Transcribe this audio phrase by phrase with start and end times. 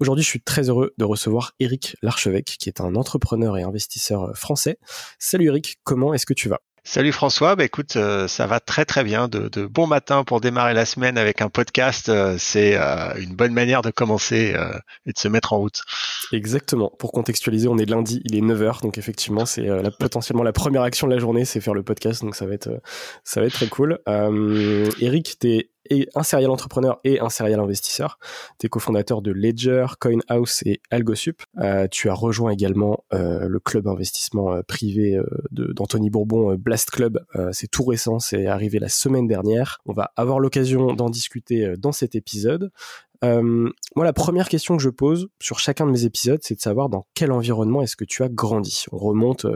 [0.00, 4.24] Aujourd'hui, je suis très heureux de recevoir Eric Larchevêque, qui est un entrepreneur et investisseur
[4.24, 4.78] euh, français.
[5.18, 6.60] Salut Eric, comment est-ce que tu vas?
[6.86, 9.26] Salut François, bah écoute, euh, ça va très très bien.
[9.26, 13.54] De, de, bon matin pour démarrer la semaine avec un podcast, euh, c'est une bonne
[13.54, 14.54] manière de commencer
[15.06, 15.80] et de se mettre en route.
[16.32, 16.92] Exactement.
[16.98, 19.66] Pour contextualiser, on est lundi, il est 9h, donc effectivement, c'est
[19.98, 22.68] potentiellement la première action de la journée, c'est faire le podcast, donc ça va être
[23.22, 23.98] ça va être très cool.
[25.00, 28.18] Eric, tu es et un serial entrepreneur et un serial investisseur.
[28.58, 31.42] Tu es cofondateur de Ledger, CoinHouse et AlgoSup.
[31.58, 37.24] Euh, tu as rejoint également euh, le club investissement euh, privé d'Anthony Bourbon, Blast Club.
[37.52, 39.80] c'est tout récent, c'est arrivé la semaine dernière.
[39.86, 42.70] On va avoir l'occasion d'en discuter dans cet épisode.
[43.22, 46.88] moi, la première question que je pose sur chacun de mes épisodes, c'est de savoir
[46.88, 48.84] dans quel environnement est-ce que tu as grandi.
[48.92, 49.46] On remonte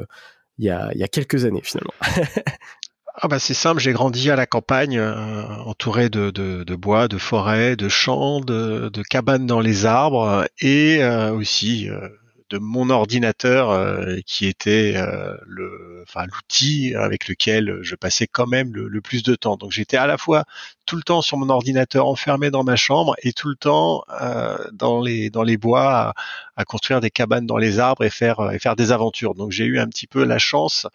[0.58, 1.94] il y, a, il y a quelques années finalement.
[3.20, 7.18] Ah bah c'est simple, j'ai grandi à la campagne, euh, entouré de, de, bois, de
[7.18, 12.08] forêts, de champs, de, de cabanes dans les arbres et euh, aussi euh,
[12.50, 18.46] de mon ordinateur euh, qui était euh, le, enfin l'outil avec lequel je passais quand
[18.46, 19.56] même le, plus de temps.
[19.56, 20.44] Donc j'étais à la fois
[20.86, 24.56] tout le temps sur mon ordinateur enfermé dans ma chambre et tout le temps euh,
[24.72, 26.14] dans les dans les bois
[26.56, 29.34] à, construire des cabanes dans les arbres et faire et faire des aventures.
[29.34, 30.86] Donc j'ai eu un petit peu la chance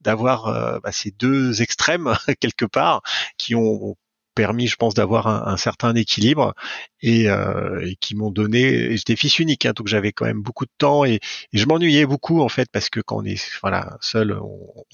[0.00, 3.02] d'avoir bah, ces deux extrêmes quelque part
[3.38, 3.96] qui ont
[4.36, 6.54] permis, je pense, d'avoir un, certain équilibre
[7.00, 8.96] et, euh, et qui m'ont donné.
[8.96, 12.06] J'étais fils unique, hein, donc j'avais quand même beaucoup de temps et, et je m'ennuyais
[12.06, 14.38] beaucoup en fait parce que quand on est voilà seul,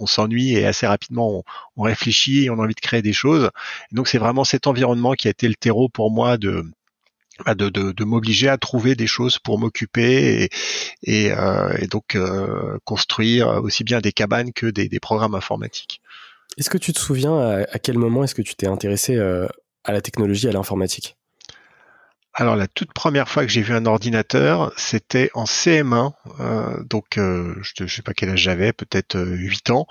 [0.01, 1.45] on, s'ennuie et assez rapidement
[1.77, 3.51] on, réfléchit et on a envie de créer des choses.
[3.91, 6.65] Donc c'est vraiment cet environnement qui a été le terreau pour moi de
[7.45, 10.51] bah, de, de, de m'obliger à trouver des choses pour m'occuper et,
[11.03, 16.01] et, euh, et donc euh, construire aussi bien des cabanes que des, des programmes informatiques.
[16.59, 19.47] Est-ce que tu te souviens à, quel moment est-ce que tu t'es intéressé euh,
[19.85, 21.17] à la technologie, à l'informatique?
[22.35, 27.19] Alors la toute première fois que j'ai vu un ordinateur, c'était en CM1, euh, donc
[27.19, 29.87] euh, je ne sais pas quel âge j'avais, peut-être 8 ans,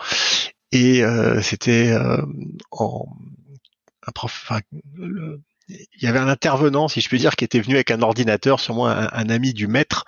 [0.72, 1.04] et
[1.42, 1.96] c'était
[2.72, 3.06] en
[4.08, 4.52] un prof,
[5.68, 8.60] il y avait un intervenant, si je peux dire, qui était venu avec un ordinateur,
[8.60, 10.06] sûrement un, un ami du maître,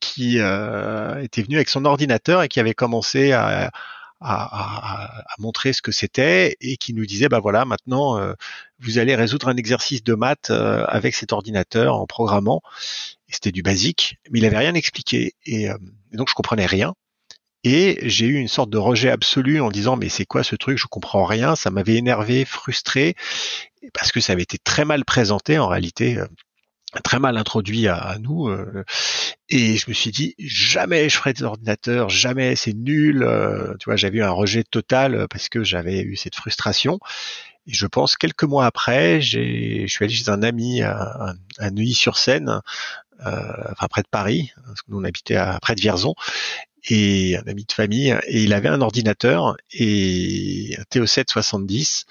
[0.00, 3.72] qui était venu avec son ordinateur et qui avait commencé à,
[4.20, 8.34] à, montrer ce que c'était et qui nous disait bah voilà maintenant euh,
[8.78, 12.60] vous allez résoudre un exercice de maths euh, avec cet ordinateur en programmant.
[13.28, 15.76] C'était du basique mais il avait rien expliqué et, euh,
[16.12, 16.94] et donc je comprenais rien.
[17.62, 20.78] Et j'ai eu une sorte de rejet absolu en disant mais c'est quoi ce truc?
[20.78, 21.56] Je comprends rien.
[21.56, 23.14] Ça m'avait énervé frustré
[23.92, 26.18] parce que ça avait été très mal présenté en réalité
[27.04, 28.84] très mal introduit à, nous euh,
[29.48, 33.86] et je me suis dit jamais je ferai des ordinateurs jamais c'est nul euh, tu
[33.86, 36.98] vois j'avais eu un rejet total euh, parce que j'avais eu cette frustration
[37.66, 41.34] et je pense quelques mois après je suis allé chez un ami à,
[41.70, 42.60] Neuilly-sur-Seine
[43.20, 46.14] enfin près de Paris parce que nous on habitait à, près de Vierzon
[46.88, 52.06] et un ami de famille et il avait un ordinateur et un TO7 70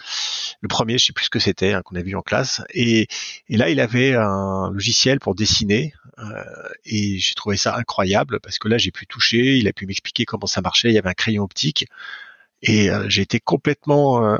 [0.61, 3.07] le premier je sais plus ce que c'était hein, qu'on a vu en classe et,
[3.49, 6.43] et, là il avait un logiciel pour dessiner euh,
[6.85, 10.25] et j'ai trouvé ça incroyable parce que là j'ai pu toucher il a pu m'expliquer
[10.25, 11.87] comment ça marchait il y avait un crayon optique
[12.61, 14.37] et euh, j'ai été complètement euh,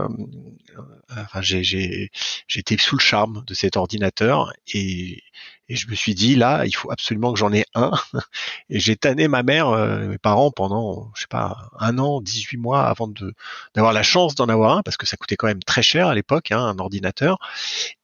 [1.10, 2.12] enfin j'ai
[2.48, 5.24] j'étais sous le charme de cet ordinateur et
[5.70, 7.92] et je me suis dit, là, il faut absolument que j'en ai un.
[8.70, 12.58] Et j'ai tanné ma mère, euh, mes parents, pendant, je sais pas, un an, 18
[12.58, 13.34] mois avant de
[13.76, 16.16] d'avoir la chance d'en avoir un, parce que ça coûtait quand même très cher à
[16.16, 17.38] l'époque, hein, un ordinateur.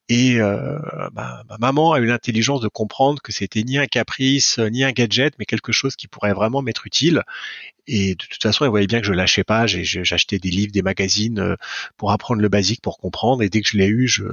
[0.08, 0.78] Et euh,
[1.14, 5.34] ma, maman a eu l'intelligence de comprendre que c'était ni un caprice, ni un gadget,
[5.40, 7.24] mais quelque chose qui pourrait vraiment m'être utile.
[7.88, 9.66] Et de toute façon, elle voyait bien que je lâchais pas.
[9.66, 11.56] J'achetais des livres, des magazines euh,
[11.98, 13.42] pour apprendre le basique, pour comprendre.
[13.42, 14.24] Et dès que je l'ai eu, je,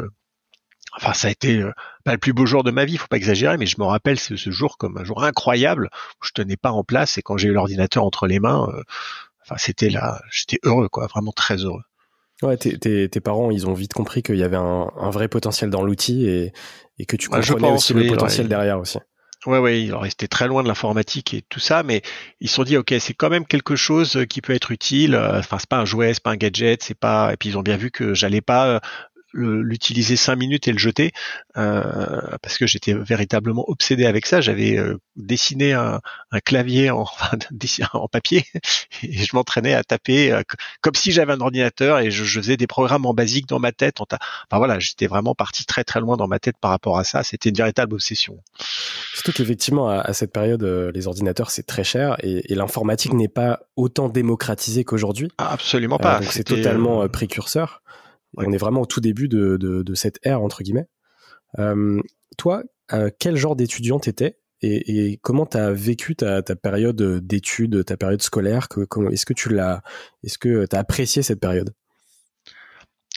[0.94, 1.72] Enfin, ça a été euh,
[2.04, 4.18] pas le plus beau jour de ma vie, faut pas exagérer, mais je me rappelle
[4.18, 5.88] ce, jour comme un jour incroyable
[6.20, 8.82] où je tenais pas en place et quand j'ai eu l'ordinateur entre les mains, euh,
[9.42, 11.82] enfin c'était là, j'étais heureux quoi, vraiment très heureux.
[12.42, 16.26] Ouais, tes, parents, ils ont vite compris qu'il y avait un, vrai potentiel dans l'outil
[16.26, 16.52] et,
[17.06, 18.98] que tu comprenais aussi le potentiel derrière aussi.
[19.46, 22.02] Ouais, ouais, ils restaient très loin de l'informatique et tout ça, mais
[22.40, 25.16] ils se sont dit, ok, c'est quand même quelque chose qui peut être utile.
[25.16, 27.32] Enfin, c'est pas un jouet, c'est pas un gadget, c'est pas.
[27.32, 28.80] Et puis ils ont bien vu que j'allais pas
[29.32, 31.12] l'utiliser cinq minutes et le jeter
[31.56, 34.40] euh, parce que j'étais véritablement obsédé avec ça.
[34.40, 36.00] J'avais euh, dessiné un,
[36.44, 37.06] clavier en,
[37.92, 38.44] en papier
[39.02, 40.42] et je m'entraînais à taper euh,
[40.80, 44.00] comme si j'avais un ordinateur et je, faisais des programmes en basique dans ma tête.
[44.00, 44.18] Enfin
[44.52, 47.22] voilà, j'étais vraiment parti très très loin dans ma tête par rapport à ça.
[47.22, 48.38] C'était une véritable obsession.
[49.14, 54.08] Surtout qu'effectivement à, cette période, les ordinateurs c'est très cher et, l'informatique n'est pas autant
[54.08, 55.28] démocratisée qu'aujourd'hui.
[55.38, 56.20] absolument pas.
[56.20, 57.81] donc c'est totalement précurseur.
[58.36, 60.88] On est vraiment au tout début de, de, cette ère, entre guillemets.
[61.58, 62.00] Euh,
[62.38, 62.62] toi,
[62.92, 67.84] euh, quel genre d'étudiant t'étais et, et comment tu as vécu ta, ta période d'études,
[67.84, 68.68] ta période scolaire?
[69.10, 69.82] Est-ce que tu l'as,
[70.22, 71.74] est-ce que tu as apprécié cette période?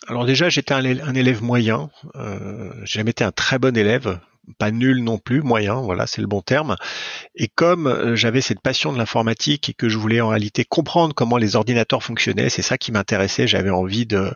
[0.08, 1.90] Alors déjà, j'étais un, élève moyen.
[2.16, 4.20] Euh, j'ai jamais été un très bon élève,
[4.60, 6.76] pas nul non plus, moyen, voilà, c'est le bon terme.
[7.36, 11.16] Et comme euh, j'avais cette passion de l'informatique et que je voulais en réalité comprendre
[11.16, 13.48] comment les ordinateurs fonctionnaient, c'est ça qui m'intéressait.
[13.48, 14.32] J'avais envie de,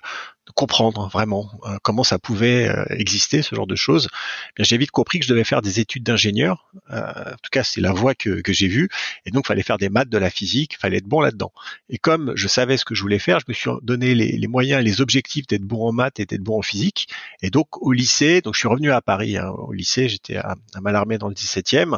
[0.56, 4.10] comprendre vraiment euh, comment ça pouvait euh, exister ce genre de choses.
[4.58, 6.70] Eh j'ai vite compris que je devais faire des études d'ingénieur.
[6.92, 8.90] Euh, en tout cas, c'est la voie que, que j'ai vue.
[9.26, 11.52] Et donc, fallait faire des maths, de la physique, fallait être bon là-dedans.
[11.90, 14.48] Et comme je savais ce que je voulais faire, je me suis donné les, les
[14.48, 17.08] moyens les objectifs d'être bon en maths et d'être bon en physique.
[17.42, 19.38] Et donc, au lycée, donc je suis revenu à Paris.
[19.38, 19.50] Hein.
[19.50, 20.80] Au lycée, j'étais à, à
[21.18, 21.98] dans le 17e.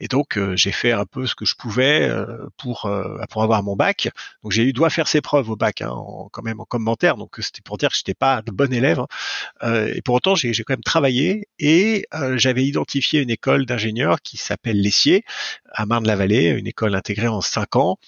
[0.00, 3.42] Et donc euh, j'ai fait un peu ce que je pouvais euh, pour euh, pour
[3.42, 4.10] avoir mon bac.
[4.42, 5.94] Donc j'ai eu doit faire ses preuves au bac, hein,
[6.32, 7.16] quand même en commentaire.
[7.16, 9.00] Donc c'était pour dire que j'étais pas de bon élève.
[9.00, 9.86] Hein.
[9.94, 14.80] et pour autant j'ai quand même travaillé et j'avais identifié une école d'ingénieurs qui s'appelle
[14.80, 15.24] Lessier
[15.72, 17.98] à Marne-la-Vallée, une école intégrée en cinq ans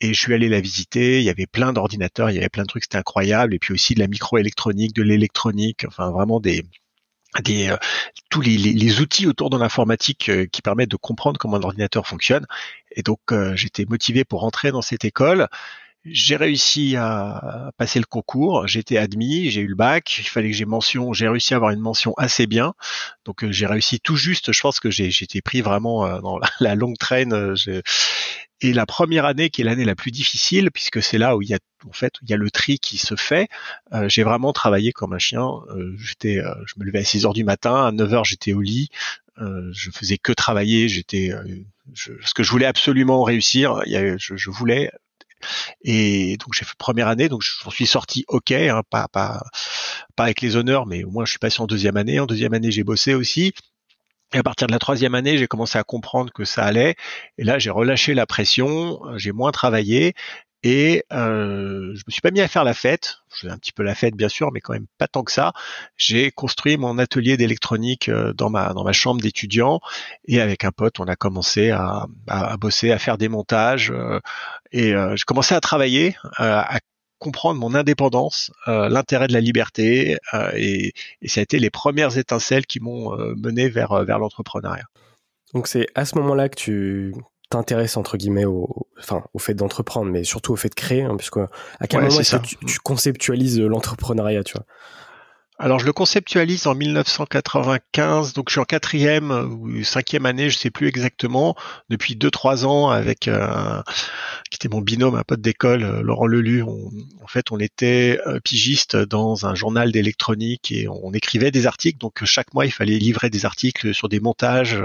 [0.00, 1.18] et je suis allé la visiter.
[1.18, 3.54] Il y avait plein d'ordinateurs, il y avait plein de trucs, c'était incroyable.
[3.54, 6.64] Et puis aussi de la microélectronique, de l'électronique, enfin vraiment des
[7.38, 7.76] des, euh,
[8.28, 12.46] tous les, les, outils autour de l'informatique euh, qui permettent de comprendre comment l'ordinateur fonctionne.
[12.92, 15.48] Et donc euh, j'étais motivé pour rentrer dans cette école.
[16.06, 20.56] J'ai réussi à passer le concours, été admis, j'ai eu le bac, il fallait que
[20.56, 22.72] j'ai mention, j'ai réussi à avoir une mention assez bien.
[23.26, 26.96] Donc j'ai réussi tout juste, je pense que j'ai été pris vraiment dans la, longue
[26.96, 27.54] traîne.
[28.62, 31.48] Et la première année, qui est l'année la plus difficile, puisque c'est là où il
[31.48, 31.58] y a
[31.88, 33.48] en fait il y a le tri qui se fait.
[33.92, 35.48] Euh, j'ai vraiment travaillé comme un chien.
[35.70, 38.52] Euh, j'étais, euh, je me levais à 6 heures du matin, à 9 heures j'étais
[38.52, 38.90] au lit.
[39.38, 40.88] je faisais que travailler.
[40.88, 41.32] J'étais,
[41.94, 43.80] je, ce que je voulais absolument réussir.
[43.86, 44.90] Je, je, voulais.
[45.82, 49.42] Et donc j'ai fait première année, donc j'en suis sorti ok, hein, pas pas
[50.16, 52.20] pas avec les honneurs, mais au moins je suis passé en deuxième année.
[52.20, 53.54] En deuxième année j'ai bossé aussi.
[54.32, 56.94] Et à partir de la troisième année, j'ai commencé à comprendre que ça allait.
[57.38, 60.14] Et là, j'ai relâché la pression, j'ai moins travaillé
[60.62, 63.18] et euh, je me suis pas mis à faire la fête.
[63.32, 65.32] Je faisais un petit peu la fête, bien sûr, mais quand même pas tant que
[65.32, 65.52] ça.
[65.96, 69.80] J'ai construit mon atelier d'électronique euh, dans ma dans ma chambre d'étudiant
[70.26, 74.20] et avec un pote, on a commencé à, à, bosser, à faire des montages euh,
[74.70, 76.78] et euh, j'ai commencé à travailler, à
[77.20, 80.92] comprendre mon indépendance, euh, l'intérêt de la liberté, euh, et,
[81.26, 84.86] ça a été les premières étincelles qui m'ont euh, mené vers, vers l'entrepreneuriat.
[85.54, 87.14] Donc c'est à ce moment-là que tu
[87.50, 91.16] t'intéresses entre guillemets au, enfin, au fait d'entreprendre, mais surtout au fait de créer, hein,
[91.16, 94.64] puisque à quel moment est-ce que tu, tu conceptualises l'entrepreneuriat, tu vois?
[95.60, 100.56] Alors je le conceptualise en 1995, donc je suis en quatrième ou cinquième année, je
[100.56, 101.54] sais plus exactement,
[101.90, 103.82] depuis deux trois ans avec euh,
[104.50, 106.62] qui était mon binôme, un pote d'école, euh, Laurent Lelu.
[106.62, 111.98] en fait, on était euh, pigiste dans un journal d'électronique et on, écrivait des articles.
[111.98, 114.78] Donc chaque mois, il fallait livrer des articles sur des montages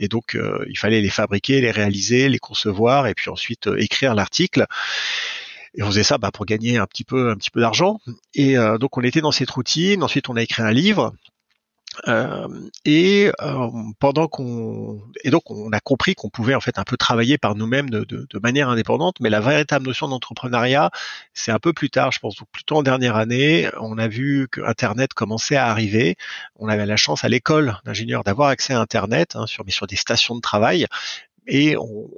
[0.00, 0.36] et donc
[0.68, 4.66] il fallait les fabriquer, les réaliser, les concevoir et puis ensuite écrire l'article.
[5.76, 8.00] Et on faisait ça bah, pour gagner un petit peu, un petit peu d'argent.
[8.34, 10.02] Et euh, donc on était dans cette routine.
[10.02, 11.12] Ensuite, on a écrit un livre.
[12.08, 12.48] Euh,
[12.84, 13.68] et euh,
[13.98, 17.54] pendant qu'on et donc on a compris qu'on pouvait en fait un peu travailler par
[17.54, 20.90] nous-mêmes de, manière indépendante, mais la véritable notion d'entrepreneuriat,
[21.32, 24.46] c'est un peu plus tard, je pense, donc plutôt en dernière année, on a vu
[24.50, 26.16] que Internet commençait à arriver.
[26.56, 29.96] On avait la chance à l'école d'ingénieur d'avoir accès à Internet hein, mais sur des
[29.96, 30.86] stations de travail,
[31.46, 32.10] et on,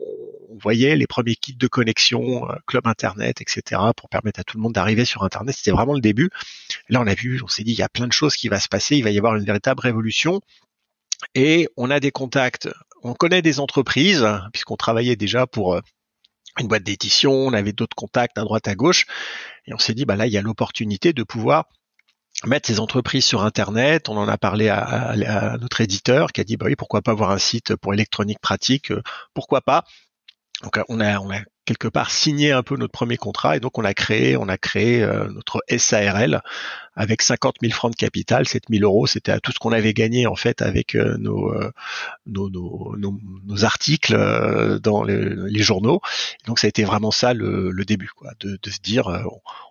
[0.60, 4.62] voyait les premiers kits de connexion, euh, club internet, etc., pour permettre à tout le
[4.62, 5.54] monde d'arriver sur internet.
[5.56, 6.30] C'était vraiment le début.
[6.88, 8.58] Là, on a vu, on s'est dit, il y a plein de choses qui va
[8.58, 10.40] se passer, il va y avoir une véritable révolution.
[11.36, 12.68] Et on a des contacts,
[13.02, 15.80] on connaît des entreprises, puisqu'on travaillait déjà pour euh,
[16.58, 19.06] une boîte d'édition, on avait d'autres contacts à droite à gauche,
[19.66, 21.68] et on s'est dit, bah là, il y a l'opportunité de pouvoir
[22.46, 24.08] mettre ces entreprises sur Internet.
[24.08, 27.30] On en a parlé à, notre éditeur qui a dit bah oui pourquoi pas avoir
[27.30, 29.02] un site pour électronique pratique, euh,
[29.34, 29.84] pourquoi pas.
[30.62, 33.78] Donc on a, on a quelque part signé un peu notre premier contrat et donc
[33.78, 36.42] on a créé, on a créé notre SARL
[36.98, 39.94] avec 50 000 francs de capital, 7 000 euros, c'était à tout ce qu'on avait
[39.94, 41.52] gagné en fait avec nos,
[42.26, 44.14] nos, nos, nos, articles
[44.80, 46.00] dans les, les, journaux.
[46.46, 49.08] Donc ça a été vraiment ça le, le début, quoi, de, de se dire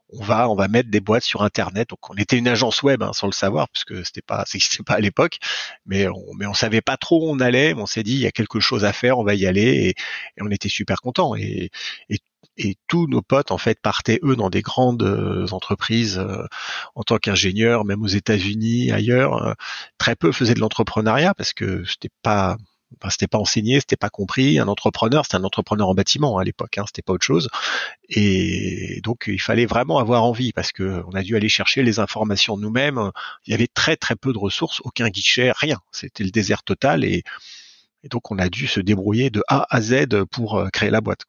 [0.10, 1.89] on va on va mettre des boîtes sur internet.
[1.89, 4.96] Donc on était une agence web hein, sans le savoir puisque c'était pas c'était pas
[4.96, 5.38] à l'époque,
[5.86, 7.74] mais on mais on savait pas trop où on allait.
[7.74, 9.96] Mais on s'est dit il y a quelque chose à faire, on va y aller
[10.38, 11.72] et, on était super contents et,
[12.10, 12.19] et
[12.58, 16.46] et tous nos potes en fait partaient eux dans des grandes euh, entreprises euh,
[16.96, 19.42] en tant qu'ingénieurs, même aux États-Unis, ailleurs.
[19.44, 19.54] Euh,
[19.98, 22.58] très peu faisaient de l'entrepreneuriat parce que c'était pas
[23.10, 24.60] c'était pas enseigné, c'était pas compris.
[24.60, 27.50] Un entrepreneur, c'était un entrepreneur en bâtiment hein, à l'époque, hein, c'était pas autre chose.
[28.10, 32.00] Et donc il fallait vraiment avoir envie parce que on a dû aller chercher les
[32.00, 33.12] informations nous-mêmes.
[33.46, 35.80] Il y avait très très peu de ressources, aucun guichet, rien.
[35.92, 37.24] C'était le désert total et,
[38.10, 41.26] donc on a dû se débrouiller de A à Z pour créer la boîte.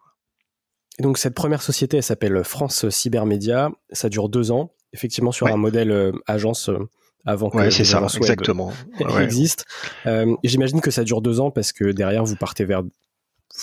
[0.98, 3.70] Et donc cette première société, elle s'appelle France Cybermédia.
[3.92, 6.78] Ça dure deux ans, effectivement sur un modèle euh, agence euh,
[7.24, 8.72] avant que c'est ça, exactement.
[9.20, 9.64] existe.
[10.06, 12.82] Euh, J'imagine que ça dure deux ans parce que derrière vous partez vers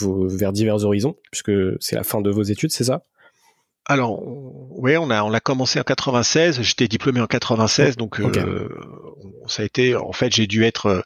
[0.01, 3.03] vers divers horizons puisque c'est la fin de vos études, c'est ça?
[3.87, 6.61] Alors, oui, on a on l'a commencé en 96.
[6.61, 8.67] J'étais diplômé en 96, donc euh,
[9.47, 9.95] ça a été.
[9.95, 11.01] En fait, j'ai dû être euh,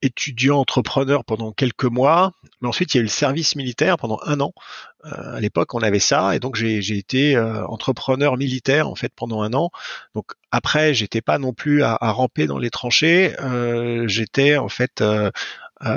[0.00, 4.20] étudiant entrepreneur pendant quelques mois, mais ensuite il y a eu le service militaire pendant
[4.24, 4.52] un an.
[5.06, 9.42] Euh, à l'époque, on avait ça, et donc j'ai été entrepreneur militaire en fait pendant
[9.42, 9.70] un an.
[10.14, 13.34] Donc après, j'étais pas non plus à, à ramper dans les tranchées.
[14.06, 15.02] j'étais en fait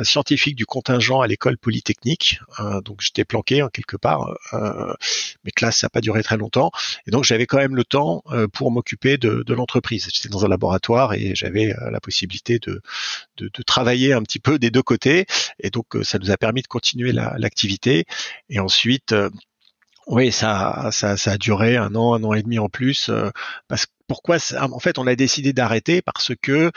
[0.03, 2.39] scientifique du contingent à l'école polytechnique.
[2.59, 4.33] Euh, donc j'étais planqué en quelque part.
[4.53, 4.93] Euh,
[5.43, 6.71] mes classes, ça n'a pas duré très longtemps.
[7.05, 10.07] Et donc j'avais quand même le temps euh, pour m'occuper de, de l'entreprise.
[10.13, 12.81] J'étais dans un laboratoire et j'avais la possibilité de,
[13.37, 15.25] de, de, travailler un petit peu des deux côtés.
[15.59, 18.05] Et donc ça nous a permis de continuer l'activité.
[18.49, 19.13] et ensuite,
[20.07, 23.09] oui, ça, ça, ça a duré un an, un an et demi en plus.
[23.67, 26.71] parce pourquoi En fait, on a décidé d'arrêter parce que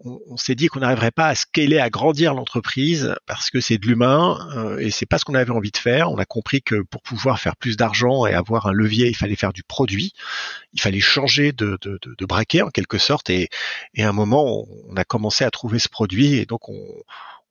[0.00, 3.86] on, s'est dit qu'on n'arriverait pas à scaler, à grandir l'entreprise parce que c'est de
[3.86, 6.10] l'humain euh, et c'est pas ce qu'on avait envie de faire.
[6.10, 9.36] On a compris que pour pouvoir faire plus d'argent et avoir un levier, il fallait
[9.36, 10.12] faire du produit,
[10.72, 13.30] il fallait changer de, de, braquet en quelque sorte.
[13.30, 13.48] Et,
[13.98, 16.80] à un moment, on, a commencé à trouver ce produit et donc on,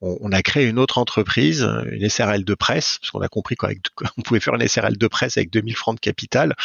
[0.01, 4.21] on, a créé une autre entreprise, une SRL de presse, parce qu'on a compris qu'on
[4.23, 6.55] pouvait faire une SRL de presse avec 2000 francs de capital.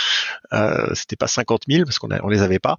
[0.53, 2.79] Euh, C'était pas 50 000 parce qu'on on les avait pas.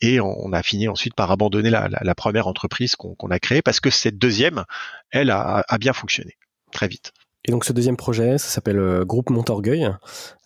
[0.00, 3.90] Et on a fini ensuite par abandonner la, première entreprise qu'on a créée parce que
[3.90, 4.64] cette deuxième,
[5.10, 6.36] elle, a, bien fonctionné
[6.72, 7.12] très vite.
[7.44, 9.90] Et donc ce deuxième projet, ça s'appelle euh, Groupe Montorgueil.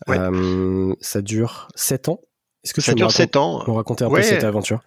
[0.08, 2.20] Euh, ça dure 7 ans.
[2.64, 4.80] Est-ce que ça dure 7 ans Nous raconter un peu cette aventure?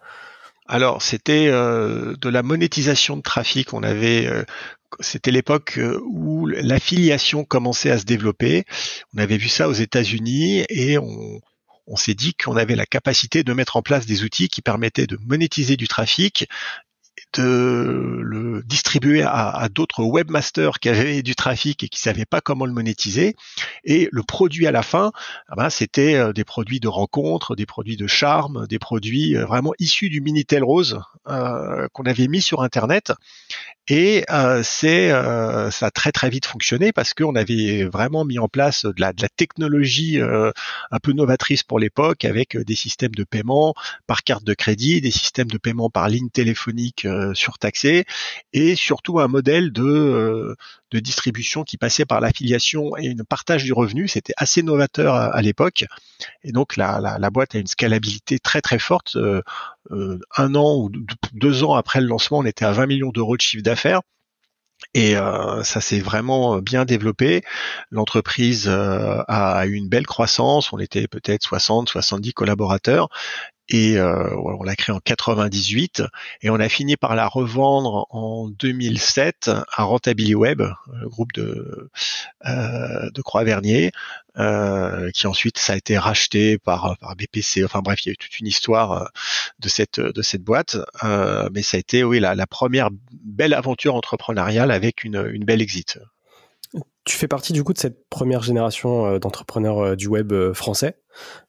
[0.68, 3.72] Alors, c'était euh, de la monétisation de trafic.
[3.72, 4.28] On avait,
[5.00, 8.64] c'était l'époque où l'affiliation commençait à se développer.
[9.16, 11.40] On avait vu ça aux États-Unis et on,
[11.86, 15.06] on s'est dit qu'on avait la capacité de mettre en place des outils qui permettaient
[15.06, 16.48] de monétiser du trafic
[17.34, 22.66] de le distribuer à, d'autres webmasters qui avaient du trafic et qui savaient pas comment
[22.66, 23.34] le monétiser.
[23.84, 25.12] Et le produit à la fin,
[25.48, 29.44] ah ben, c'était euh, des produits de rencontre, des produits de charme, des produits euh,
[29.44, 33.12] vraiment issus du Minitel Rose euh, qu'on avait mis sur Internet.
[33.88, 34.24] Et
[34.62, 38.94] c'est ça a très très vite fonctionné parce qu'on avait vraiment mis en place de
[38.96, 43.74] la, de la technologie un peu novatrice pour l'époque avec des systèmes de paiement
[44.06, 48.04] par carte de crédit, des systèmes de paiement par ligne téléphonique euh, surtaxé
[48.52, 50.54] et surtout un modèle de, euh,
[50.90, 54.08] de distribution qui passait par l'affiliation et une partage du revenu.
[54.08, 55.84] C'était assez novateur à, l'époque.
[56.44, 59.16] Et donc la, la, boîte a une scalabilité très très forte.
[59.16, 59.42] Euh,
[60.36, 60.90] un an ou
[61.32, 64.02] deux ans après le lancement, on était à 20 millions d'euros de chiffre d'affaires.
[64.94, 65.14] Et
[65.62, 67.42] ça s'est vraiment bien développé.
[67.90, 70.72] L'entreprise a eu une belle croissance.
[70.72, 73.08] On était peut-être 60, 70 collaborateurs
[73.72, 76.02] et euh, on l'a créé en 98
[76.42, 80.62] et on a fini par la revendre en 2007 à Rentability Web,
[80.92, 81.90] le groupe de
[82.46, 83.92] euh, de Croix-Vernier,
[84.38, 87.64] euh, qui ensuite ça a été racheté par par BPC.
[87.64, 89.10] Enfin bref, il y a eu toute une histoire
[89.58, 90.76] de cette de cette boîte,
[91.52, 92.90] mais ça a été oui la, la première
[93.24, 95.98] belle aventure entrepreneuriale avec une, une belle exit.
[97.04, 100.96] Tu fais partie du coup de cette première génération d'entrepreneurs du web français.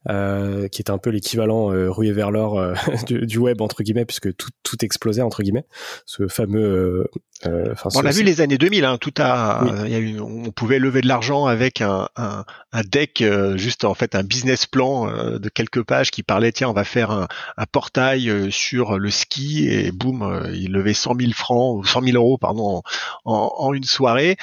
[0.09, 2.73] Euh, qui était un peu l'équivalent euh, rué vers l'or euh,
[3.07, 5.65] du, web entre guillemets puisque tout, tout explosait entre guillemets
[6.05, 7.07] ce fameux
[7.45, 10.79] euh, on a vu les années 2000 hein, tout a, y a eu, on pouvait
[10.79, 12.43] lever de l'argent avec un, un,
[12.73, 13.23] un deck
[13.55, 15.07] juste en fait un business plan
[15.37, 19.67] de quelques pages qui parlait tiens on va faire un, un portail sur le ski
[19.69, 22.81] et boum il levait 100 000 francs ou 100 000 euros pardon
[23.25, 24.37] en, en, une soirée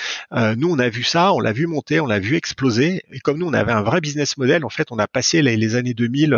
[0.57, 3.02] nous on a vu vu ça, on l'a vu monter, on l'a vu exploser.
[3.11, 5.75] Et comme nous, on avait un vrai business model, en fait, on a passé les,
[5.76, 6.37] années 2000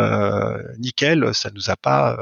[0.79, 1.33] nickel.
[1.33, 2.17] Ça nous a pas,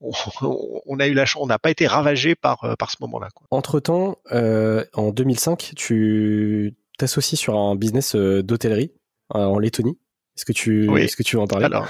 [0.00, 3.28] on, a eu la chance, on n'a pas été ravagé par par ce moment-là.
[3.50, 8.92] Entre temps, en 2005, tu t'associes sur un business d'hôtellerie
[9.30, 9.98] en Lettonie.
[10.36, 11.66] Est-ce que tu, est-ce que tu veux en parler?
[11.66, 11.86] Alors,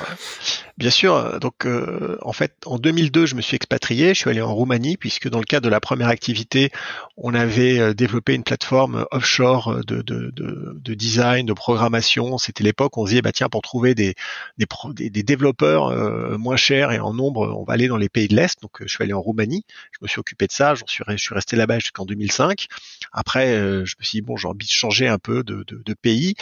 [0.77, 1.39] bien sûr.
[1.41, 4.15] Donc, euh, en fait, en 2002, je me suis expatrié.
[4.15, 6.71] Je suis allé en Roumanie puisque dans le cadre de la première activité,
[7.17, 12.39] on avait euh, développé une plateforme offshore euh, de, de, de, de design, de programmation.
[12.39, 14.15] C'était l'époque où on se disait, bah tiens, pour trouver des
[14.59, 18.37] des, des, développeurs moins chers et en nombre, on va aller dans les pays de
[18.37, 18.61] l'est.
[18.63, 19.65] Donc, je suis allé en Roumanie.
[19.93, 20.75] Je me suis occupé de ça.
[20.75, 22.67] Je suis resté là-bas jusqu'en 2005.
[23.13, 26.35] Après, je me suis dit bon, j'ai envie de changer un peu de, de, pays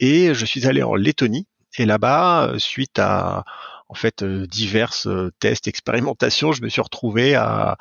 [0.00, 1.46] et je suis allé en Lettonie
[1.78, 3.44] et là-bas, euh, suite à
[3.88, 7.76] en fait euh, diverses euh, tests, expérimentations, je me suis retrouvé à,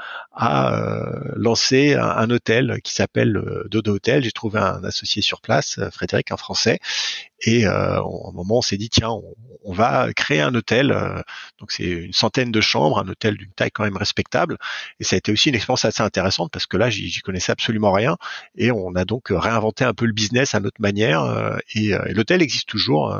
[1.35, 4.23] lancer un, hôtel qui s'appelle Dodo Hotel.
[4.23, 6.79] J'ai trouvé un associé sur place, Frédéric, un Français,
[7.39, 9.11] et euh, au moment, on s'est dit tiens,
[9.63, 10.89] on, va créer un hôtel.
[11.59, 14.57] donc c'est une centaine de chambres, un hôtel d'une taille quand même respectable.
[14.99, 17.91] Et ça a été aussi une expérience assez intéressante parce que là, j'y connaissais absolument
[17.91, 18.17] rien.
[18.55, 21.59] Et on a donc réinventé un peu le business à notre manière.
[21.75, 23.15] et, et l'hôtel existe toujours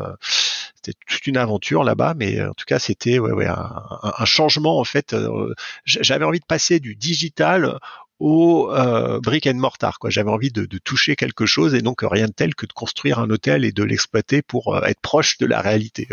[0.84, 4.80] c'était toute une aventure là-bas, mais euh, en tout cas c'était ouais, ouais, un, changement
[4.80, 5.14] en fait.
[5.14, 5.54] Euh,
[5.86, 7.78] j'avais envie de passer du digital
[8.20, 10.00] au euh, brick and mortar.
[10.00, 10.10] Quoi.
[10.10, 13.30] J'avais envie de, toucher quelque chose et donc rien de tel que de construire un
[13.30, 16.08] hôtel et de l'exploiter pour être proche de la réalité.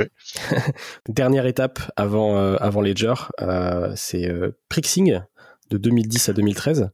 [1.08, 3.14] Dernière étape avant avant Ledger,
[3.96, 4.30] c'est
[4.68, 5.20] Prixing
[5.70, 6.90] de 2010 à 2013.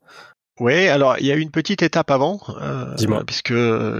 [0.58, 2.94] Oui, alors il y a eu une petite étape avant, euh,
[3.26, 3.52] puisque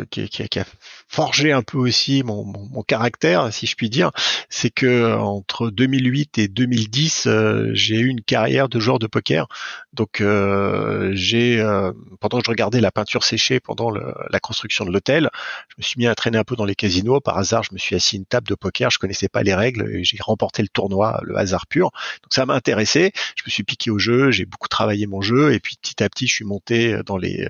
[0.09, 0.65] qui, qui, qui, a
[1.07, 4.11] forgé un peu aussi mon, mon, caractère, si je puis dire,
[4.49, 9.49] c'est que entre 2008 et 2010, euh, j'ai eu une carrière de joueur de poker.
[9.93, 14.91] Donc euh, j'ai, euh, pendant que je regardais la peinture séchée pendant la construction de
[14.91, 15.31] l'hôtel,
[15.69, 17.21] je me suis mis à traîner un peu dans les casinos.
[17.21, 19.55] Par hasard, je me suis assis à une table de poker, je connaissais pas les
[19.55, 21.91] règles et j'ai remporté le tournoi, le hasard pur.
[22.23, 23.13] Donc ça m'a intéressé.
[23.37, 26.09] Je me suis piqué au jeu, j'ai beaucoup travaillé mon jeu et puis petit à
[26.09, 27.49] petit, je suis monté dans les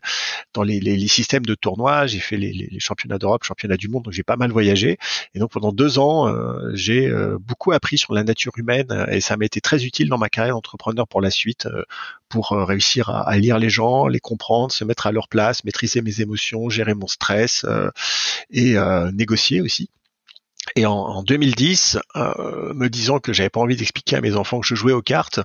[0.55, 2.07] dans les, les, systèmes de tournois.
[2.07, 4.99] J'ai fait les, les championnats d'Europe, championnats du monde, donc j'ai pas mal voyagé.
[5.35, 9.21] Et donc pendant deux ans, euh, j'ai euh, beaucoup appris sur la nature humaine et
[9.21, 11.85] ça m'a été très utile dans ma carrière d'entrepreneur pour la suite, euh,
[12.29, 16.03] pour réussir à, à, lire les gens, les comprendre, se mettre à leur place, maîtriser
[16.03, 17.65] mes émotions, gérer mon stress
[18.51, 18.77] et
[19.13, 19.91] négocier aussi.
[20.75, 24.67] Et en, 2010, euh, me disant que j'avais pas envie d'expliquer à mes enfants que
[24.67, 25.41] je jouais aux cartes,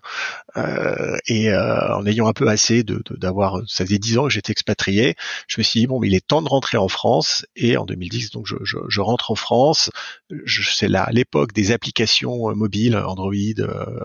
[0.58, 4.30] euh, et euh, en ayant un peu assez de d'avoir, ça faisait dix ans que
[4.30, 5.16] j'étais expatrié,
[5.48, 7.46] je me suis dit bon, mais il est temps de rentrer en France.
[7.56, 9.92] Et en 2010, donc je, je, je rentre en France.
[10.48, 13.32] C'est là l'époque des applications mobiles, Android,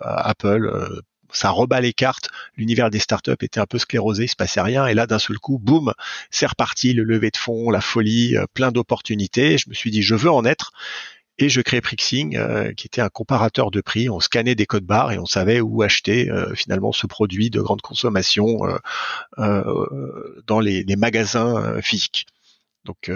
[0.02, 2.28] Apple ça rebat les cartes.
[2.56, 4.86] L'univers des startups était un peu sclérosé, il se passait rien.
[4.86, 5.92] Et là, d'un seul coup, boum,
[6.30, 9.58] c'est reparti, le lever de fonds, la folie, plein d'opportunités.
[9.58, 10.72] Je me suis dit, je veux en être
[11.38, 14.08] et je crée Prixing, euh, qui était un comparateur de prix.
[14.08, 17.60] On scannait des codes barres et on savait où acheter euh, finalement ce produit de
[17.60, 18.60] grande consommation
[19.38, 22.26] euh, dans les, magasins physiques.
[22.84, 23.10] Donc,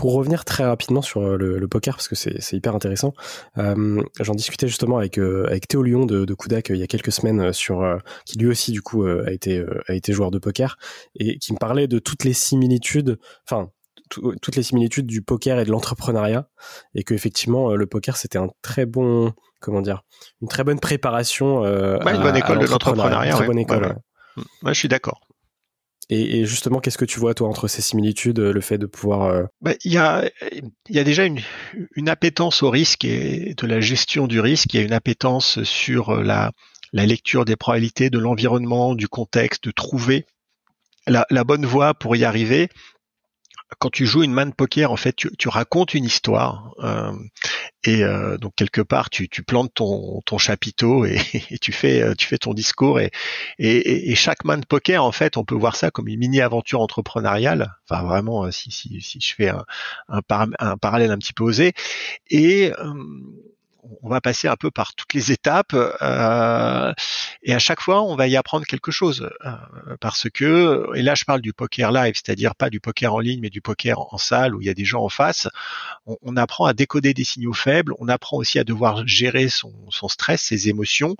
[0.00, 3.12] pour revenir très rapidement sur le, poker parce que c'est hyper intéressant,
[3.56, 7.52] j'en discutais justement avec avec Théo Lyon de, de Kudak il y a quelques semaines
[7.52, 10.78] sur qui lui aussi du coup a été a été joueur de poker
[11.16, 13.70] et qui me parlait de toutes les similitudes, enfin
[14.10, 16.48] toutes les similitudes du poker et de l'entrepreneuriat
[16.94, 20.02] et que effectivement euh, le poker c'était un très bon comment dire
[20.42, 23.96] une très bonne préparation euh, une bonne école de l'entrepreneuriat bonne école
[24.64, 25.20] je suis d'accord
[26.10, 29.44] et, justement, qu'est-ce que tu vois toi entre ces similitudes, le fait de pouvoir euh,
[29.60, 30.24] bah, Il y, a,
[30.88, 34.74] déjà une, appétence au risque et de la gestion du risque.
[34.74, 36.50] Il y a une appétence sur la,
[36.92, 40.26] la lecture des probabilités, de l'environnement, du contexte, de trouver
[41.06, 42.68] la, bonne voie pour y arriver
[43.78, 47.12] quand tu joues une main de poker, en fait, tu, racontes une histoire euh,
[47.84, 51.18] et euh, donc quelque part, tu, tu plantes ton, ton chapiteau et,
[51.50, 53.10] et, tu fais euh, tu fais ton discours et,
[53.58, 56.40] et, et, chaque main de poker, en fait, on peut voir ça comme une mini
[56.40, 57.74] aventure entrepreneuriale.
[57.88, 59.64] Enfin, vraiment, euh, si si, si je fais un,
[60.08, 61.72] un, un parallèle un petit peu osé
[62.28, 62.72] et
[64.02, 66.92] on va passer un peu par toutes les étapes euh,
[67.42, 71.14] et à chaque fois on va y apprendre quelque chose euh, parce que et là
[71.14, 74.18] je parle du poker live c'est-à-dire pas du poker en ligne mais du poker en,
[74.18, 75.48] salle où il y a des gens en face.
[76.06, 79.72] On, apprend à décoder des signaux faibles on apprend aussi à devoir gérer son,
[80.08, 81.16] stress ses émotions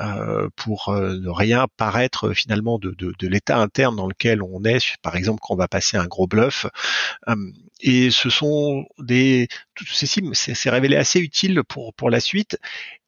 [0.00, 4.96] euh, pour ne rien paraître finalement de l'état interne dans lequel on est.
[5.02, 6.66] Par exemple quand on va passer un gros bluff
[7.86, 12.58] et ce sont des tout ceci c'est révélé assez utile pour pour la suite.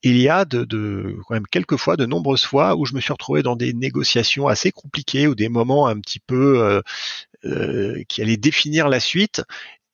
[0.03, 3.01] Il y a de, de quand même quelques fois, de nombreuses fois où je me
[3.01, 6.83] suis retrouvé dans des négociations assez compliquées ou des moments un petit peu euh,
[7.47, 9.43] euh, qui allaient définir la suite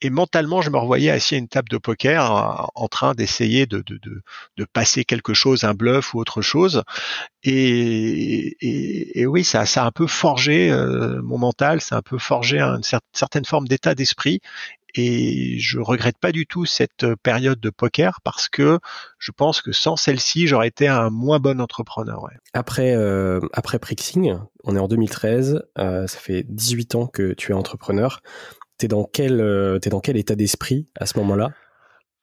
[0.05, 3.79] et mentalement, je me revoyais assis à une table de poker en, train d'essayer de,
[3.87, 4.23] de, de,
[4.57, 6.83] de, passer quelque chose, un bluff ou autre chose.
[7.45, 11.99] Et, et, et oui, ça, ça a un peu forgé euh, mon mental, ça a
[11.99, 14.41] un peu forgé une certaine forme d'état d'esprit.
[14.95, 18.79] Et je regrette pas du tout cette période de poker parce que
[19.19, 22.23] je pense que sans celle-ci, j'aurais été un moins bon entrepreneur.
[22.25, 22.33] Ouais.
[22.53, 24.35] Après, euh, après Prixing,
[24.65, 28.21] on est en 2013, euh, ça fait 18 ans que tu es entrepreneur
[28.83, 31.51] t'es dans quel euh, dans quel état d'esprit à ce moment-là?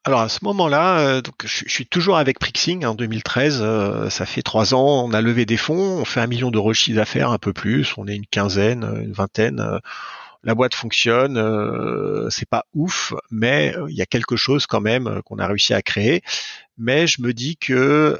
[0.04, 3.60] Alors à ce moment-là, euh, je, suis toujours avec Prixing en 2013.
[3.62, 6.72] Euh, ça fait trois ans, on a levé des fonds, on fait un million de
[6.72, 7.94] chiffre d'affaires, un peu plus.
[7.96, 9.62] On est une quinzaine, une vingtaine.
[10.42, 11.36] la boîte fonctionne,
[12.30, 15.82] c'est pas ouf, mais il y a quelque chose quand même qu'on a réussi à
[15.82, 16.22] créer.
[16.78, 18.18] Mais je me dis que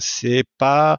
[0.00, 0.98] c'est pas,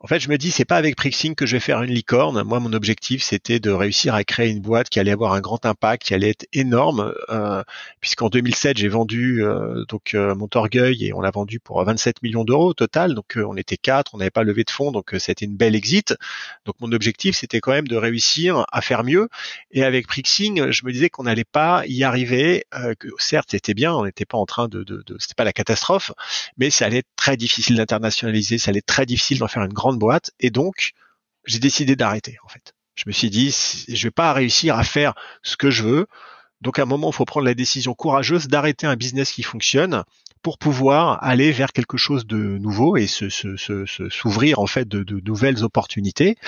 [0.00, 2.44] en fait, je me dis, c'est pas avec Prixing que je vais faire une licorne.
[2.44, 5.66] Moi, mon objectif, c'était de réussir à créer une boîte qui allait avoir un grand
[5.66, 7.64] impact, qui allait être énorme, euh,
[8.00, 12.22] puisqu'en 2007, j'ai vendu euh, donc euh, mon Torgueil et on l'a vendu pour 27
[12.22, 13.16] millions d'euros au total.
[13.16, 16.14] Donc, on était quatre, on n'avait pas levé de fonds, donc c'était une belle exit.
[16.64, 19.28] Donc, mon objectif, c'était quand même de réussir à faire mieux.
[19.72, 22.64] Et avec Prixing, je me disais qu'on n'allait pas y arriver.
[23.00, 25.52] que certes, c'était bien, on n'était pas en train de, de, de c'était pas la
[25.52, 26.12] catastrophe,
[26.56, 29.72] mais ça allait être très difficile d'internationaliser, ça allait être très difficile d'en faire une
[29.72, 30.92] grande boîte et donc
[31.44, 32.74] j'ai décidé d'arrêter en fait.
[32.94, 33.54] Je me suis dit
[33.88, 36.06] je vais pas réussir à faire ce que je veux.
[36.60, 40.04] Donc à un moment, il faut prendre la décision courageuse d'arrêter un business qui fonctionne
[40.48, 43.28] pour pouvoir aller vers quelque chose de nouveau et se,
[44.08, 46.38] s'ouvrir en fait de, nouvelles opportunités.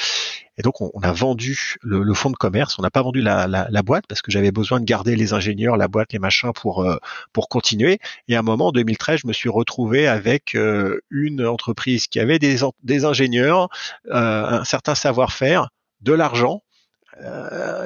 [0.57, 4.07] Et donc on, a vendu le, fonds de commerce, on n'a pas vendu la, boîte
[4.09, 6.97] parce que j'avais besoin de garder les ingénieurs, la boîte, les machins pour euh,
[7.35, 7.99] pour continuer.
[8.27, 12.21] Et à un moment, en 2013, je me suis retrouvé avec euh, une entreprise qui
[12.21, 13.69] avait des, des ingénieurs,
[14.07, 15.69] euh, un certain savoir-faire,
[16.01, 16.63] de l'argent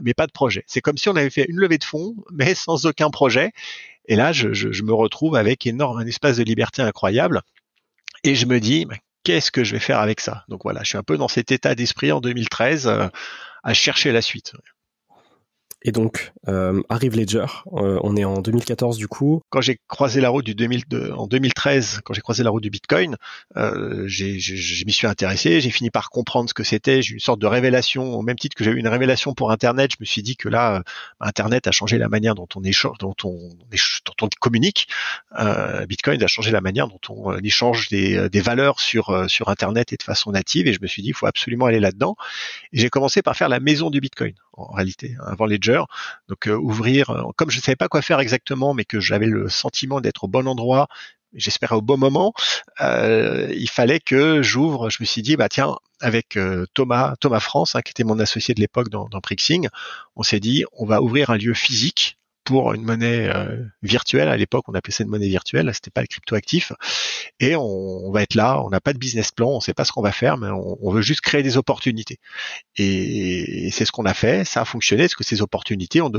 [0.02, 0.64] mais pas de projet.
[0.66, 3.52] C'est comme si on avait fait une levée de fonds, mais sans aucun projet.
[4.06, 7.40] Et là, je, je, me retrouve avec énorme, un espace de liberté incroyable.
[8.22, 8.86] Et je me dis,
[9.22, 10.44] qu'est-ce que je vais faire avec ça?
[10.48, 13.08] Donc voilà, je suis un peu dans cet état d'esprit en 2013 euh,
[13.62, 14.52] à chercher la suite.
[15.86, 17.44] Et donc euh, arrive Ledger,
[17.74, 19.42] euh, on est en 2014 du coup.
[19.50, 22.70] Quand j'ai croisé la route du 2002, en 2013, quand j'ai croisé la route du
[22.70, 23.16] Bitcoin,
[23.58, 27.14] euh, j'ai, je m'y suis intéressé, j'ai fini par comprendre ce que c'était, j'ai eu
[27.14, 29.96] une sorte de révélation, au même titre que j'ai eu une révélation pour Internet, je
[30.00, 30.82] me suis dit que là, euh,
[31.20, 34.88] Internet a changé la manière dont on échange, dont on, dont on communique.
[35.38, 39.50] Euh, Bitcoin a changé la manière dont on euh, échange des, des valeurs sur sur
[39.50, 42.16] Internet et de façon native, et je me suis dit, il faut absolument aller là-dedans.
[42.72, 45.73] Et j'ai commencé par faire la maison du Bitcoin en réalité avant Ledger.
[46.28, 49.26] Donc euh, ouvrir, euh, comme je ne savais pas quoi faire exactement, mais que j'avais
[49.26, 50.88] le sentiment d'être au bon endroit,
[51.34, 52.32] j'espérais au bon moment,
[52.80, 54.90] euh, il fallait que j'ouvre.
[54.90, 56.38] Je me suis dit bah tiens avec
[56.74, 59.68] Thomas Thomas France hein, qui était mon associé de l'époque dans, dans Prixing,
[60.16, 64.28] on s'est dit on va ouvrir un lieu physique pour une monnaie euh, virtuelle.
[64.28, 66.72] À l'époque, on appelait ça une monnaie virtuelle, c'était pas le cryptoactif.
[67.40, 69.92] Et on, va être là, on n'a pas de business plan, on sait pas ce
[69.92, 72.18] qu'on va faire, mais on, veut juste créer des opportunités.
[72.76, 76.10] Et, c'est ce qu'on a fait, ça a fonctionné, parce que ces opportunités on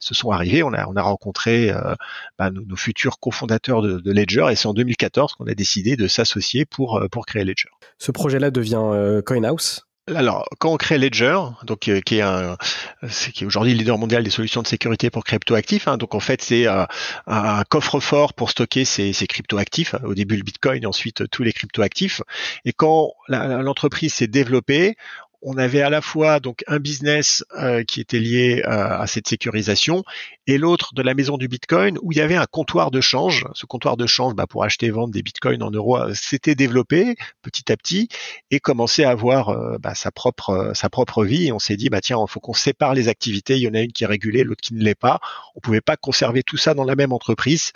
[0.00, 0.62] se sont arrivées.
[0.62, 1.94] On a, on rencontré euh,
[2.38, 6.64] bah, nos, futurs cofondateurs de, Ledger, et c'est en 2014 qu'on a décidé de s'associer
[6.64, 7.68] pour, euh, pour créer Ledger.
[7.98, 9.82] Ce projet-là devient CoinHouse?
[10.16, 14.66] Alors, quand on crée Ledger, donc euh, qui est aujourd'hui leader mondial des solutions de
[14.66, 16.84] sécurité pour cryptoactifs, hein, donc en fait c'est euh,
[17.26, 19.94] un coffre-fort pour stocker ces, ces cryptoactifs.
[20.04, 22.22] Au début le Bitcoin, ensuite tous les cryptoactifs.
[22.64, 24.96] Et quand l'entreprise s'est développée,
[25.42, 29.28] on avait à la fois donc un business euh, qui était lié euh, à cette
[29.28, 30.04] sécurisation
[30.46, 33.46] et l'autre de la maison du Bitcoin où il y avait un comptoir de change.
[33.54, 36.54] Ce comptoir de change bah, pour acheter et vendre des Bitcoins en euros euh, s'était
[36.54, 38.08] développé petit à petit
[38.50, 41.48] et commençait à avoir bah, sa propre sa propre vie.
[41.48, 43.56] Et on s'est dit bah tiens, il faut qu'on sépare les activités.
[43.56, 45.20] Il y en a une qui est régulée, l'autre qui ne l'est pas.
[45.56, 47.72] On pouvait pas conserver tout ça dans la même entreprise.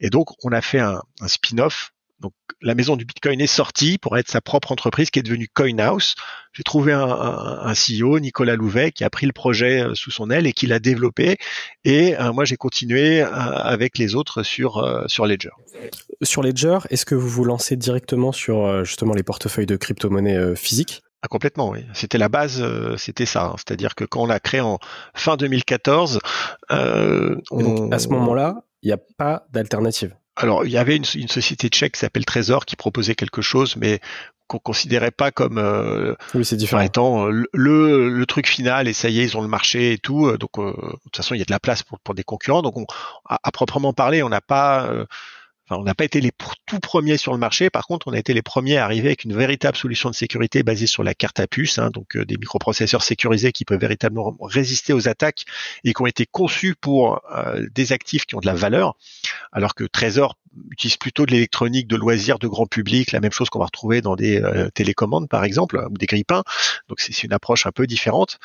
[0.00, 4.18] Et donc on a fait un spin-off donc la maison du Bitcoin est sortie pour
[4.18, 6.14] être sa propre entreprise qui est devenue CoinHouse.
[6.52, 10.30] J'ai trouvé un, un, CEO, Nicolas Louvet, qui a pris le projet euh, sous son
[10.30, 11.38] aile et qui l'a développé.
[11.84, 15.50] Et euh, moi, j'ai continué euh, avec les autres sur sur Ledger.
[16.22, 21.02] Sur Ledger, est-ce que vous vous lancez directement sur justement les portefeuilles de crypto-monnaies physiques?
[21.22, 21.84] Ah, complètement, oui.
[21.92, 22.64] C'était la base,
[22.96, 23.44] c'était ça.
[23.44, 23.54] Hein.
[23.58, 24.78] C'est-à-dire que quand on l'a créé en
[25.14, 26.20] fin 2014,
[26.68, 30.14] à ce moment-là, il n'y a pas d'alternative.
[30.40, 34.00] Alors, il y avait une, société tchèque qui s'appelle Trésor qui proposait quelque chose, mais
[34.46, 36.82] qu'on considérait pas comme euh, oui, c'est différent.
[36.82, 39.98] étant euh, le, le, truc final et ça y est ils ont le marché et
[39.98, 40.72] tout euh, donc de
[41.04, 42.84] toute façon il y a de la place pour, pour des concurrents donc on,
[43.26, 44.90] à, proprement parler on n'a pas
[45.70, 46.32] on n'a pas été les
[46.66, 47.70] tout premiers sur le marché.
[47.70, 50.62] Par contre, on a été les premiers à arriver avec une véritable solution de sécurité
[50.62, 54.36] basée sur la carte à puce, hein, donc euh, des microprocesseurs sécurisés qui peuvent véritablement
[54.40, 55.44] résister aux attaques
[55.84, 58.96] et qui ont été conçus pour euh, des actifs qui ont de la valeur,
[59.52, 60.36] alors que Trésor
[60.72, 64.00] utilise plutôt de l'électronique de loisirs de grand public, la même chose qu'on va retrouver
[64.00, 66.42] dans des euh, télécommandes par exemple ou des grippins.
[66.88, 68.38] Donc c'est une approche un peu différente.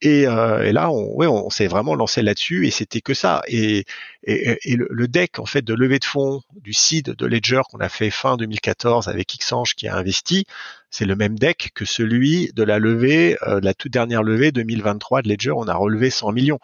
[0.00, 3.42] Et, et là, on, s'est vraiment lancé là-dessus et c'était que ça.
[3.48, 3.84] Et,
[4.24, 8.10] le, deck en fait de levée de fonds du seed de Ledger qu'on a fait
[8.10, 10.44] fin 2014 avec Xange qui a investi,
[10.90, 14.52] c'est le même deck que celui de la levée, euh, de la toute dernière levée
[14.52, 16.58] 2023 de Ledger, on a relevé 100 millions.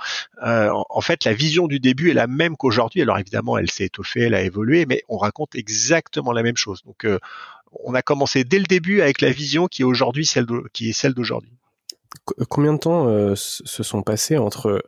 [0.44, 3.02] Euh, en, fait, la vision du début est la même qu'aujourd'hui.
[3.02, 6.82] Alors évidemment, elle s'est étoffée, elle a évolué, mais on raconte exactement la même chose.
[6.84, 7.18] Donc euh,
[7.84, 10.92] on a commencé dès le début avec la vision qui est aujourd'hui celle qui est
[10.92, 11.52] celle d'aujourd'hui.
[12.48, 14.80] Combien de temps se sont passés entre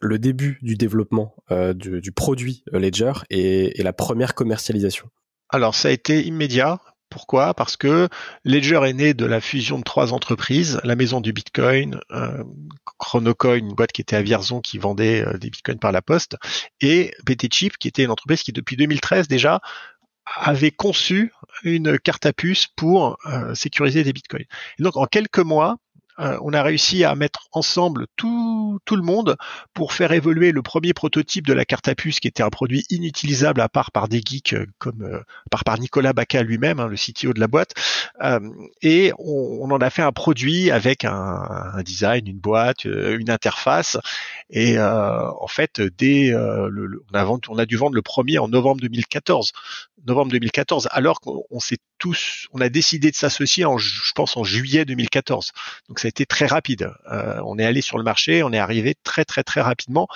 [0.00, 5.08] le début du développement euh, du, produit euh, Ledger et, la première commercialisation?
[5.50, 6.80] Alors ça a été immédiat.
[7.10, 7.54] Pourquoi?
[7.54, 8.08] Parce que
[8.44, 12.44] Ledger est né de la fusion de trois entreprises, la maison du Bitcoin, euh,
[12.98, 16.36] Chronocoin, une boîte qui était à Vierzon qui vendait des Bitcoins par la poste,
[16.80, 19.60] et BTChip qui était une entreprise qui depuis 2013 déjà
[20.36, 23.18] avait conçu une carte à puce pour
[23.54, 24.44] sécuriser des bitcoins.
[24.78, 25.78] Donc en quelques mois,
[26.20, 29.36] euh, on a réussi à mettre ensemble tout, tout le monde
[29.74, 32.84] pour faire évoluer le premier prototype de la carte à puce qui était un produit
[32.90, 36.88] inutilisable à part par des geeks euh, comme euh, par, par Nicolas Baca lui-même, hein,
[36.88, 37.74] le CTO de la boîte.
[38.82, 43.98] et on, en a fait un produit avec un, design, une boîte, une interface.
[44.50, 48.80] Et en fait, dès le, on, a on a dû vendre le premier en novembre
[48.80, 49.52] 2014.
[50.06, 51.78] Novembre 2014, alors qu'on s'est
[52.52, 55.52] on a décidé de s'associer en, je pense, en juillet 2014.
[55.88, 56.92] Donc ça a été très rapide.
[57.10, 60.08] Euh, on est allé sur le marché, on est arrivé très très très rapidement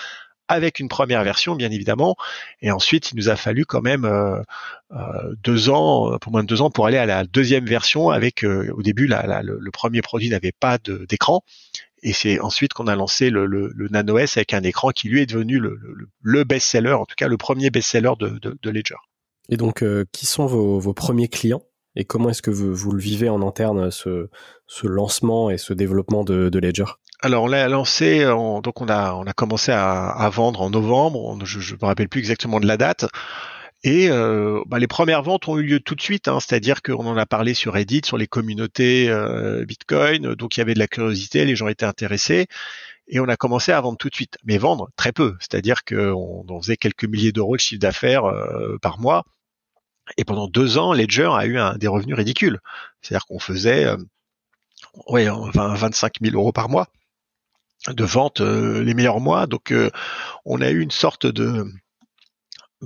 [0.49, 2.14] avec une première version, bien évidemment,
[2.61, 4.42] et ensuite il nous a fallu quand même euh,
[4.90, 8.11] euh, deux ans, pour moins de deux ans, pour aller à la deuxième version.
[8.11, 11.42] Avec au début, le, premier produit n'avait pas d'écran,
[12.03, 15.23] et c'est ensuite qu'on a lancé le, le, Nano S avec un écran qui lui
[15.23, 18.97] est devenu le, best-seller, en tout cas le premier best-seller de, Ledger.
[19.49, 21.62] Et donc, qui sont vos premiers clients?
[21.96, 24.28] Et comment est-ce que vous, le vivez en interne, ce,
[24.66, 26.85] ce lancement et ce développement de, Ledger?
[27.20, 31.38] Alors on l'a lancé, donc on a on a commencé à, à vendre en novembre.
[31.44, 33.07] je ne me rappelle plus exactement de la date.
[33.85, 37.05] Et euh, bah, les premières ventes ont eu lieu tout de suite, hein, c'est-à-dire qu'on
[37.05, 40.78] en a parlé sur Reddit, sur les communautés euh, Bitcoin, donc il y avait de
[40.78, 42.46] la curiosité, les gens étaient intéressés,
[43.09, 46.44] et on a commencé à vendre tout de suite, mais vendre très peu, c'est-à-dire qu'on
[46.48, 49.24] on faisait quelques milliers d'euros de chiffre d'affaires euh, par mois,
[50.16, 52.61] et pendant deux ans, Ledger a eu un, des revenus ridicules.
[53.01, 53.96] C'est-à-dire qu'on faisait euh,
[55.09, 56.88] ouais, 20, 25 000 euros par mois
[57.88, 59.46] de vente euh, les meilleurs mois.
[59.46, 59.90] Donc euh,
[60.44, 61.66] on a eu une sorte de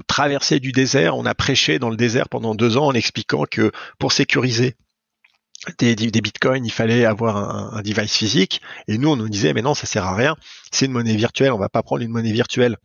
[0.07, 1.17] traversée du désert.
[1.17, 4.77] On a prêché dans le désert pendant deux ans en expliquant que pour sécuriser
[5.79, 8.61] des, bitcoins, il fallait avoir un, un, device physique.
[8.89, 10.37] Et nous, on nous disait, mais non, ça sert à rien.
[10.71, 11.53] C'est une monnaie virtuelle.
[11.53, 12.77] On va pas prendre une monnaie virtuelle.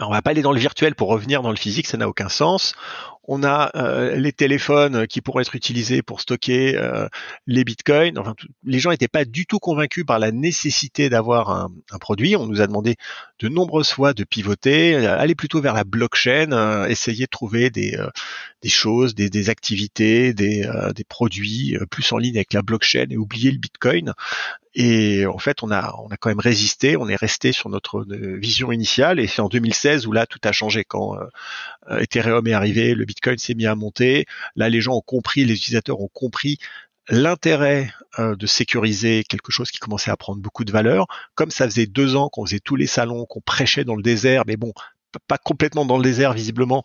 [0.00, 2.28] on va pas aller dans le virtuel pour revenir dans le physique, ça n'a aucun
[2.28, 2.74] sens
[3.28, 7.06] on a euh, les téléphones qui pourraient être utilisés pour stocker euh,
[7.46, 8.18] les bitcoins.
[8.64, 12.36] Les gens n'étaient pas du tout convaincus par la nécessité d'avoir un, produit.
[12.36, 12.96] On nous a demandé
[13.38, 17.98] de nombreuses fois de pivoter, euh, aller plutôt vers la blockchain, essayer de trouver des,
[18.66, 20.66] choses, des, activités, des,
[21.06, 24.14] produits plus en ligne avec la blockchain et oublier le bitcoin.
[24.74, 28.06] Et en fait, on a, on a quand même résisté, on est resté sur notre
[28.08, 29.18] vision initiale.
[29.18, 31.16] Et c'est en 2016 où là, tout a changé quand
[31.90, 34.26] Ethereum est arrivé, le Bitcoin s'est mis à monter.
[34.56, 36.58] Là, les gens ont compris, les utilisateurs ont compris
[37.08, 41.06] l'intérêt euh, de sécuriser quelque chose qui commençait à prendre beaucoup de valeur.
[41.34, 44.44] Comme ça faisait deux ans qu'on faisait tous les salons, qu'on prêchait dans le désert,
[44.46, 44.72] mais bon,
[45.26, 46.82] pas complètement dans le désert visiblement,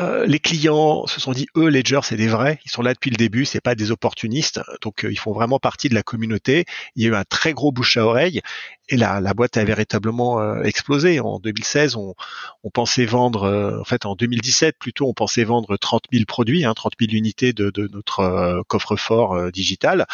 [0.00, 2.58] euh, les clients se sont dit, eux, Ledger, c'est des vrais.
[2.64, 3.44] Ils sont là depuis le début.
[3.44, 4.60] C'est pas des opportunistes.
[4.80, 6.64] Donc, euh, ils font vraiment partie de la communauté.
[6.96, 8.40] Il y a eu un très gros bouche à oreille
[8.88, 11.20] et la, la boîte a véritablement euh, explosé.
[11.20, 12.14] En 2016, on,
[12.62, 16.72] on pensait vendre, en fait, en 2017 plutôt, on pensait vendre 30 000 produits, hein,
[16.74, 20.06] 30 000 unités de, de notre coffre-fort digital,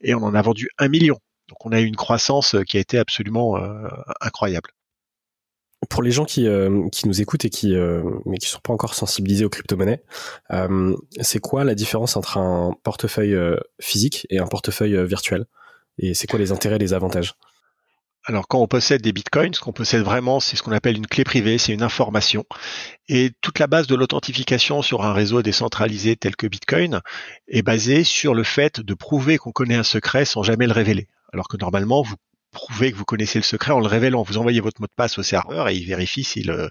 [0.00, 1.18] et on en a vendu un million.
[1.48, 3.58] Donc, on a eu une croissance qui a été absolument
[4.20, 4.70] incroyable
[5.88, 8.72] pour les gens qui, euh, qui nous écoutent et qui euh, mais qui sont pas
[8.72, 10.02] encore sensibilisés aux crypto-monnaies,
[10.52, 13.36] euh, c'est quoi la différence entre un portefeuille
[13.80, 15.46] physique et un portefeuille virtuel?
[15.98, 17.34] Et c'est quoi les intérêts et les avantages?
[18.26, 21.06] Alors quand on possède des bitcoins, ce qu'on possède vraiment, c'est ce qu'on appelle une
[21.06, 22.46] clé privée, c'est une information.
[23.06, 27.02] Et toute la base de l'authentification sur un réseau décentralisé tel que Bitcoin
[27.48, 31.06] est basée sur le fait de prouver qu'on connaît un secret sans jamais le révéler.
[31.34, 32.16] Alors que normalement, vous
[32.54, 34.22] prouvez que vous connaissez le secret en le révélant.
[34.22, 36.70] Vous envoyez votre mot de passe au serveur et il vérifie si le,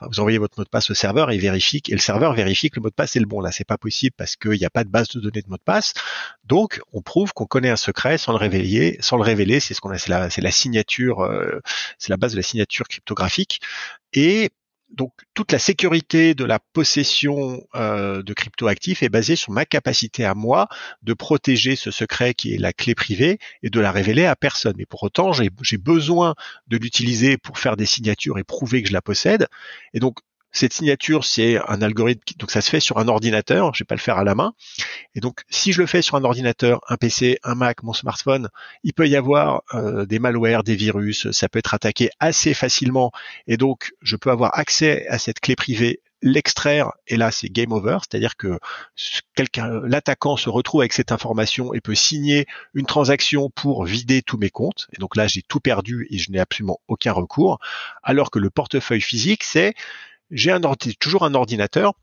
[0.00, 2.70] vous envoyez votre mot de passe au serveur et il vérifie et le serveur vérifie
[2.70, 3.40] que le mot de passe est le bon.
[3.40, 5.56] Là, c'est pas possible parce qu'il n'y a pas de base de données de mot
[5.56, 5.94] de passe.
[6.44, 8.96] Donc, on prouve qu'on connaît un secret sans le révéler.
[9.00, 11.60] Sans le révéler, c'est ce qu'on a, c'est la signature, euh,
[11.98, 13.60] c'est la base de la signature cryptographique.
[14.12, 14.50] Et
[14.90, 20.24] donc toute la sécurité de la possession euh, de cryptoactifs est basée sur ma capacité
[20.24, 20.68] à moi
[21.02, 24.74] de protéger ce secret qui est la clé privée et de la révéler à personne.
[24.76, 26.34] Mais pour autant, j'ai besoin
[26.66, 29.46] de l'utiliser pour faire des signatures et prouver que je la possède.
[29.94, 30.18] Et donc
[30.52, 33.94] cette signature, c'est un algorithme, donc ça se fait sur un ordinateur, je vais pas
[33.94, 34.52] le faire à la main.
[35.14, 38.48] Et donc, si je le fais sur un ordinateur, un PC, un Mac, mon smartphone,
[38.82, 43.12] il peut y avoir euh, des malwares, des virus, ça peut être attaqué assez facilement.
[43.46, 47.72] Et donc, je peux avoir accès à cette clé privée l'extraire et là c'est game
[47.72, 48.58] over, c'est-à-dire que
[49.34, 54.36] quelqu'un, l'attaquant se retrouve avec cette information et peut signer une transaction pour vider tous
[54.36, 54.88] mes comptes.
[54.92, 57.58] Et donc là j'ai tout perdu et je n'ai absolument aucun recours.
[58.02, 59.74] Alors que le portefeuille physique c'est
[60.30, 60.52] j'ai
[60.98, 61.94] toujours un ordinateur,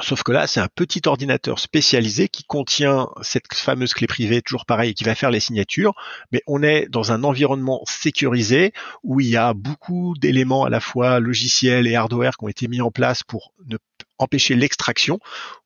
[0.00, 4.66] sauf que là, c'est un petit ordinateur spécialisé qui contient cette fameuse clé privée, toujours
[4.66, 5.94] pareil, qui va faire les signatures,
[6.32, 8.72] mais on est dans un environnement sécurisé
[9.02, 12.68] où il y a beaucoup d'éléments à la fois logiciels et hardware qui ont été
[12.68, 13.76] mis en place pour ne
[14.18, 15.18] empêcher l'extraction,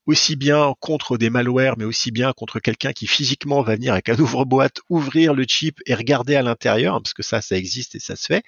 [0.08, 4.08] aussi bien contre des malwares, mais aussi bien contre quelqu'un qui physiquement va venir avec
[4.08, 7.98] un ouvre-boîte, ouvrir le chip et regarder à l'intérieur, parce que ça, ça existe et
[7.98, 8.42] ça se fait.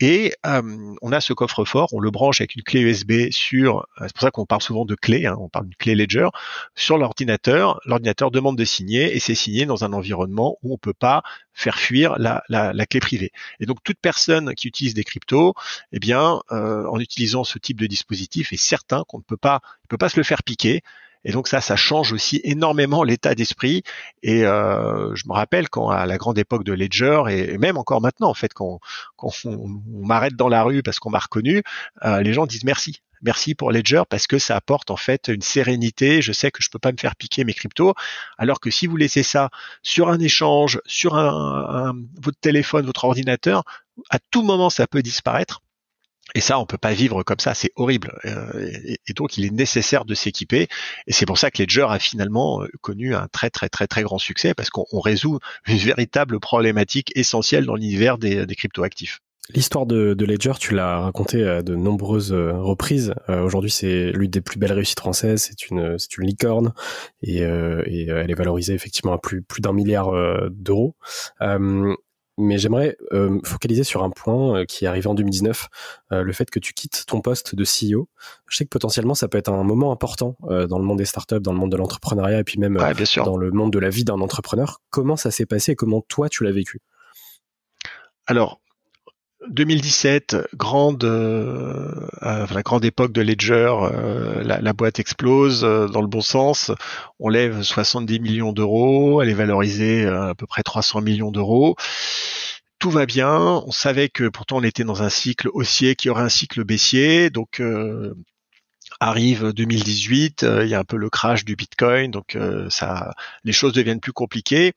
[0.00, 4.04] Et euh, on a ce coffre-fort, on le branche avec une clé USB sur, euh,
[4.06, 6.28] c'est pour ça qu'on parle souvent de clé, hein, on parle d'une clé Ledger,
[6.74, 7.80] sur l'ordinateur.
[7.86, 11.22] L'ordinateur demande de signer et c'est signé dans un environnement où on peut pas
[11.54, 13.32] faire fuir la, clé privée.
[13.60, 15.54] Et donc toute personne qui utilise des cryptos,
[15.92, 19.60] eh bien, euh, en utilisant ce type de dispositif, est certain qu'on ne peut pas,
[19.84, 20.82] il peut pas se le faire piquer.
[21.24, 23.82] Et donc ça, ça change aussi énormément l'état d'esprit.
[24.22, 28.00] Et euh, je me rappelle quand à la grande époque de Ledger et même encore
[28.00, 28.80] maintenant, en fait, quand,
[29.16, 31.62] quand on, m'arrête dans la rue parce qu'on m'a reconnu,
[32.04, 35.42] euh, les gens disent merci merci pour Ledger parce que ça apporte en fait une
[35.42, 36.22] sérénité.
[36.22, 37.94] Je sais que je peux pas me faire piquer mes cryptos.
[38.36, 39.50] Alors que si vous laissez ça
[39.82, 43.62] sur un échange, sur un, votre téléphone, votre ordinateur,
[44.10, 45.62] à tout moment ça peut disparaître.
[46.34, 48.18] Et ça, on peut pas vivre comme ça, c'est horrible.
[48.24, 48.70] Euh,
[49.06, 50.68] et, donc, il est nécessaire de s'équiper.
[51.06, 54.02] Et c'est pour ça que Ledger a finalement euh, connu un très très très très
[54.02, 59.20] grand succès parce qu'on résout une véritable problématique essentielle dans l'univers des, cryptoactifs.
[59.50, 63.14] L'histoire de, Ledger, tu l'as raconté à de nombreuses euh, reprises.
[63.28, 65.48] Aujourd'hui, c'est l'une des plus belles réussites françaises.
[65.48, 66.72] C'est une, c'est une licorne
[67.22, 70.12] et, et, elle est valorisée effectivement à plus, plus d'un milliard
[70.50, 70.94] d'euros.
[72.38, 72.96] Mais j'aimerais
[73.44, 75.68] focaliser sur un point qui est arrivé en 2019,
[76.10, 78.08] le fait que tu quittes ton poste de CEO.
[78.48, 81.40] Je sais que potentiellement ça peut être un moment important dans le monde des startups,
[81.40, 82.78] dans le monde de l'entrepreneuriat et puis même
[83.16, 84.80] dans le monde de la vie d'un entrepreneur.
[84.88, 86.80] Comment ça s'est passé et comment toi tu l'as vécu?
[88.26, 88.61] Alors,
[89.48, 91.90] 2017, grande, euh,
[92.22, 96.70] euh, la grande époque de Ledger, euh, la, boîte explose dans le bon sens.
[97.18, 101.76] On lève 70 millions d'euros, elle est valorisée à peu près 300 millions d'euros.
[102.78, 103.62] Tout va bien.
[103.66, 107.30] On savait que pourtant on était dans un cycle haussier qui aurait un cycle baissier,
[107.30, 107.62] donc
[109.00, 112.36] arrive 2018, il y a un peu le crash du Bitcoin, donc
[112.70, 113.12] ça,
[113.44, 114.72] les choses deviennent plus compliquées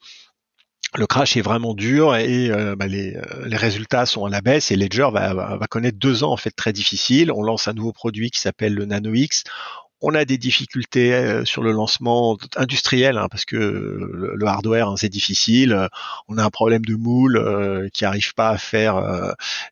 [0.97, 4.41] le crash est vraiment dur et euh, bah, les, euh, les, résultats sont à la
[4.41, 7.31] baisse et Ledger va, connaître deux ans en fait très difficiles.
[7.31, 9.43] On lance un nouveau produit qui s'appelle le Nano X.
[10.01, 14.95] On a des difficultés euh, sur le lancement industriel hein, parce que le, hardware hein,
[14.97, 15.87] c'est difficile.
[16.27, 19.01] On a un problème de moule qui arrive pas à faire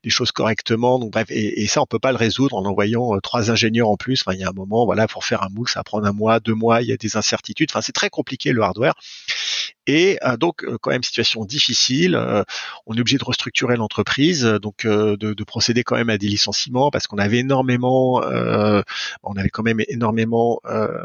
[0.03, 0.97] les choses correctement.
[0.97, 4.23] Donc bref, et, ça on peut pas le résoudre en envoyant trois ingénieurs en plus.
[4.25, 6.39] Enfin, il y a un moment, voilà, pour faire un moule, ça prend un mois,
[6.39, 6.81] deux mois.
[6.81, 7.69] Il y a des incertitudes.
[7.71, 8.95] Enfin, c'est très compliqué le hardware.
[9.85, 12.15] Et euh, donc euh, quand même situation difficile.
[12.15, 12.43] Euh,
[12.85, 16.89] on est obligé de restructurer l'entreprise, donc de, de, procéder quand même à des licenciements
[16.89, 18.21] parce qu'on avait énormément,
[19.23, 20.61] on avait quand même énormément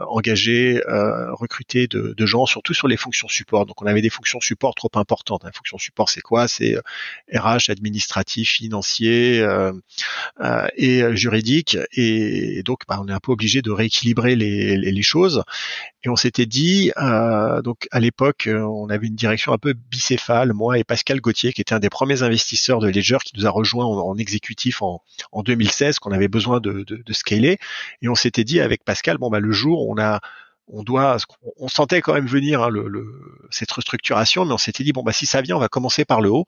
[0.08, 3.66] engagé, recruté de, de, gens, surtout sur les fonctions support.
[3.66, 5.44] Donc on avait des fonctions support trop importantes.
[5.44, 6.48] La fonction support c'est quoi?
[6.48, 6.78] C'est
[7.34, 9.44] RH, administratif, financier
[10.76, 11.76] et juridique.
[11.92, 15.42] Et, donc bah, on est un peu obligé de rééquilibrer les, les, les choses.
[16.04, 20.78] Et on s'était dit, donc à l'époque on avait une direction un peu bicéphale, moi
[20.78, 23.84] et Pascal Gauthier, qui était un des premiers investisseurs de Ledger, qui nous a rejoint
[23.86, 25.02] en, exécutif en,
[25.42, 27.58] 2016, qu'on avait besoin de, scaler.
[28.02, 30.20] Et on s'était dit avec Pascal, bon bah le jour on a
[30.70, 31.16] on doit,
[31.56, 35.12] on sentait quand même venir hein, le, cette restructuration, mais on s'était dit bon bah
[35.12, 36.44] si ça vient, on va commencer par le haut.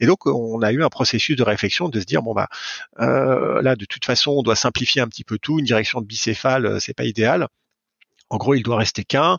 [0.00, 2.48] Et donc on a eu un processus de réflexion de se dire bon bah
[3.00, 6.06] euh, là de toute façon on doit simplifier un petit peu tout, une direction de
[6.06, 7.48] bicéphale euh, c'est pas idéal.
[8.32, 9.36] En gros, il doit rester qu'un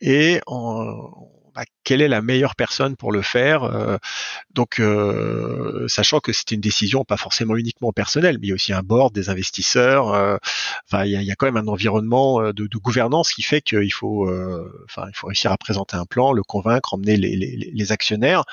[0.00, 3.64] et en, bah, quelle est la meilleure personne pour le faire.
[3.64, 3.98] Euh,
[4.54, 8.54] donc, euh, sachant que c'était une décision pas forcément uniquement personnelle, mais il y a
[8.54, 10.14] aussi un board, des investisseurs.
[10.14, 10.36] Euh,
[10.86, 14.30] enfin, il y, a, quand même un environnement de, gouvernance qui fait qu'il faut,
[14.84, 18.44] enfin, il faut réussir à présenter un plan, le convaincre, emmener les, actionnaires,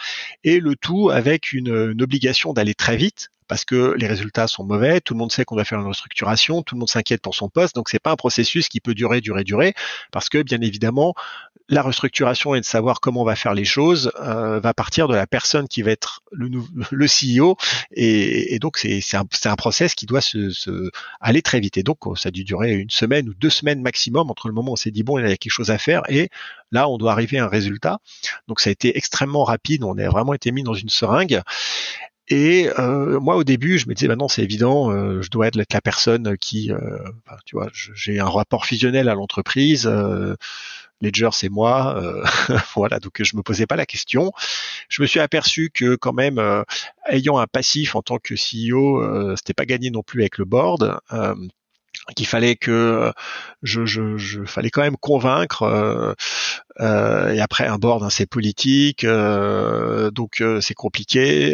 [0.44, 5.02] et le tout avec une obligation d'aller très vite parce que les résultats sont mauvais,
[5.02, 7.50] tout le monde sait qu'on va faire une restructuration, tout le monde s'inquiète pour son
[7.50, 9.74] poste, donc c'est pas un processus qui peut durer, durer, durer,
[10.12, 11.16] parce que bien évidemment,
[11.70, 15.16] la restructuration et de savoir comment on va faire les choses euh, va partir de
[15.16, 16.50] la personne qui va être le,
[16.92, 17.56] le CEO,
[17.92, 20.90] et, donc c'est un, un process qui doit se, se,
[21.22, 21.78] aller très vite.
[21.78, 24.72] Et donc ça a dû durer une semaine ou deux semaines maximum entre le moment
[24.72, 26.30] où on s'est dit bon, il y a quelque chose à faire et
[26.72, 28.00] là on doit arriver à un résultat.
[28.48, 31.42] Donc ça a été extrêmement rapide, on a vraiment été mis dans une seringue.
[32.30, 35.48] Et euh, moi, au début, je me disais, bah non, c'est évident, euh, je dois
[35.48, 36.80] être la personne qui, euh,
[37.46, 39.90] tu vois, j'ai un rapport fusionnel à l'entreprise.
[41.04, 42.24] Euh, Ledger, c'est moi, euh,
[42.76, 43.00] voilà.
[43.00, 44.32] Donc, je me posais pas la question.
[44.90, 46.42] Je me suis aperçu que quand même,
[47.10, 51.00] ayant un passif en tant que CEO, c'était pas gagné non plus avec le board
[52.16, 53.12] qu'il fallait que
[53.64, 56.14] je, je, je, fallait quand même convaincre euh,
[56.80, 61.52] euh, et après un board hein, c'est politique euh, donc c'est compliqué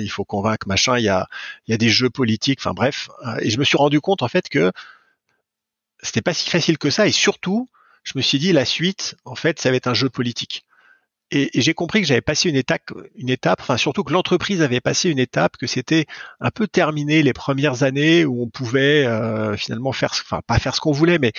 [0.00, 1.28] il faut convaincre machin il y a
[1.66, 3.08] il y a des jeux politiques enfin bref
[3.40, 4.72] et je me suis rendu compte en fait que
[6.02, 7.68] c'était pas si facile que ça et surtout
[8.04, 10.64] je me suis dit la suite en fait ça va être un jeu politique
[11.30, 14.80] et, j'ai compris que j'avais passé une étape, une étape, enfin surtout que l'entreprise avait
[14.80, 16.06] passé une étape, que c'était
[16.40, 20.74] un peu terminé les premières années où on pouvait euh, finalement faire, enfin pas faire
[20.74, 21.32] ce qu'on voulait, mais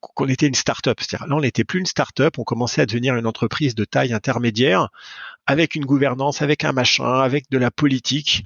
[0.00, 0.98] qu'on était une start-up.
[1.00, 4.12] C'est-à-dire là, on n'était plus une start-up, on commençait à devenir une entreprise de taille
[4.12, 4.88] intermédiaire,
[5.46, 8.44] avec une gouvernance, avec un machin, avec de la politique.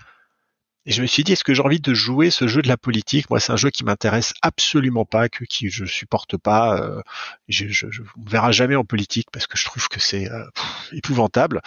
[0.85, 2.76] Et je me suis dit, est-ce que j'ai envie de jouer ce jeu de la
[2.76, 3.30] politique?
[3.30, 6.80] Moi, c'est un jeu qui m'intéresse absolument pas, que qui je supporte pas.
[6.80, 7.01] Euh,
[7.49, 10.45] je, je, je, on verra jamais en politique parce que je trouve que c'est euh,
[10.93, 11.61] épouvantable.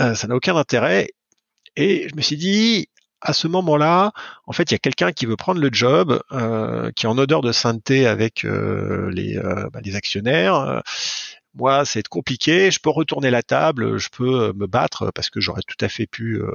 [0.00, 1.10] Euh, ça n'a aucun intérêt.
[1.76, 2.88] Et je me suis dit,
[3.20, 4.12] à ce moment-là,
[4.46, 7.18] en fait, il y a quelqu'un qui veut prendre le job, euh, qui est en
[7.18, 9.38] odeur de sainteté avec euh, les,
[9.72, 10.82] bah, les actionnaires
[11.54, 12.70] moi, c'est compliqué.
[12.70, 15.88] Je peux retourner la table, je peux euh, me battre parce que j'aurais tout à
[15.88, 16.48] fait pu euh,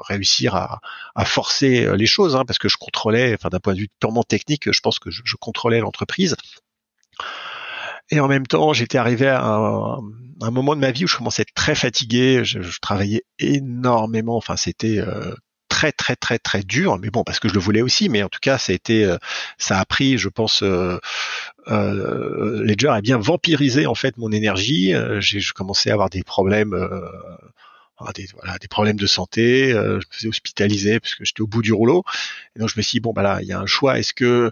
[0.00, 0.80] réussir à,
[1.24, 4.22] forcer euh, les choses, hein, parce que je contrôlais, enfin d'un point de vue purement
[4.22, 6.36] technique, je pense que je, contrôlais l'entreprise.
[8.10, 11.42] Et en même temps, j'étais arrivé à un, moment de ma vie où je commençais
[11.42, 12.44] à être très fatigué.
[12.44, 14.36] Je, travaillais énormément.
[14.36, 15.00] Enfin, c'était
[15.80, 18.28] très très très très dur, mais bon parce que je le voulais aussi, mais en
[18.28, 19.16] tout cas ça a été, euh,
[19.56, 20.98] ça a pris, je pense, euh,
[21.68, 24.94] euh, Ledger a bien vampirisé en fait mon énergie.
[24.94, 26.76] Euh, j'ai commencé à avoir des problèmes.
[28.14, 32.02] Des, problèmes de santé, je me faisais hospitaliser parce que j'étais au bout du rouleau.
[32.56, 33.98] Donc je me suis dit bon bah là il y a un choix.
[33.98, 34.50] Est-ce que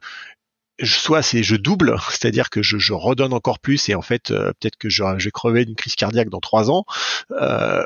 [0.82, 4.88] soit c'est je double, c'est-à-dire que je, redonne encore plus et en fait peut-être que
[4.88, 6.84] je, je vais d'une crise cardiaque dans trois ans,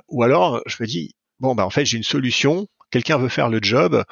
[0.09, 3.49] ou alors je me dis bon bah en fait j'ai une solution, quelqu'un veut faire
[3.49, 4.05] le job,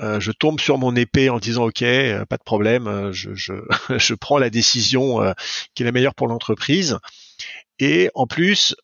[0.00, 3.32] euh, je tombe sur mon épée en disant ok, euh, pas de problème, euh, je,
[3.34, 3.52] je,
[3.96, 5.34] je, prends la décision
[5.74, 6.98] qui est la meilleure pour l'entreprise.
[7.80, 8.76] Et en plus,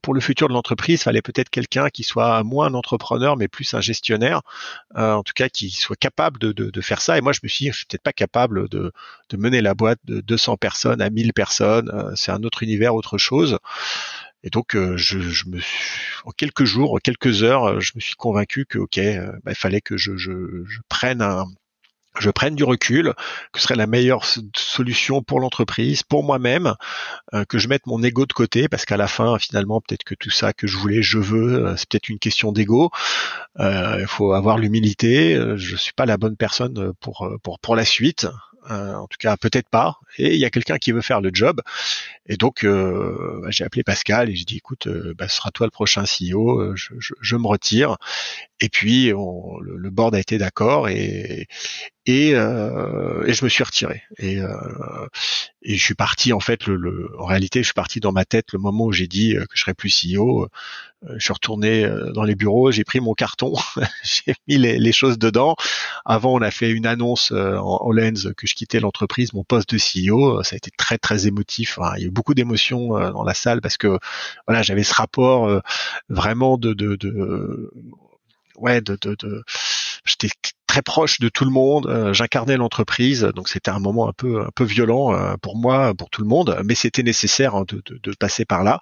[0.00, 3.48] pour le futur de l'entreprise, il fallait peut-être quelqu'un qui soit moins un entrepreneur, mais
[3.48, 4.42] plus un gestionnaire,
[4.94, 7.18] en tout cas qui soit capable de, de, faire ça.
[7.18, 8.92] Et moi, je me suis dit, je suis peut-être pas capable de,
[9.28, 11.90] de mener la boîte de 200 personnes à 1000 personnes.
[12.14, 13.58] c'est un autre univers, autre chose.
[14.44, 15.60] Et donc, euh, je, je, me
[16.24, 19.56] en quelques jours, quelques heures, euh, je me suis convaincu que, ok, euh, bah, il
[19.56, 21.44] fallait que je, je, je, prenne un,
[22.18, 23.14] je prenne du recul,
[23.52, 24.24] que ce serait la meilleure
[24.56, 26.74] solution pour l'entreprise, pour moi-même,
[27.48, 30.28] que je mette mon ego de côté, parce qu'à la fin, finalement, peut-être que tout
[30.30, 32.90] ça que je voulais, je veux, c'est peut-être une question d'ego.
[33.58, 35.40] Il faut avoir l'humilité.
[35.56, 38.26] Je suis pas la bonne personne pour pour pour la suite.
[38.70, 41.30] Euh, en tout cas peut-être pas, et il y a quelqu'un qui veut faire le
[41.32, 41.60] job.
[42.26, 45.50] Et donc euh, bah, j'ai appelé Pascal et j'ai dit écoute, euh, bah, ce sera
[45.50, 47.96] toi le prochain CEO, je, je, je me retire.
[48.60, 51.48] Et puis on, le, le, board a été d'accord et
[52.06, 54.02] et, euh, et, je me suis retiré.
[54.18, 55.06] Et, euh,
[55.62, 56.66] et je suis parti en fait.
[56.66, 59.34] Le, le, en réalité, je suis parti dans ma tête le moment où j'ai dit
[59.34, 60.48] que je serais plus CEO.
[61.08, 63.54] Euh, je suis retourné euh, dans les bureaux, j'ai pris mon carton,
[64.02, 65.56] j'ai mis les, les, choses dedans.
[66.04, 69.44] Avant, on a fait une annonce euh, en, en lens que je quittais l'entreprise, mon
[69.44, 70.42] poste de CEO.
[70.42, 71.78] Ça a été très très émotif.
[71.96, 73.98] il y a eu beaucoup d'émotions dans la salle parce que
[74.46, 75.62] voilà, j'avais ce rapport
[76.08, 77.70] vraiment de, de, de
[78.56, 79.44] ouais de, de
[80.04, 80.28] j'étais
[80.66, 82.10] très proche de tout le monde.
[82.12, 86.22] J'incarnais l'entreprise, donc c'était un moment un peu un peu violent pour moi, pour tout
[86.22, 88.80] le monde, mais c'était nécessaire hein, de, de, de, passer par là.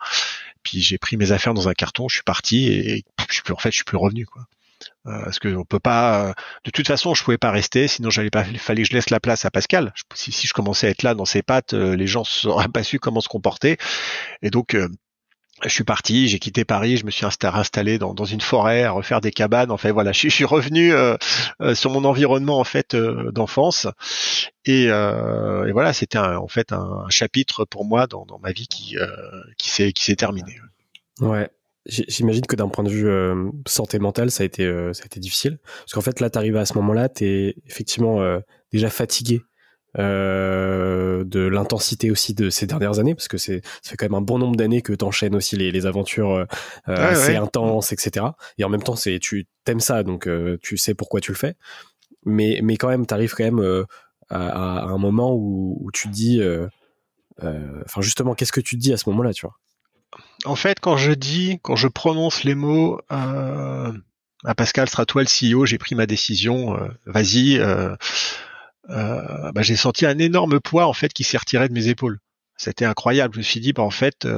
[0.63, 3.53] Puis j'ai pris mes affaires dans un carton, je suis parti et je suis plus
[3.53, 4.47] en fait je suis plus revenu quoi.
[5.07, 6.29] Euh, parce que on peut pas.
[6.29, 6.33] Euh,
[6.65, 8.45] de toute façon, je pouvais pas rester, sinon j'allais pas.
[8.51, 9.93] Il fallait que je laisse la place à Pascal.
[10.15, 12.83] si, si, je commençais à être là dans ses pattes, euh, les gens n'auraient pas
[12.83, 13.79] su comment se comporter.
[14.43, 14.77] Et donc,
[15.63, 19.21] je suis parti, j'ai quitté Paris, je me suis installé dans, une forêt à refaire
[19.21, 19.71] des cabanes.
[19.71, 20.93] Enfin voilà, je, suis revenu
[21.75, 23.87] sur mon environnement en fait d'enfance.
[24.65, 28.97] Et, et, voilà, c'était en fait un, chapitre pour moi dans, ma vie qui
[29.59, 30.57] qui s'est qui s'est terminé.
[31.21, 31.51] Ouais.
[31.87, 35.07] J'imagine que d'un point de vue euh, santé mentale, ça a été, euh, ça a
[35.07, 35.59] été difficile.
[35.65, 38.41] Parce qu'en fait, là, tu arrives à ce moment-là, tu es effectivement euh,
[38.71, 39.41] déjà fatigué
[39.97, 44.21] de l'intensité aussi de ces dernières années, parce que c'est ça fait quand même un
[44.21, 46.47] bon nombre d'années que tu enchaînes aussi les, les aventures
[46.87, 48.27] assez intenses, etc.
[48.59, 50.29] Et en même temps, c'est tu t'aimes ça, donc
[50.63, 51.55] tu sais pourquoi tu le fais.
[52.25, 53.85] Mais, mais quand même, tu arrives quand même
[54.29, 56.41] à, à, un moment où, où tu te dis...
[57.41, 59.57] Enfin, justement, qu'est-ce que tu te dis à ce moment-là, tu vois?
[60.45, 63.93] En fait, quand je dis, quand je prononce les mots euh,
[64.45, 67.61] à Pascal, sera toi le CEO, j'ai pris ma décision, euh, vas-y,
[68.91, 72.19] euh, bah, j'ai senti un énorme poids en fait qui s'est retiré de mes épaules.
[72.57, 73.35] C'était incroyable.
[73.35, 74.29] Je me suis dit, bah, en fait,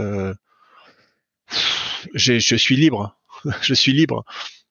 [2.15, 3.19] je suis libre,
[3.63, 4.25] je suis libre.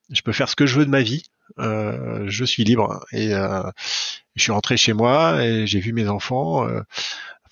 [0.10, 1.24] Je peux faire ce que je veux de ma vie.
[1.58, 6.68] je suis libre et je suis rentré chez moi et j'ai vu mes enfants.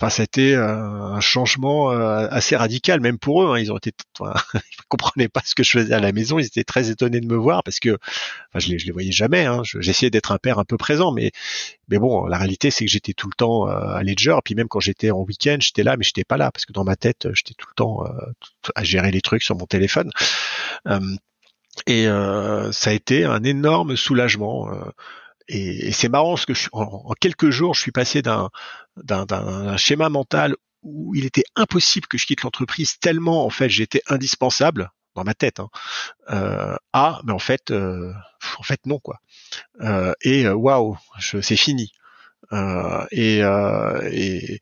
[0.02, 3.54] Enfin, c'était un changement euh, assez radical, même pour eux.
[3.54, 3.60] Hein.
[3.60, 6.40] Ils ont été, enfin, ils comprenaient pas ce que je faisais à la maison.
[6.40, 7.98] Ils étaient très étonnés de me voir parce que,
[8.50, 9.46] enfin, je les, je les voyais jamais.
[9.46, 9.62] Hein.
[9.64, 11.32] J'essayais d'être un père un peu présent, mais,
[11.90, 14.38] mais bon, la réalité c'est que j'étais tout le temps euh, à Ledger.
[14.46, 16.86] Puis même quand j'étais en week-end, j'étais là, mais j'étais pas là parce que dans
[16.86, 18.10] ma tête, j'étais tout le temps euh,
[18.76, 20.12] à gérer les trucs sur mon téléphone.
[21.88, 24.70] et ça a été un énorme soulagement
[25.50, 28.50] et, c'est marrant parce que en, quelques jours, je suis passé d'un,
[28.98, 34.02] d'un, schéma mental où il était impossible que je quitte l'entreprise tellement en fait j'étais
[34.08, 35.68] indispensable dans ma tête hein,
[36.30, 38.14] euh, à mais en fait euh,
[38.58, 39.20] en fait non quoi.
[39.82, 41.92] Euh, et euh, waouh c'est fini
[42.52, 44.60] et, euh, et,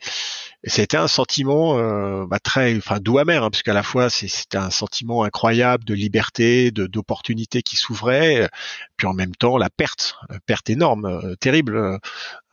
[0.63, 4.09] et c'était un sentiment euh, bah, très, enfin doux amer, hein, parce qu'à la fois
[4.09, 8.49] c'était un sentiment incroyable de liberté, de d'opportunité qui s'ouvrait,
[8.97, 11.99] puis en même temps la perte, la perte énorme, terrible,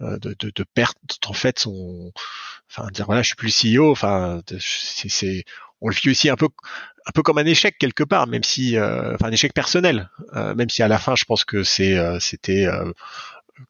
[0.01, 2.13] de, de, de, perte en fait son,
[2.71, 5.45] enfin dire voilà je suis plus CEO, enfin c'est
[5.81, 6.49] on le vit aussi un peu
[7.07, 10.83] un peu comme un échec quelque part, même si, enfin un échec personnel, même si
[10.83, 12.69] à la fin je pense que c'est c'était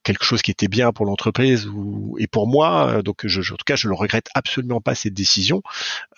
[0.03, 3.03] quelque chose qui était bien pour l'entreprise ou et pour moi.
[3.03, 5.63] Donc, je, en tout cas, je le regrette absolument pas cette décision.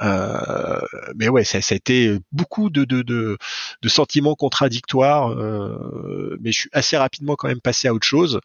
[0.00, 0.80] Euh,
[1.16, 3.38] mais ouais, ça, ça, a été beaucoup de, de, de,
[3.82, 5.30] de sentiments contradictoires.
[5.30, 8.40] Euh, mais je suis assez rapidement quand même passé à autre chose.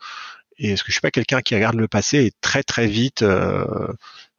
[0.58, 3.24] Et est-ce que je suis pas quelqu'un qui regarde le passé et très très vite.
[3.24, 3.66] Euh,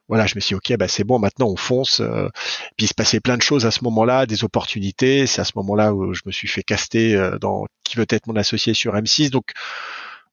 [0.08, 2.00] voilà, je me suis dit, ok, bah c'est bon, maintenant on fonce.
[2.00, 2.28] Euh,
[2.76, 5.26] puis il se passait plein de choses à ce moment-là, des opportunités.
[5.26, 8.26] C'est à ce moment-là où je me suis fait caster euh, dans qui veut être
[8.26, 9.30] mon associé sur M6.
[9.30, 9.52] Donc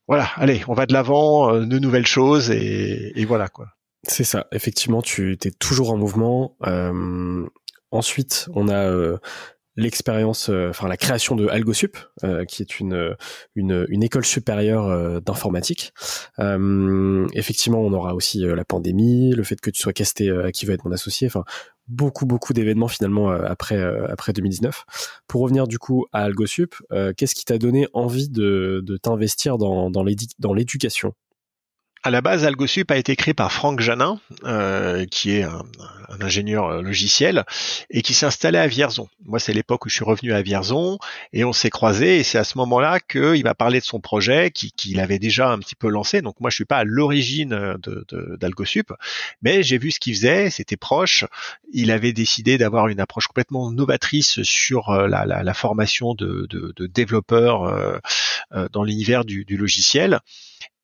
[0.10, 3.68] voilà, allez, on va de l'avant, euh, de nouvelles choses et, voilà quoi.
[4.08, 6.58] C'est ça, effectivement, tu es toujours en mouvement.
[6.66, 7.46] Euh,
[7.92, 9.20] ensuite, on a euh,
[9.80, 11.98] l'expérience, enfin la création de AlgoSup,
[12.48, 13.16] qui est une,
[13.56, 15.94] une, école supérieure d'informatique.
[17.34, 20.74] effectivement, on aura aussi la pandémie, le fait que tu sois casté à qui va
[20.74, 21.28] être mon associé.
[21.28, 21.44] Enfin,
[21.90, 24.86] beaucoup beaucoup d'événements finalement euh, après euh, après 2019.
[25.28, 30.04] Pour revenir du coup à AlgoSup, euh, qu'est-ce qui t'a donné envie de, t'investir dans
[30.54, 31.14] l'éducation?
[32.04, 35.64] À la base, AlgoSup a été créé par Franck Janin, euh, qui est un,
[36.22, 37.44] ingénieur euh, logiciel,
[37.90, 39.10] et qui s'est installé à Vierzon.
[39.26, 40.98] Moi, c'est l'époque où je suis revenu à Vierzon,
[41.34, 44.50] et on s'est croisés, et c'est à ce moment-là qu'il m'a parlé de son projet,
[44.52, 46.22] qu'il avait déjà un petit peu lancé.
[46.22, 47.78] Donc moi, je suis pas à l'origine
[48.40, 48.96] d'AlgoSup, de,
[49.42, 51.26] mais j'ai vu ce qu'il faisait, c'était proche.
[51.74, 56.48] Il avait décidé d'avoir une approche complètement novatrice sur euh, la, formation de,
[56.88, 60.22] développeurs euh, dans l'univers du logiciel.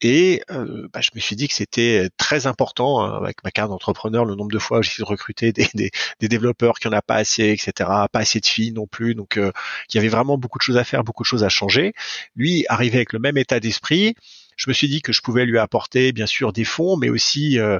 [0.01, 3.69] Et euh, bah, je me suis dit que c'était très important hein, avec ma carte
[3.69, 7.01] d'entrepreneur, le nombre de fois où j'ai recruté des, des, des, développeurs qui en a
[7.01, 7.89] pas assez, etc.
[8.11, 9.15] Pas assez de filles non plus.
[9.15, 9.51] Donc euh,
[9.89, 11.93] il y avait vraiment beaucoup de choses à faire, beaucoup de choses à changer.
[12.35, 14.15] Lui arrivait avec le même état d'esprit
[14.55, 17.59] je me suis dit que je pouvais lui apporter bien sûr des fonds, mais aussi
[17.59, 17.79] euh,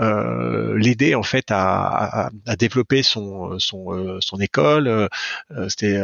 [0.00, 5.08] euh, l'aider en fait à, développer son euh, école.
[5.68, 6.00] C'était,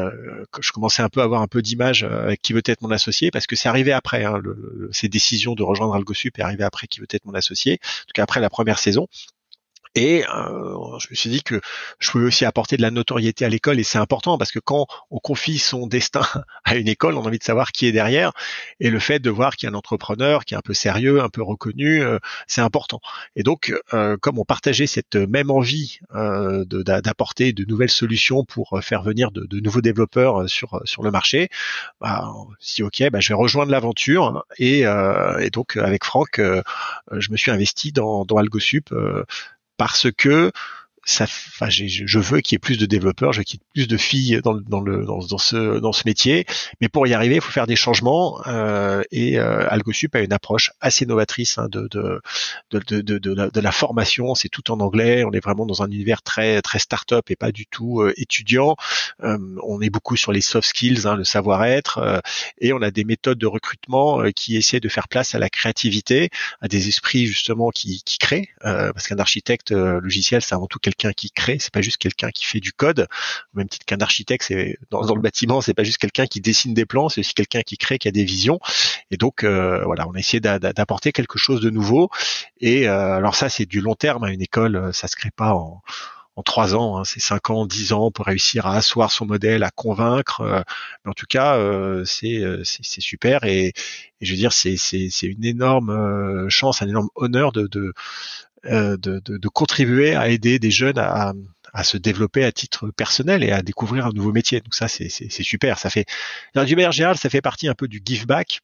[0.61, 3.31] je commençais un peu à avoir un peu d'image avec qui veut être mon associé
[3.31, 4.25] parce que c'est arrivé après.
[4.25, 7.75] Hein, le, ces décisions de rejoindre AlgoSup est arrivé après qui veut être mon associé.
[7.83, 9.09] En tout cas après la première saison.
[9.97, 11.61] Et euh, je me suis dit que
[11.99, 14.87] je pouvais aussi apporter de la notoriété à l'école et c'est important parce que quand
[15.11, 16.23] on confie son destin
[16.65, 18.33] à une école, on a envie de savoir qui est derrière
[18.79, 21.21] et le fait de voir qu'il y a un entrepreneur qui est un peu sérieux,
[21.21, 23.01] un peu reconnu, euh, c'est important.
[23.35, 28.79] Et donc, euh, comme on partageait cette même envie euh, d'apporter de, nouvelles solutions pour
[28.83, 31.49] faire venir de, de nouveaux développeurs sur sur le marché,
[32.01, 37.37] bah, si ok, bah, je vais rejoindre l'aventure et, et, donc avec Franck, je me
[37.37, 38.93] suis investi dans, dans AlgoSup
[39.81, 40.53] parce que
[41.05, 43.73] ça, enfin, je veux qu'il y ait plus de développeurs, je veux qu'il y ait
[43.75, 46.47] plus de filles dans, dans le dans, ce dans ce métier.
[46.81, 48.41] Mais pour y arriver, il faut faire des changements.
[48.47, 52.21] Euh, et euh, AlgoSup a une approche assez novatrice hein, de, de,
[52.71, 54.35] de, de, la, de la formation.
[54.35, 55.25] C'est tout en anglais.
[55.25, 58.77] On est vraiment dans un univers très très start-up et pas du tout euh, étudiant.
[59.23, 62.21] Euh, on est beaucoup sur les soft skills, hein, le savoir-être, euh,
[62.59, 66.31] et on a des méthodes de recrutement qui essaient de faire place à la créativité,
[66.61, 68.49] à des esprits justement qui, qui créent.
[68.61, 72.45] parce qu'un architecte logiciel, c'est avant tout quelqu'un qui crée, c'est pas juste quelqu'un qui
[72.45, 73.07] fait du code.
[73.55, 76.75] Au même titre qu'un architecte, c'est dans, le bâtiment, c'est pas juste quelqu'un qui dessine
[76.75, 78.59] des plans, c'est aussi quelqu'un qui crée, qui a des visions.
[79.11, 82.11] Et donc euh, voilà, on a essayé d'apporter quelque chose de nouveau.
[82.61, 84.25] Et euh, alors ça, c'est du long terme.
[84.25, 84.29] hein.
[84.29, 85.83] Une école, euh, ça se crée pas en
[86.43, 89.71] trois ans, hein, c'est cinq ans, dix ans pour réussir à asseoir son modèle, à
[89.71, 90.65] convaincre.
[91.05, 91.59] mais en tout cas,
[92.07, 92.43] c'est
[93.01, 93.75] super et,
[94.23, 94.77] je veux dire c'est
[95.23, 97.93] une énorme chance, un énorme honneur de
[98.50, 101.33] euh, de, de, de, contribuer à aider des jeunes à,
[101.73, 104.61] à, se développer à titre personnel et à découvrir un nouveau métier.
[104.61, 105.79] Donc ça, c'est super.
[105.79, 106.05] Ça fait,
[106.55, 108.61] du manière générale, ça fait partie un peu du give back.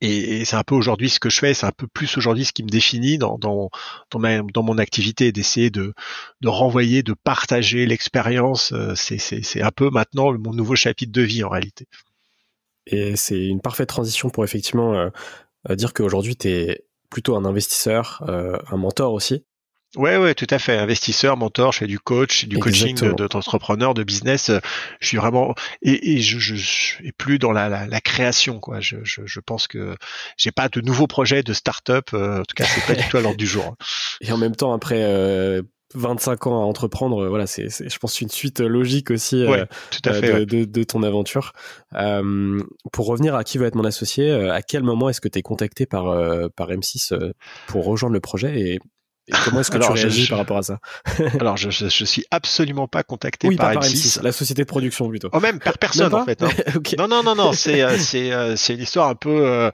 [0.00, 2.52] Et, c'est un peu aujourd'hui ce que je fais, c'est un peu plus aujourd'hui ce
[2.52, 3.70] qui me définit dans, dans,
[4.10, 5.92] dans, ma, dans mon activité, d'essayer de,
[6.40, 8.72] de renvoyer, de partager l'expérience.
[8.72, 11.86] Euh, c'est un peu maintenant mon nouveau chapitre de vie en réalité.
[12.86, 15.10] Et c'est une parfaite transition pour effectivement euh,
[15.76, 19.44] dire qu'aujourd'hui, tu es plutôt un investisseur, euh, un mentor aussi.
[19.96, 20.78] Ouais, ouais, tout à fait.
[20.78, 24.52] Investisseur, mentor, je fais du coach, du coaching d'entrepreneurs, de, de, business.
[25.00, 25.52] Je suis vraiment
[25.82, 28.80] et, et je, je, suis plus dans la, la, la création, quoi.
[28.80, 29.96] Je, je, je, pense que
[30.36, 32.10] j'ai pas de nouveaux projets de start-up.
[32.14, 33.74] Euh, en tout cas, c'est pas du tout à l'ordre du jour.
[34.20, 35.62] Et en même temps, après euh,
[35.94, 40.12] 25 ans à entreprendre, voilà, c'est, je pense, une suite logique aussi euh, tout à
[40.14, 41.52] fait, de, de, ton aventure.
[41.94, 42.60] Euh,
[42.92, 45.38] pour revenir à qui va être mon associé, euh, à quel moment est-ce que tu
[45.38, 46.04] es contacté par,
[46.54, 47.32] par M6
[47.66, 48.78] pour rejoindre le projet et,
[49.44, 50.80] comment est-ce que tu réagis par rapport à ça
[51.40, 54.22] Alors, je, je, je, suis absolument pas contacté oui, par, M6.
[54.22, 55.28] La société de production plutôt.
[55.32, 56.42] Oh, même par personne en fait.
[56.42, 56.50] Hein.
[56.98, 57.52] Non, non, non, non.
[57.52, 59.70] C'est, c'est, c'est une histoire un peu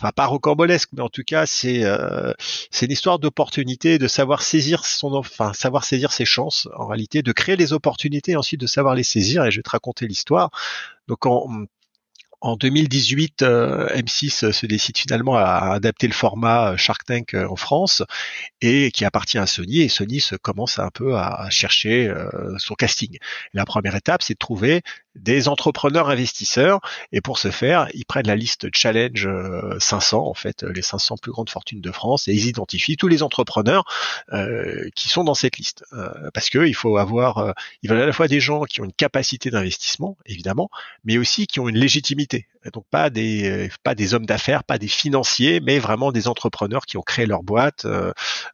[0.00, 2.32] enfin pas rocambolesque, mais en tout cas c'est euh,
[2.70, 7.22] c'est une histoire d'opportunité, de savoir saisir son, enfin savoir saisir ses chances en réalité,
[7.22, 9.44] de créer les opportunités et ensuite de savoir les saisir.
[9.44, 10.50] Et je vais te raconter l'histoire.
[11.08, 11.64] Donc en,
[12.40, 17.56] en 2018, euh, M6 se décide finalement à adapter le format euh, Shark Tank en
[17.56, 18.02] France
[18.60, 19.80] et qui appartient à Sony.
[19.80, 22.12] Et Sony se commence un peu à chercher
[22.58, 23.18] son casting.
[23.52, 24.82] La première étape, c'est de trouver
[25.16, 26.80] des entrepreneurs investisseurs
[27.12, 29.28] et pour ce faire, ils prennent la liste Challenge
[29.78, 33.08] 500 euh, en fait, les 500 plus grandes fortunes de France et ils identifient tous
[33.08, 33.84] les entrepreneurs
[34.32, 37.52] euh, qui sont dans cette liste euh, parce que il faut avoir euh,
[37.82, 40.70] ils veulent à la fois des gens qui ont une capacité d'investissement évidemment,
[41.04, 42.46] mais aussi qui ont une légitimité.
[42.74, 46.98] Donc pas des pas des hommes d'affaires, pas des financiers, mais vraiment des entrepreneurs qui
[46.98, 47.86] ont créé leur boîte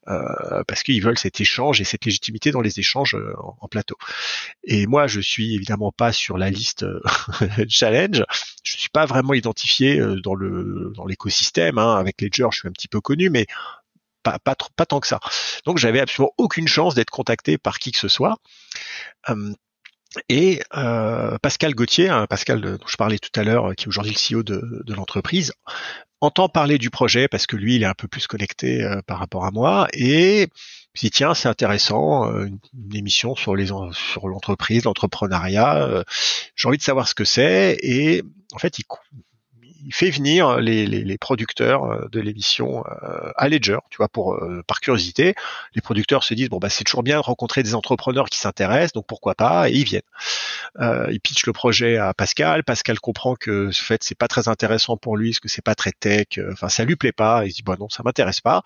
[0.07, 3.97] parce qu'ils veulent cet échange et cette légitimité dans les échanges en, en plateau.
[4.63, 7.01] Et moi, je suis évidemment pas sur la liste euh,
[7.69, 8.25] challenge.
[8.63, 11.79] Je suis pas vraiment identifié euh, dans le dans l'écosystème.
[11.79, 11.97] Hein.
[11.97, 13.47] Avec Ledger, je suis un petit peu connu, mais
[14.23, 15.21] pas, pas, pas tant que ça.
[15.65, 18.37] Donc j'avais absolument aucune chance d'être contacté par qui que ce soit.
[19.29, 19.55] Hum,
[20.29, 24.15] et euh, Pascal Gauthier, hein, Pascal dont je parlais tout à l'heure, qui est aujourd'hui
[24.15, 25.53] le CEO de, l'entreprise,
[26.21, 29.45] entend parler du projet parce que lui, il est un peu plus connecté par rapport
[29.45, 30.49] à moi et
[30.97, 32.59] puis tiens, c'est intéressant, euh, une,
[32.97, 33.55] émission sur
[34.27, 35.77] l'entreprise, l'entrepreneuriat.
[35.77, 36.03] Euh,
[36.55, 38.23] j'ai envie de savoir ce que c'est et
[38.55, 38.85] en fait, il,
[39.87, 44.09] il fait venir les, les, les producteurs euh, de l'émission euh, à Ledger, tu vois,
[44.09, 45.35] pour euh, par curiosité.
[45.75, 48.93] Les producteurs se disent bon bah c'est toujours bien de rencontrer des entrepreneurs qui s'intéressent,
[48.93, 50.03] donc pourquoi pas, et ils viennent.
[50.81, 52.65] Euh, ils pitchent le projet à Pascal.
[52.65, 55.77] Pascal comprend que ce fait c'est pas très intéressant pour lui, parce que c'est pas
[55.77, 57.47] très tech, enfin ça lui plaît pas.
[57.47, 58.63] Il dit bon non ça m'intéresse pas.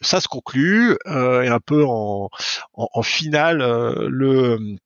[0.00, 2.30] Ça se conclut et un peu en,
[2.74, 3.58] en, en finale
[4.08, 4.76] le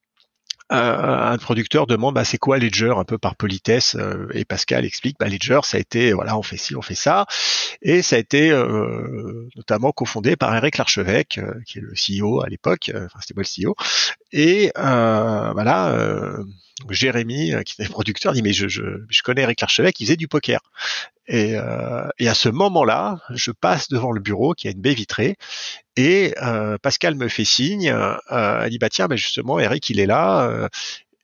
[0.71, 5.17] un producteur demande bah, c'est quoi Ledger un peu par politesse euh, et Pascal explique
[5.19, 7.27] bah, Ledger ça a été voilà on fait ci on fait ça.
[7.83, 12.43] Et ça a été euh, notamment cofondé par Eric Larchevêque euh, qui est le CEO
[12.43, 13.75] à l'époque enfin c'était moi le CEO
[14.33, 15.97] et voilà
[16.89, 20.29] Jérémy qui était producteur dit mais je, je, je connais Eric Larchevêque il faisait du
[20.29, 20.61] poker
[21.33, 24.95] Et, euh, et à ce moment-là, je passe devant le bureau qui a une baie
[24.95, 25.37] vitrée
[25.97, 27.89] et euh, Pascal me fait signe.
[27.89, 28.17] Euh,
[28.65, 30.49] elle dit bah tiens, bah justement Eric il est là.
[30.49, 30.69] Euh,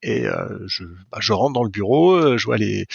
[0.02, 2.86] et euh, je, bah, je rentre dans le bureau, je vois les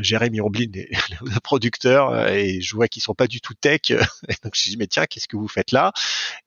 [0.00, 0.90] Jérémy Omblin, les,
[1.22, 3.90] les producteurs, et je vois qu'ils sont pas du tout tech.
[3.90, 5.92] Et donc je dis mais tiens, qu'est-ce que vous faites là?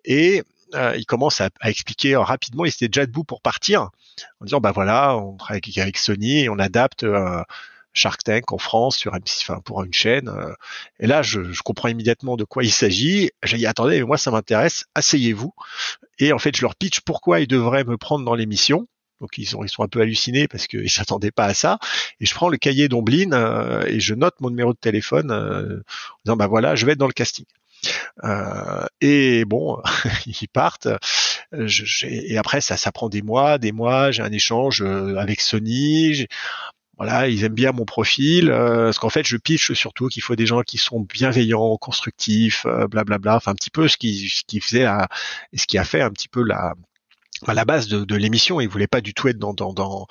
[0.04, 0.43] Et
[0.74, 2.66] euh, il commence à, à expliquer rapidement.
[2.66, 3.91] Il était déjà debout pour partir
[4.41, 7.04] en disant bah voilà, on travaille avec Sony et on adapte.
[7.04, 7.41] Euh,
[7.96, 10.30] Shark Tank en France sur M6, enfin pour une chaîne.
[10.30, 10.54] euh.
[11.00, 13.32] Et là, je, je comprends immédiatement de quoi il s'agit.
[13.43, 15.54] J'ai dit attendez, moi ça m'intéresse, asseyez-vous.
[16.20, 18.88] Et en fait, je leur pitch pourquoi ils devraient me prendre dans l'émission.
[19.22, 21.80] Donc ils sont ils sont un peu hallucinés parce qu'ils s'attendaient pas à ça.
[22.20, 25.78] Et je prends le cahier d'Omblin euh, et je note mon numéro de téléphone euh,
[25.80, 27.46] en disant bah voilà, je vais être dans le casting.
[28.24, 29.82] Euh, et bon,
[30.26, 30.88] ils partent.
[31.54, 34.12] Je- et après ça ça prend des mois, des mois.
[34.12, 36.26] J'ai un échange euh, avec Sony.
[36.98, 40.36] Voilà, ils aiment bien mon profil, euh, parce qu'en fait, je pitch surtout qu'il faut
[40.36, 43.36] des gens qui sont bienveillants, constructifs, euh, blablabla.
[43.36, 44.88] Enfin, un petit peu ce qui, ce qui faisait
[45.54, 46.74] ce qui a fait un petit peu la,
[47.45, 48.61] à la base de, de l'émission.
[48.61, 50.07] Ils voulaient pas du tout être dans, dans,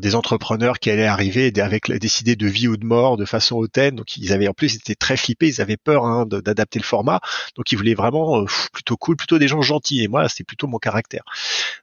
[0.00, 3.96] des entrepreneurs qui allaient arriver avec décider de vie ou de mort de façon hautaine.
[3.96, 6.84] Donc ils avaient en plus ils étaient très flippés, ils avaient peur hein, d'adapter le
[6.84, 7.20] format.
[7.56, 10.02] Donc ils voulaient vraiment euh, plutôt cool, plutôt des gens gentils.
[10.02, 11.24] Et moi c'est plutôt mon caractère.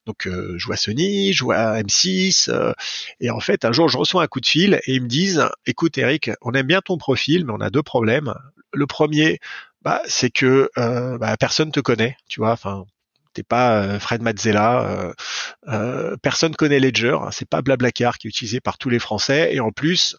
[0.05, 2.49] Donc euh, je vois Sony, je vois M6.
[2.49, 2.73] euh,
[3.19, 5.45] et en fait un jour je reçois un coup de fil et ils me disent
[5.65, 8.33] écoute Eric, on aime bien ton profil, mais on a deux problèmes.
[8.73, 9.39] Le premier,
[9.81, 12.51] bah, c'est que euh, bah, personne te connaît, tu vois.
[12.51, 12.85] Enfin,
[13.34, 15.13] t'es pas euh, Fred Mazzella, euh,
[15.67, 19.53] euh, personne connaît Ledger, hein, c'est pas Blablacar qui est utilisé par tous les Français,
[19.53, 20.17] et en plus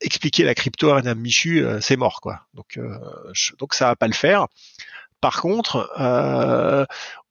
[0.00, 2.40] expliquer la crypto à Madame Michu, euh, c'est mort quoi.
[2.54, 2.78] Donc
[3.32, 4.46] je- donc ça va pas le faire.
[5.20, 5.90] Par contre,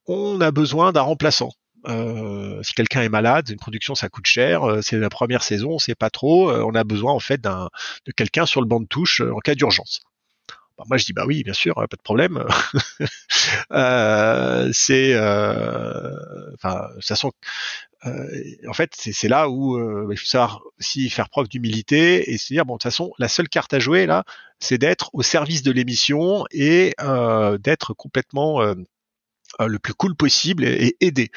[0.07, 1.51] on a besoin d'un remplaçant.
[1.87, 5.71] Euh, si quelqu'un est malade, une production ça coûte cher, euh, c'est la première saison,
[5.71, 7.69] on sait pas trop, euh, on a besoin en fait d'un
[8.05, 10.01] de quelqu'un sur le banc de touche en cas d'urgence.
[10.77, 12.43] Bah, moi je dis bah oui bien sûr, euh, pas de problème.
[13.71, 16.11] Euh, c'est euh,
[16.55, 17.31] enfin de toute façon
[18.03, 19.77] en fait c'est là où
[20.11, 23.27] il faut savoir aussi faire preuve d'humilité et se dire bon de toute façon la
[23.27, 24.23] seule carte à jouer là
[24.59, 26.95] c'est d'être au service de l'émission et
[27.59, 28.61] d'être complètement
[29.59, 31.29] le plus cool possible et, et aider.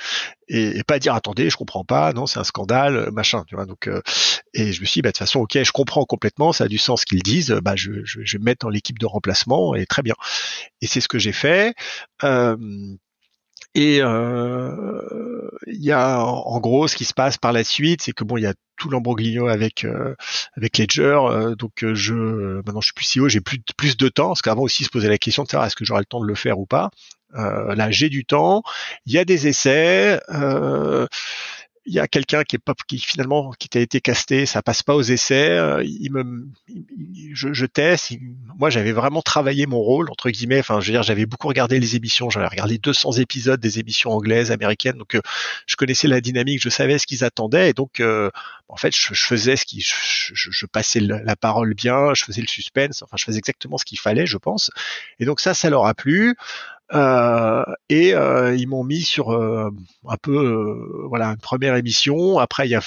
[0.48, 3.56] Et, et pas dire attendez je comprends pas non c'est un scandale euh, machin tu
[3.56, 3.66] vois.
[3.66, 4.00] Donc euh,
[4.54, 6.68] et je me suis dit bah, de toute façon ok je comprends complètement ça a
[6.68, 9.74] du sens qu'ils disent bah je, je, je vais me mettre dans l'équipe de remplacement
[9.74, 10.14] et très bien.
[10.80, 11.74] Et c'est ce que j'ai fait.
[12.24, 12.56] Euh,
[13.76, 18.12] et euh, il y a en, gros ce qui se passe par la suite, c'est
[18.12, 20.14] que bon, il y a tout l'embroglio avec euh,
[20.56, 22.14] avec Ledger, euh, donc euh, je
[22.64, 25.10] maintenant je suis plus CEO, j'ai plus plus de temps parce qu'avant aussi se posait
[25.10, 26.90] la question de savoir est-ce que j'aurai le temps de le faire ou pas.
[27.34, 28.62] Euh, là, j'ai du temps.
[29.06, 30.20] Il y a des essais.
[30.30, 31.06] euh,
[31.88, 34.82] il y a quelqu'un qui est pas qui finalement qui a été casté, ça passe
[34.82, 35.50] pas aux essais.
[35.50, 36.48] euh, Il me,
[37.32, 38.10] je, je teste.
[38.10, 38.20] il-
[38.58, 40.58] moi, j'avais vraiment travaillé mon rôle entre guillemets.
[40.60, 42.28] Enfin, je veux dire, j'avais beaucoup regardé les émissions.
[42.30, 44.96] J'avais regardé 200 épisodes des émissions anglaises, américaines.
[44.98, 45.16] Donc,
[45.66, 47.70] je connaissais la dynamique, je savais ce qu'ils attendaient.
[47.70, 48.02] Et donc,
[48.68, 49.94] en fait, je, je faisais ce qui, je,
[50.34, 53.02] je- je passais la parole bien, je faisais le suspense.
[53.02, 54.70] Enfin, je faisais exactement ce qu'il fallait, je pense.
[55.20, 56.34] Et donc ça, ça leur a plu.
[56.95, 59.70] Euh, et euh, ils m'ont mis sur euh,
[60.09, 62.39] un peu euh, voilà une première émission.
[62.39, 62.82] Après il y a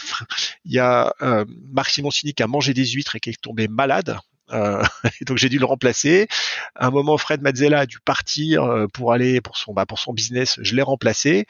[0.66, 3.68] il y a euh, Marc Simoncini qui a mangé des huîtres et qui est tombé
[3.68, 4.18] malade.
[4.52, 4.82] Euh,
[5.22, 6.28] et donc j'ai dû le remplacer.
[6.76, 10.14] À un moment, Fred Mazzella a dû partir pour aller pour son bah, pour son
[10.14, 10.58] business.
[10.62, 11.45] Je l'ai remplacé.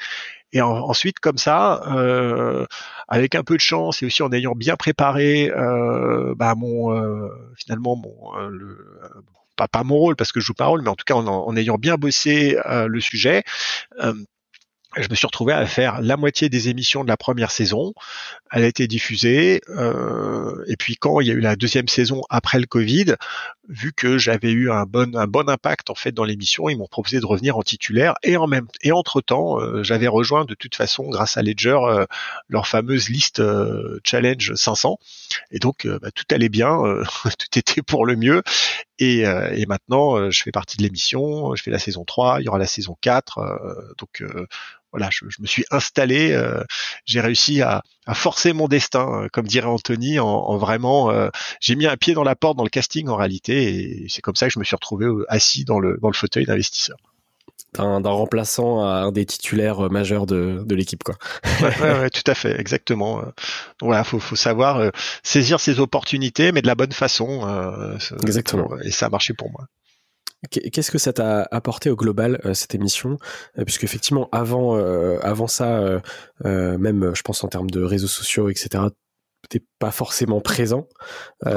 [0.54, 1.82] Et en- ensuite, comme ça,
[3.08, 5.52] avec un peu de chance et aussi en ayant bien préparé
[6.36, 8.78] bah, mon finalement mon le,
[9.68, 11.55] pas, mon rôle parce que je joue pas rôle, mais en tout cas en, en
[11.55, 13.43] ayant bien bossé euh, le sujet,
[13.99, 14.14] euh,
[14.97, 17.93] je me suis retrouvé à faire la moitié des émissions de la première saison.
[18.51, 19.62] Elle a été diffusée.
[19.70, 23.14] euh, et puis quand il y a eu la deuxième saison après le Covid,
[23.68, 26.88] vu que j'avais eu un bon un bon impact en fait dans l'émission, ils m'ont
[26.88, 28.16] proposé de revenir en titulaire.
[28.24, 31.78] Et en même et entre temps, j'avais rejoint de toute façon grâce à Ledger
[32.47, 33.43] leur fameuse liste
[34.03, 34.97] challenge 500.
[35.51, 36.82] Et donc bah, tout allait bien,
[37.24, 38.41] tout était pour le mieux.
[39.00, 41.56] Et, euh, et maintenant, euh, je fais partie de l'émission.
[41.56, 43.39] Je fais la saison 3, il y aura la saison 4.
[43.39, 44.22] euh, donc
[44.91, 46.64] voilà, je, je, me suis installé, euh,
[47.06, 51.30] j'ai réussi à, à, forcer mon destin, comme dirait Anthony, en, en vraiment, euh,
[51.60, 54.36] j'ai mis un pied dans la porte dans le casting en réalité, et c'est comme
[54.36, 56.97] ça que je me suis retrouvé assis dans le, dans le fauteuil d'investisseur.
[57.74, 61.15] D'un remplaçant à un des titulaires majeurs de, de l'équipe, quoi.
[61.61, 63.17] ouais, ouais, ouais, tout à fait, exactement.
[63.22, 63.34] Donc
[63.89, 64.89] voilà, faut, faut savoir euh,
[65.24, 67.47] saisir ses opportunités, mais de la bonne façon.
[67.47, 68.70] euh, exactement.
[68.84, 69.67] Et ça a marché pour moi.
[70.49, 73.17] Qu'est-ce que ça t'a apporté au global euh, cette émission?
[73.57, 75.80] Euh, Puisque effectivement, avant, euh, avant ça,
[76.45, 78.86] euh, même, je pense en termes de réseaux sociaux, etc.
[79.50, 80.88] t'es pas forcément présent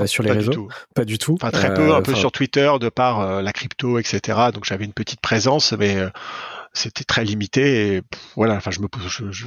[0.07, 0.51] sur les pas réseaux.
[0.51, 0.69] Du tout.
[0.95, 1.35] Pas du tout.
[1.35, 4.39] Enfin, très peu, un peu sur Twitter de par la crypto, etc.
[4.53, 5.97] Donc j'avais une petite présence, mais
[6.73, 7.97] c'était très limité.
[7.97, 8.03] Et
[8.37, 9.47] voilà, enfin je me je, je,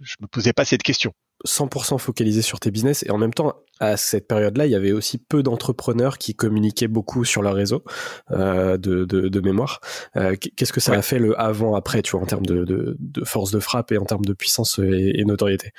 [0.00, 1.12] je me posais pas cette question.
[1.46, 4.92] 100% focalisé sur tes business et en même temps à cette période-là il y avait
[4.92, 7.82] aussi peu d'entrepreneurs qui communiquaient beaucoup sur leur réseau
[8.30, 9.80] euh, de, de, de, mémoire
[10.16, 12.96] euh, qu'est-ce que ça a fait le avant après tu vois en termes de, de,
[12.98, 15.72] de, force de frappe et en termes de puissance et, et notoriété?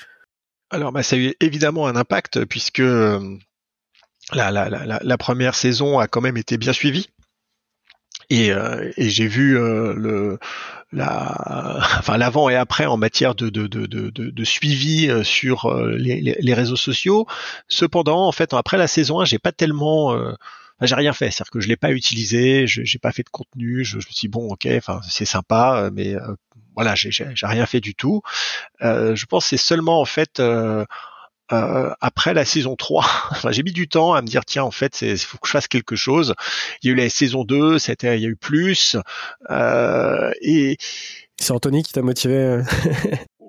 [0.71, 3.37] Alors bah, ça a eu évidemment un impact puisque euh,
[4.33, 7.09] la, la, la, la, première saison a quand même été bien suivie
[8.29, 10.39] et, euh, et j'ai vu euh, le
[10.93, 15.65] la, enfin l'avant et après en matière de, de, de, de, de suivi euh, sur
[15.65, 17.27] euh, les, les, réseaux sociaux.
[17.67, 20.33] Cependant, en fait, après la saison 1, j'ai pas tellement euh,
[20.87, 23.83] j'ai rien fait, c'est-à-dire que je l'ai pas utilisé, je j'ai pas fait de contenu,
[23.83, 26.35] je, je, me suis dit bon ok, enfin c'est sympa, mais euh,
[26.75, 28.21] voilà, j'ai rien fait du tout.
[28.81, 30.85] Euh, je pense c'est seulement en fait euh,
[31.51, 34.71] euh, après la saison 3, enfin, j'ai mis du temps à me dire tiens en
[34.71, 36.33] fait il faut que je fasse quelque chose.
[36.81, 38.97] Il y a eu la saison 2, c'était il y a eu plus
[39.49, 40.77] euh, et
[41.39, 42.35] c'est Anthony qui t'a motivé.
[42.35, 42.63] Euh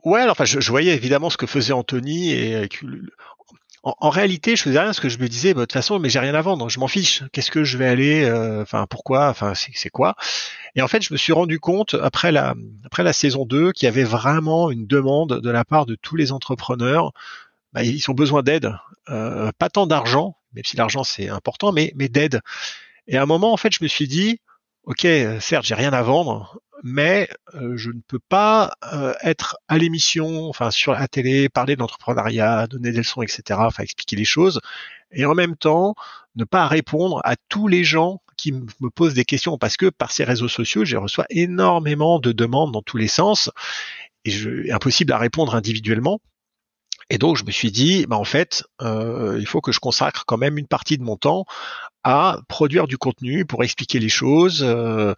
[0.05, 2.69] ouais, alors, enfin je, je, voyais évidemment ce que faisait Anthony et
[3.83, 5.99] en, en, réalité, je faisais rien parce que je me disais, bah, de toute façon,
[5.99, 7.25] mais j'ai rien à vendre, je m'en fiche.
[7.33, 10.15] Qu'est-ce que je vais aller, euh, enfin, pourquoi, enfin, c'est quoi?
[10.75, 12.55] Et en fait, je me suis rendu compte après la
[12.85, 16.17] après la saison 2 qu'il y avait vraiment une demande de la part de tous
[16.17, 17.13] les entrepreneurs
[17.73, 18.73] bah, ils ont besoin d'aide,
[19.09, 22.41] euh, pas tant d'argent, même si l'argent c'est important, mais, mais d'aide.
[23.07, 24.41] Et à un moment, en fait, je me suis dit,
[24.85, 25.07] ok,
[25.41, 30.49] certes, j'ai rien à vendre, mais euh, je ne peux pas euh, être à l'émission,
[30.49, 34.61] enfin sur la télé, parler de l'entrepreneuriat, donner des leçons, etc., enfin expliquer les choses,
[35.13, 35.95] et en même temps
[36.35, 40.11] ne pas répondre à tous les gens qui me posent des questions, parce que par
[40.11, 43.51] ces réseaux sociaux, je reçois énormément de demandes dans tous les sens,
[44.25, 46.21] et je, impossible à répondre individuellement.
[47.11, 50.25] Et donc je me suis dit, bah en fait, euh, il faut que je consacre
[50.27, 51.45] quand même une partie de mon temps
[52.05, 55.15] à produire du contenu pour expliquer les choses, euh,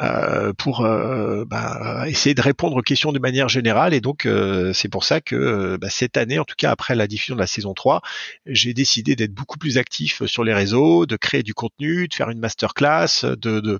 [0.00, 3.94] euh, pour euh, bah, essayer de répondre aux questions de manière générale.
[3.94, 7.06] Et donc euh, c'est pour ça que bah, cette année, en tout cas après la
[7.06, 8.02] diffusion de la saison 3,
[8.44, 12.28] j'ai décidé d'être beaucoup plus actif sur les réseaux, de créer du contenu, de faire
[12.28, 13.78] une masterclass, de, de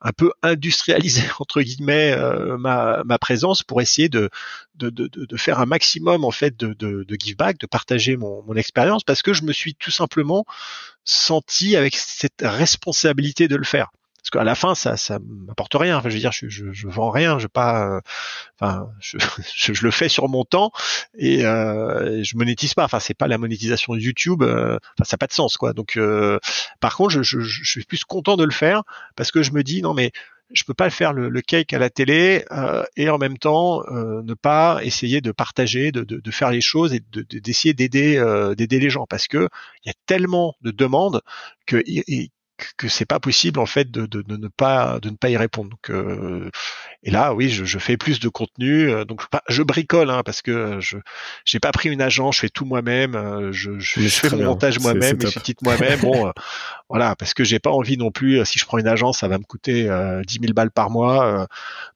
[0.00, 4.30] un peu industrialiser entre guillemets euh, ma, ma, présence pour essayer de,
[4.76, 8.16] de, de, de, faire un maximum en fait de, de, de give back, de partager
[8.16, 10.44] mon, mon expérience parce que je me suis tout simplement
[11.06, 13.90] senti avec cette responsabilité de le faire
[14.26, 15.98] parce qu'à la fin ça ça m'apporte rien.
[15.98, 17.38] Enfin je veux dire je, je, vends rien.
[17.38, 18.00] Je pas
[18.62, 20.72] euh, je, le fais sur mon temps
[21.16, 22.84] et euh, je monétise pas.
[22.84, 25.72] Enfin c'est pas la monétisation de YouTube euh, enfin ça n'a pas de sens quoi.
[25.74, 25.98] Donc
[26.80, 28.82] par contre je, suis plus content de le faire
[29.14, 30.10] parce que je me dis non mais
[30.52, 32.44] je peux pas faire le, cake à la télé
[32.96, 37.74] et en même temps ne pas essayer de partager, de, faire les choses et d'essayer
[37.74, 39.06] de, d'aider d'aider les gens.
[39.06, 39.48] Parce que
[39.84, 41.20] il y a tellement de demandes
[41.66, 42.30] que et,
[42.76, 45.36] que c'est pas possible en fait de, de, de, ne pas de ne pas y
[45.36, 45.70] répondre.
[45.70, 46.50] Donc, euh,
[47.02, 48.90] et là, oui, je, je, fais plus de contenu.
[48.90, 50.98] Euh, donc, je bricole hein, parce que je
[51.44, 53.14] j'ai pas pris une agence, je fais tout moi-même.
[53.14, 56.00] Euh, je, je, je fais mon montage moi-même, mes titres moi-même.
[56.00, 56.32] bon, euh,
[56.88, 58.44] voilà, parce que j'ai pas envie non plus.
[58.44, 61.46] Si je prends une agence, ça va me coûter euh, 10 000 balles par mois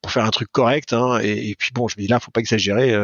[0.03, 0.93] pour faire un truc correct.
[0.93, 2.95] Hein, et, et, puis bon, je me dis là, faut pas exagérer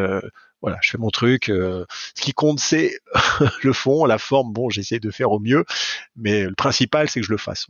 [0.62, 1.48] voilà, je fais mon truc.
[1.48, 1.84] Euh,
[2.14, 2.98] ce qui compte, c'est
[3.62, 4.52] le fond, la forme.
[4.52, 5.64] Bon, j'essaie de faire au mieux,
[6.16, 7.66] mais le principal, c'est que je le fasse.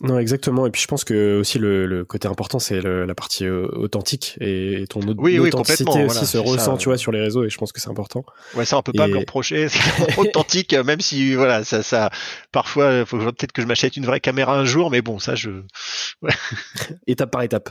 [0.00, 0.66] Non, exactement.
[0.66, 4.36] Et puis je pense que aussi le, le côté important, c'est la partie euh, authentique
[4.40, 7.44] et ton oui, authenticité oui, aussi se ressent, tu vois, sur les réseaux.
[7.44, 8.24] Et je pense que c'est important.
[8.54, 9.68] Ouais, ça on peut pas me reprocher.
[9.68, 12.10] C'est authentique, même si voilà, ça, ça,
[12.52, 15.50] parfois, faut peut-être que je m'achète une vraie caméra un jour, mais bon, ça, je.
[16.22, 16.32] Ouais.
[17.06, 17.70] étape par étape.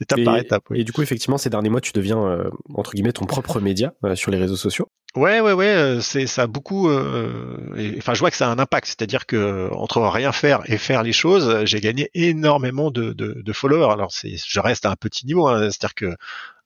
[0.00, 0.64] Étape et, par étape.
[0.70, 0.80] Oui.
[0.80, 3.92] Et du coup, effectivement, ces derniers mois, tu deviens euh, entre guillemets ton propre média
[4.04, 4.88] euh, sur les réseaux sociaux.
[5.16, 6.90] Ouais, ouais, ouais, c'est ça a beaucoup.
[6.90, 10.60] Euh, et, enfin, je vois que ça a un impact, c'est-à-dire que entre rien faire
[10.70, 13.90] et faire les choses, j'ai gagné énormément de, de, de followers.
[13.90, 16.16] Alors, c'est, je reste à un petit niveau, hein, c'est-à-dire que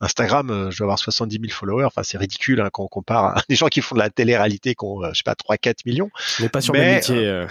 [0.01, 1.85] Instagram, euh, je dois avoir 70 000 followers.
[1.85, 4.75] Enfin, c'est ridicule hein, quand on compare à des gens qui font de la télé-réalité
[4.75, 6.11] qui ont, euh, je sais pas, 3-4 millions.
[6.41, 7.27] Mais pas sur mais, métier.
[7.27, 7.47] Euh...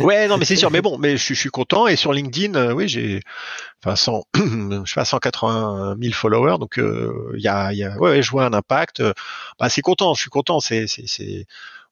[0.00, 0.70] ouais, non, mais c'est sûr.
[0.70, 1.86] Mais bon, mais je, je, suis content.
[1.86, 3.20] Et sur LinkedIn, euh, oui, j'ai,
[3.84, 6.58] enfin, 100, je sais pas, 180 000 followers.
[6.58, 9.02] Donc, il euh, y a, y a, ouais, je vois un impact.
[9.58, 10.14] Bah, c'est content.
[10.14, 10.58] Je suis content.
[10.58, 11.46] C'est, c'est, c'est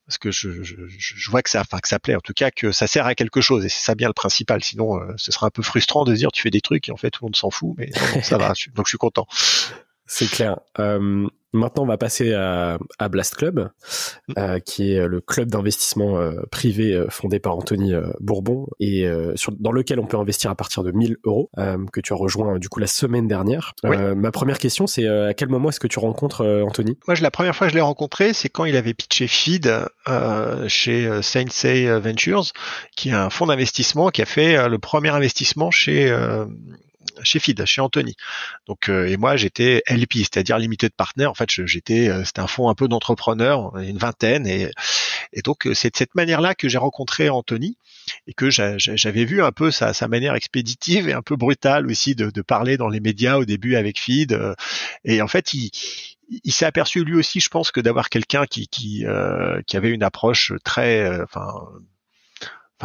[0.08, 2.50] parce que je, je, je, vois que ça, enfin que ça plaît, en tout cas
[2.50, 4.64] que ça sert à quelque chose et c'est ça bien le principal.
[4.64, 6.96] Sinon, euh, ce sera un peu frustrant de dire tu fais des trucs et en
[6.96, 8.54] fait tout le monde s'en fout, mais non, ça va.
[8.74, 9.26] donc je suis content.
[10.06, 10.60] C'est clair.
[10.78, 13.70] Euh, Maintenant, on va passer à, à Blast Club,
[14.36, 19.08] euh, qui est le club d'investissement euh, privé euh, fondé par Anthony euh, Bourbon et
[19.34, 21.50] sur, dans lequel on peut investir à partir de 1000 euros,
[21.92, 23.74] que tu as rejoint du coup la semaine dernière.
[23.84, 26.98] ma première question, c'est à quel moment est-ce que tu rencontres Anthony?
[27.06, 29.72] Moi, la première fois que je l'ai rencontré, c'est quand il avait pitché Feed
[30.66, 32.52] chez Saint Ventures,
[32.96, 36.10] qui est un fonds d'investissement qui a fait le premier investissement chez
[37.22, 38.16] chez FID, chez Anthony.
[38.66, 41.30] Donc euh, et moi j'étais LP, c'est-à-dire limité de partenaires.
[41.30, 44.70] En fait, j'étais euh, c'était un fonds un peu d'entrepreneurs, une vingtaine et
[45.32, 47.76] et donc euh, c'est de cette manière-là que j'ai rencontré Anthony
[48.26, 52.14] et que j'avais vu un peu sa, sa, manière expéditive et un peu brutale aussi
[52.14, 54.38] de, de, parler dans les médias au début avec Feed.
[55.04, 55.70] Et en fait, il,
[56.42, 59.04] il s'est aperçu lui aussi, je pense, que d'avoir quelqu'un qui qui,
[59.66, 61.52] qui avait une approche très, enfin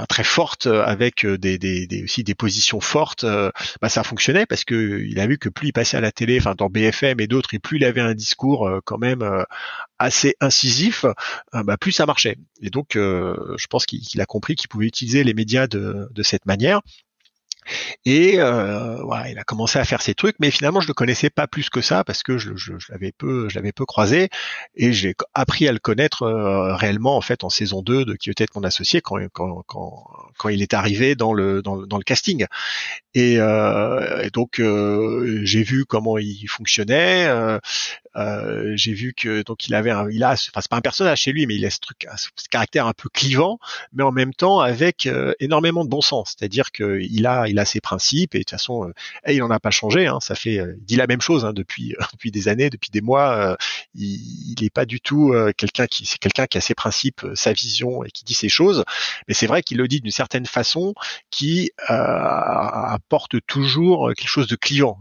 [0.07, 4.63] très forte euh, avec euh, des, aussi des positions fortes, euh, bah, ça fonctionnait parce
[4.63, 7.27] que il a vu que plus il passait à la télé, enfin dans BFM et
[7.27, 9.23] d'autres, et plus il avait un discours quand même
[9.99, 11.05] assez incisif,
[11.53, 12.37] bah, plus ça marchait.
[12.61, 16.81] Et donc, je pense qu'il a compris qu'il pouvait utiliser les médias de cette manière.
[18.05, 21.30] Et euh, voilà, il a commencé à faire ses trucs, mais finalement je le connaissais
[21.30, 24.30] pas plus que ça parce que je, je, l'avais peu, je l'avais peu croisé
[24.76, 28.30] et j'ai appris à le connaître euh, réellement en fait en saison 2 de qui
[28.30, 32.45] était mon associé quand, quand, quand, il est arrivé dans le dans, le casting.
[33.16, 37.28] Et, euh, donc euh, j'ai vu comment il fonctionnait,
[38.76, 41.32] j'ai vu que donc il avait un, il a, enfin c'est pas un personnage chez
[41.32, 43.59] lui, mais il a ce truc, ce caractère un peu clivant,
[43.93, 45.07] mais en même temps avec
[45.39, 46.36] énormément de bon sens.
[46.38, 49.59] C'est-à-dire qu'il a, il a ses principes et de toute façon, euh, il en a
[49.59, 50.07] pas changé.
[50.07, 53.01] Hein, ça fait, il dit la même chose hein, depuis depuis des années, depuis des
[53.01, 53.57] mois.
[53.95, 57.53] il, il est pas du tout quelqu'un qui, c'est quelqu'un qui a ses principes, sa
[57.53, 58.83] vision et qui dit ses choses.
[59.27, 60.93] Mais c'est vrai qu'il le dit d'une certaine façon
[61.29, 64.99] qui apporte toujours quelque chose de clivant.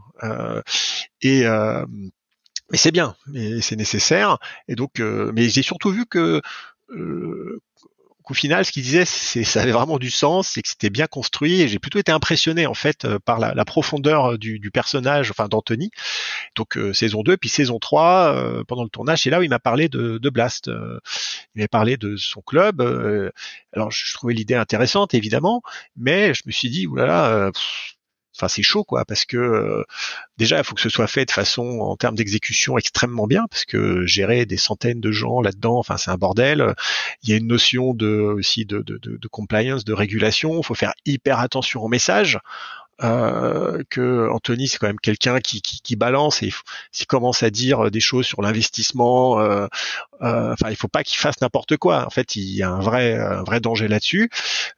[1.22, 1.46] et
[2.72, 4.38] mais c'est bien, mais c'est nécessaire.
[4.66, 6.40] Et donc, euh, mais j'ai surtout vu que
[6.90, 7.60] euh,
[8.22, 11.06] qu'au final, ce qu'il disait, c'est ça avait vraiment du sens, c'est que c'était bien
[11.06, 11.62] construit.
[11.62, 15.90] Et j'ai plutôt été impressionné en fait euh, par la, profondeur du, personnage, enfin d'Anthony.
[16.56, 19.88] Donc saison 2, puis saison 3, pendant le tournage, c'est là où il m'a parlé
[19.88, 20.70] de, Blast.
[21.54, 22.80] il m'a parlé de son club.
[23.72, 25.62] alors je, trouvais l'idée intéressante, évidemment,
[25.96, 27.50] mais je me suis dit, oulala.
[28.36, 29.84] Enfin, c'est chaud, quoi, parce que euh,
[30.38, 33.64] déjà, il faut que ce soit fait de façon, en termes d'exécution, extrêmement bien, parce
[33.64, 36.74] que gérer des centaines de gens là-dedans, enfin, c'est un bordel.
[37.22, 40.58] Il y a une notion de aussi de, de, compliance, de régulation.
[40.58, 42.38] Il faut faire hyper attention aux messages.
[43.02, 46.52] Euh, que Anthony c'est quand même quelqu'un qui, qui, balance et
[46.92, 49.66] s'il commence à dire des choses sur l'investissement, euh,
[50.22, 52.06] euh, enfin il faut pas qu'il fasse n'importe quoi.
[52.06, 54.30] En fait, il y a un vrai un vrai danger là-dessus.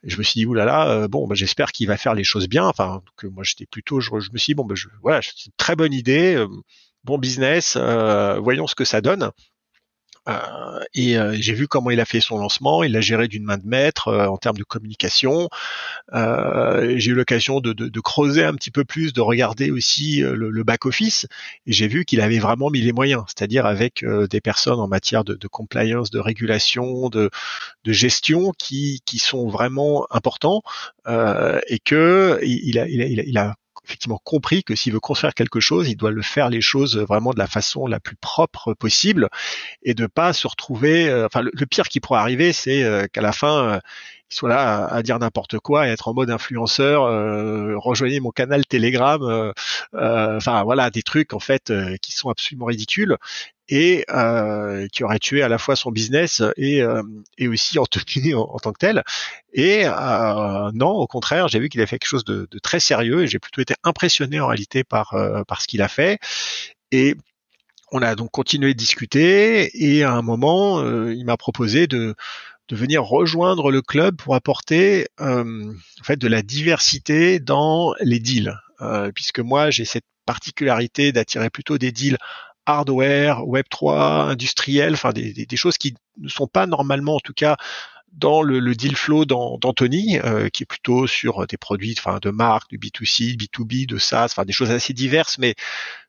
[0.03, 2.65] Je me suis dit oulala, euh, bon bah, j'espère qu'il va faire les choses bien.
[2.65, 5.51] Enfin que moi j'étais plutôt, je, me suis dit bon bah, je, voilà, c'est une
[5.57, 6.43] très bonne idée,
[7.03, 9.31] bon business, voyons ce que ça donne.
[10.27, 12.83] Euh, et euh, j'ai vu comment il a fait son lancement.
[12.83, 15.49] Il l'a géré d'une main de maître euh, en termes de communication.
[16.13, 20.49] j'ai eu l'occasion de, de, de, creuser un petit peu plus, de regarder aussi le,
[20.49, 21.27] le back office.
[21.65, 25.23] Et j'ai vu qu'il avait vraiment mis les moyens, c'est-à-dire avec des personnes en matière
[25.23, 27.29] de, de compliance, de régulation, de,
[27.85, 30.61] gestion qui, qui sont vraiment importants
[31.07, 33.55] et que il a, il a, il a
[33.85, 37.31] effectivement compris que s'il veut construire quelque chose, il doit le faire les choses vraiment
[37.31, 39.29] de la façon la plus propre possible
[39.83, 41.07] et de pas se retrouver.
[41.07, 43.79] Euh, enfin, le, pire qui pourrait arriver, c'est euh, qu'à la fin,
[44.25, 47.03] euh, il soit là à, dire n'importe quoi et être en mode influenceur.
[47.81, 49.53] rejoignez mon canal Telegram.
[49.93, 51.71] enfin, voilà, des trucs en fait
[52.01, 53.17] qui sont absolument ridicules
[53.67, 57.01] et euh, qui aurait tué à la fois son business et, euh,
[57.37, 59.03] et aussi Anthony en, en, tant que tel.
[59.53, 62.79] Et euh, non, au contraire, j'ai vu qu'il a fait quelque chose de, de très
[62.79, 66.19] sérieux et j'ai plutôt été impressionné en réalité par, euh, par ce qu'il a fait.
[66.91, 67.15] Et
[67.91, 72.15] on a donc continué de discuter et à un moment, euh, il m'a proposé de,
[72.67, 78.57] de venir rejoindre le club pour apporter en fait de la diversité dans les deals,
[79.13, 82.17] puisque moi j'ai cette particularité d'attirer plutôt des deals
[82.65, 87.57] hardware, Web3, industriel, enfin des, des, choses qui ne sont pas normalement, en tout cas,
[88.11, 92.29] dans le, le deal flow d'Anthony, euh, qui est plutôt sur des produits enfin, de
[92.29, 95.53] marque, du B2C, B2B, de SaaS, enfin des choses assez diverses, mais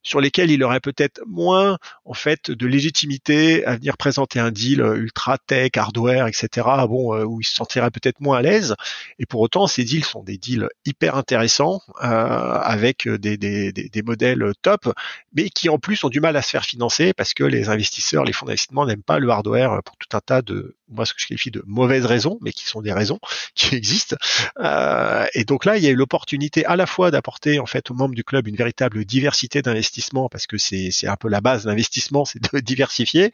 [0.06, 4.80] sur lesquels il aurait peut-être moins en fait de légitimité à venir présenter un deal
[4.80, 6.68] euh, ultra tech, hardware, etc.
[6.88, 8.76] Bon, euh, où il se sentirait peut-être moins à l'aise.
[9.18, 14.02] Et pour autant, ces deals sont des deals hyper intéressants euh, avec des, des, des,
[14.02, 14.94] modèles top,
[15.34, 18.22] mais qui en plus ont du mal à se faire financer parce que les investisseurs,
[18.22, 21.20] les fonds d'investissement n'aiment pas le hardware pour tout un tas de moi ce que
[21.20, 23.18] je qualifie de mauvaises raisons, mais qui sont des raisons
[23.54, 24.16] qui existent.
[24.60, 27.90] Euh, et donc là, il y a eu l'opportunité à la fois d'apporter en fait
[27.90, 29.95] aux membres du club une véritable diversité d'investisseurs
[30.30, 33.32] parce que c'est un peu la base d'investissement, c'est de diversifier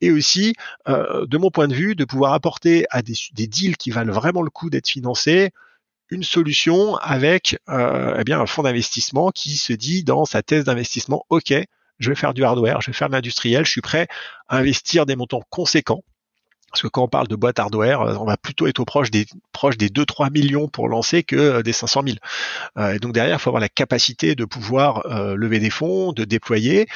[0.00, 0.54] et aussi
[0.86, 4.42] de mon point de vue de pouvoir apporter à des, des deals qui valent vraiment
[4.42, 5.52] le coup d'être financés
[6.10, 10.64] une solution avec euh, eh bien un fonds d'investissement qui se dit dans sa thèse
[10.64, 11.54] d'investissement, ok,
[11.98, 14.08] je vais faire du hardware, je vais faire de l'industriel, je suis prêt
[14.48, 16.02] à investir des montants conséquents.
[16.70, 19.26] Parce que quand on parle de boîte hardware, on va plutôt être au proche des
[19.52, 22.16] proche des 2-3 millions pour lancer que euh, des 500 000.
[22.78, 26.24] Euh, et donc derrière, il faut avoir la capacité de pouvoir lever des fonds, de
[26.24, 26.86] déployer.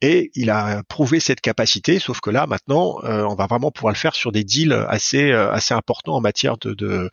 [0.00, 3.92] Et il a prouvé cette capacité, sauf que là maintenant, euh, on va vraiment pouvoir
[3.92, 7.10] le faire sur des deals assez euh, assez importants en matière de de,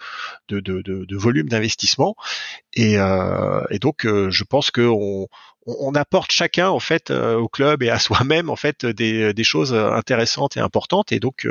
[0.50, 2.16] de, de, de volume d'investissement.
[2.74, 5.28] Et, euh, et, donc, je pense que on,
[5.96, 10.58] apporte chacun en fait au club et à soi-même en fait des, des, choses intéressantes
[10.58, 11.12] et importantes.
[11.12, 11.46] Et donc,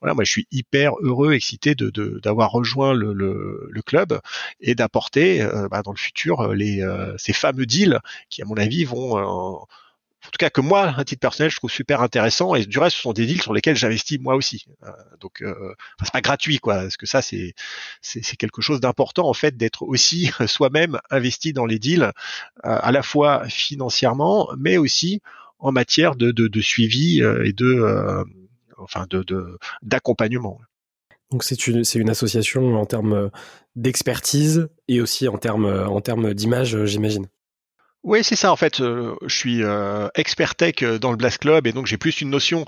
[0.00, 1.90] voilà, moi je suis hyper heureux, excité de
[2.22, 4.20] d'avoir rejoint le, le, le, club
[4.60, 6.84] et d'apporter bah, dans le futur les
[7.16, 9.16] ces fameux deals qui, à mon avis, vont
[10.26, 12.54] en tout cas que moi, à titre personnel, je trouve super intéressant.
[12.54, 14.66] Et du reste, ce sont des deals sur lesquels j'investis moi aussi.
[14.84, 16.74] Euh, donc, euh, c'est pas gratuit, quoi.
[16.82, 17.54] Parce que ça, c'est
[18.02, 22.10] c'est quelque chose d'important en fait d'être aussi soi-même investi dans les deals, euh,
[22.62, 25.20] à la fois financièrement, mais aussi
[25.58, 28.24] en matière de, de, de suivi et de
[28.78, 30.58] enfin de d'accompagnement.
[31.30, 33.30] Donc c'est une, une association en termes
[33.76, 37.26] d'expertise et aussi en termes en termes d'image, j'imagine.
[38.02, 38.50] Oui, c'est ça.
[38.50, 41.86] En fait, euh, je suis euh, expert tech euh, dans le Blast Club et donc
[41.86, 42.64] j'ai plus une notion,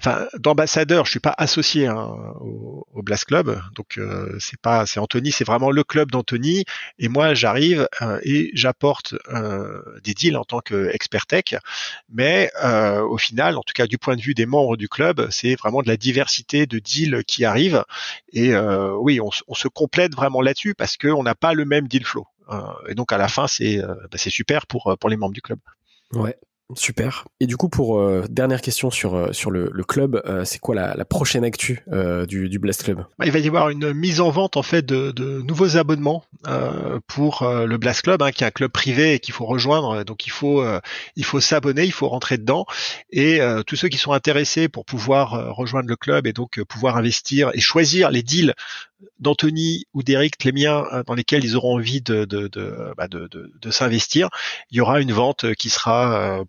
[0.00, 1.04] enfin, d'ambassadeur.
[1.04, 5.30] Je suis pas associé hein, au, au, Blast Club, donc euh, c'est pas, c'est Anthony,
[5.30, 6.64] c'est vraiment le club d'Anthony.
[6.98, 7.88] Et moi, j'arrive
[8.24, 9.14] et j'apporte
[10.02, 11.54] des deals en tant qu'expert tech.
[12.10, 15.54] Mais au final, en tout cas du point de vue des membres du club, c'est
[15.54, 17.84] vraiment de la diversité de deals qui arrivent.
[18.32, 22.04] Et oui, on, on se complète vraiment là-dessus parce qu'on n'a pas le même deal
[22.04, 22.26] flow.
[22.50, 25.16] Euh, et donc à la fin, c'est euh, bah, c'est super pour, euh, pour les
[25.16, 25.58] membres du club.
[26.12, 26.36] Ouais,
[26.74, 27.26] Super.
[27.40, 30.58] Et du coup, pour euh, dernière question sur euh, sur le, le club, euh, c'est
[30.58, 31.84] quoi la, la, prochaine actu
[32.28, 33.04] du, du Blast Club?
[33.18, 36.24] Bah, Il va y avoir une mise en vente en fait de, de nouveaux abonnements
[37.06, 40.04] pour le Blast Club, hein, qui est un club privé et qu'il faut rejoindre.
[40.04, 40.64] Donc il faut
[41.16, 42.66] il faut s'abonner, il faut rentrer dedans.
[43.10, 47.50] Et tous ceux qui sont intéressés pour pouvoir rejoindre le club et donc pouvoir investir
[47.54, 48.54] et choisir les deals
[49.18, 53.28] d'Anthony ou d'Eric, les miens, dans lesquels ils auront envie de de, de, bah, de,
[53.28, 54.28] de s'investir,
[54.70, 56.42] il y aura une vente qui sera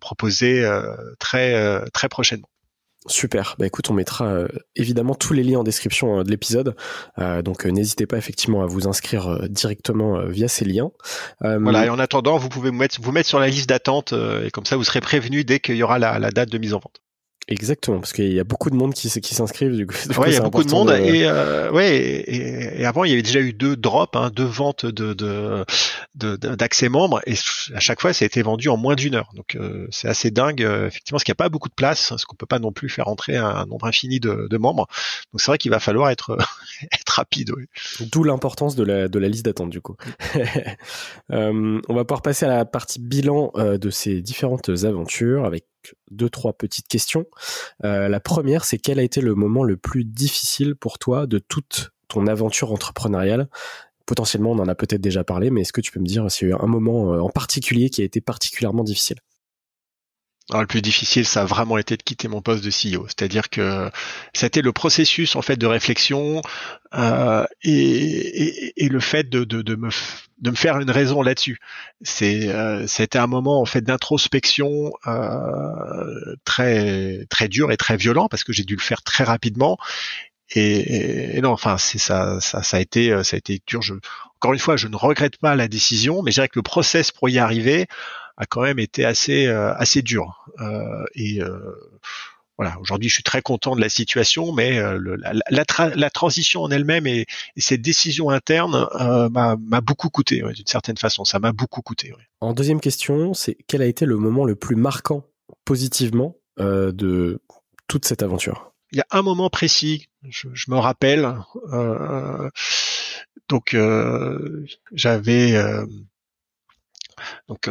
[0.64, 2.48] euh, très euh, très prochainement.
[3.06, 3.56] Super.
[3.58, 6.74] Bah écoute, on mettra euh, évidemment tous les liens en description de l'épisode.
[7.44, 10.90] donc n'hésitez pas effectivement à vous inscrire directement via ces liens.
[11.40, 11.84] voilà.
[11.84, 14.64] Et en attendant, vous pouvez vous mettre, vous mettre sur la liste d'attente et comme
[14.64, 17.03] ça vous serez prévenu dès qu'il y aura la, date de mise en vente.
[17.48, 19.76] Exactement, parce qu'il y a beaucoup de monde qui, qui s'inscrivent.
[19.76, 20.90] Du coup, ouais, il y a beaucoup de monde.
[20.90, 24.44] Et, euh, ouais, et, et, avant, il y avait déjà eu deux drops, hein, deux
[24.44, 27.34] ventes de, de, d'accès membres, et
[27.74, 29.30] à chaque fois, ça a été vendu en moins d'une heure.
[29.34, 32.08] Donc, euh, c'est assez dingue, euh, effectivement, parce qu'il n'y a pas beaucoup de place,
[32.08, 34.86] parce qu'on peut pas non plus faire entrer un, nombre infini de, de membres.
[35.32, 36.38] Donc, c'est vrai qu'il va falloir être,
[36.92, 37.50] être rapide.
[37.56, 37.66] Oui.
[38.00, 39.96] D'où l'importance de la, de la liste d'attente, du coup.
[41.32, 45.64] euh, on va pouvoir passer à la partie bilan euh, de ces différentes aventures avec
[46.10, 47.26] deux, trois petites questions.
[47.84, 51.38] Euh, la première, c'est quel a été le moment le plus difficile pour toi de
[51.38, 53.48] toute ton aventure entrepreneuriale?
[54.06, 56.48] Potentiellement, on en a peut-être déjà parlé, mais est-ce que tu peux me dire s'il
[56.48, 59.18] y a eu un moment euh, en particulier qui a été particulièrement difficile?
[60.50, 63.06] Alors, le plus difficile, ça a vraiment été de quitter mon poste de CEO.
[63.06, 63.90] C'est-à-dire que
[64.42, 66.42] été le processus en fait de réflexion
[66.92, 69.88] euh, et, et, le fait de, de, de, me,
[70.38, 71.60] de me faire une raison là-dessus.
[72.02, 78.28] C'est euh, c'était un moment en fait d'introspection euh, très très dur et très violent
[78.28, 79.78] parce que j'ai dû le faire très rapidement.
[80.50, 83.80] Et, et, non, enfin, c'est ça, ça, ça a été, ça a été dur.
[83.80, 83.94] Je,
[84.36, 87.12] encore une fois, je ne regrette pas la décision, mais je dirais que le process
[87.12, 87.86] pour y arriver
[88.36, 90.46] a quand même été assez euh, assez dur.
[90.60, 91.58] Euh, et euh,
[92.56, 95.64] voilà, aujourd'hui, je suis très content de la situation, mais la,
[95.96, 97.26] la, transition en elle-même et,
[97.56, 98.86] cette décision interne
[99.32, 101.24] m'a beaucoup coûté, d'une certaine façon.
[101.24, 102.14] Ça m'a beaucoup coûté.
[102.40, 105.26] En deuxième question, c'est quel a été le moment le plus marquant
[105.64, 107.42] positivement de
[107.88, 108.72] toute cette aventure?
[108.92, 111.34] Il y a un moment précis, je, je me rappelle.
[113.48, 113.76] donc,
[114.92, 115.56] j'avais
[117.48, 117.68] donc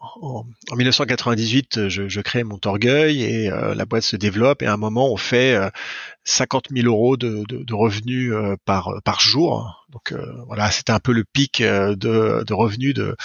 [0.00, 0.44] en,
[0.76, 5.12] 1998, je, je, crée Montorgueil et euh, la boîte se développe et à un moment
[5.12, 5.58] on fait
[6.24, 9.84] 50 euh, 000 euros de, de, revenus euh, par par jour.
[9.90, 10.14] Donc
[10.46, 13.16] voilà, c'était un peu le pic de, de revenus de,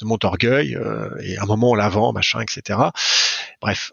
[0.00, 0.76] de Montorgueil
[1.20, 2.78] et à un moment on la vend, machin, etc.
[3.60, 3.92] Bref.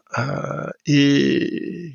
[0.85, 1.93] et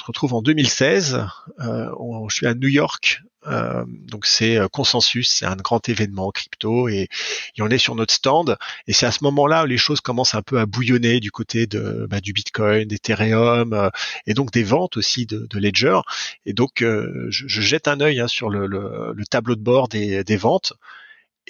[0.00, 1.24] se retrouve en 2016.
[1.58, 6.88] je suis à New York euh, donc c'est euh, Consensus, c'est un grand événement crypto
[6.88, 7.08] et,
[7.56, 10.34] et, on est sur notre stand et c'est à ce moment-là où les choses commencent
[10.34, 13.88] un peu à bouillonner du côté de bah, du Bitcoin, d'Ethereum euh,
[14.26, 16.00] et donc des ventes aussi de, Ledger.
[16.44, 19.88] Et donc je, je, jette un œil hein, sur le, le, le, tableau de bord
[19.88, 20.74] des ventes.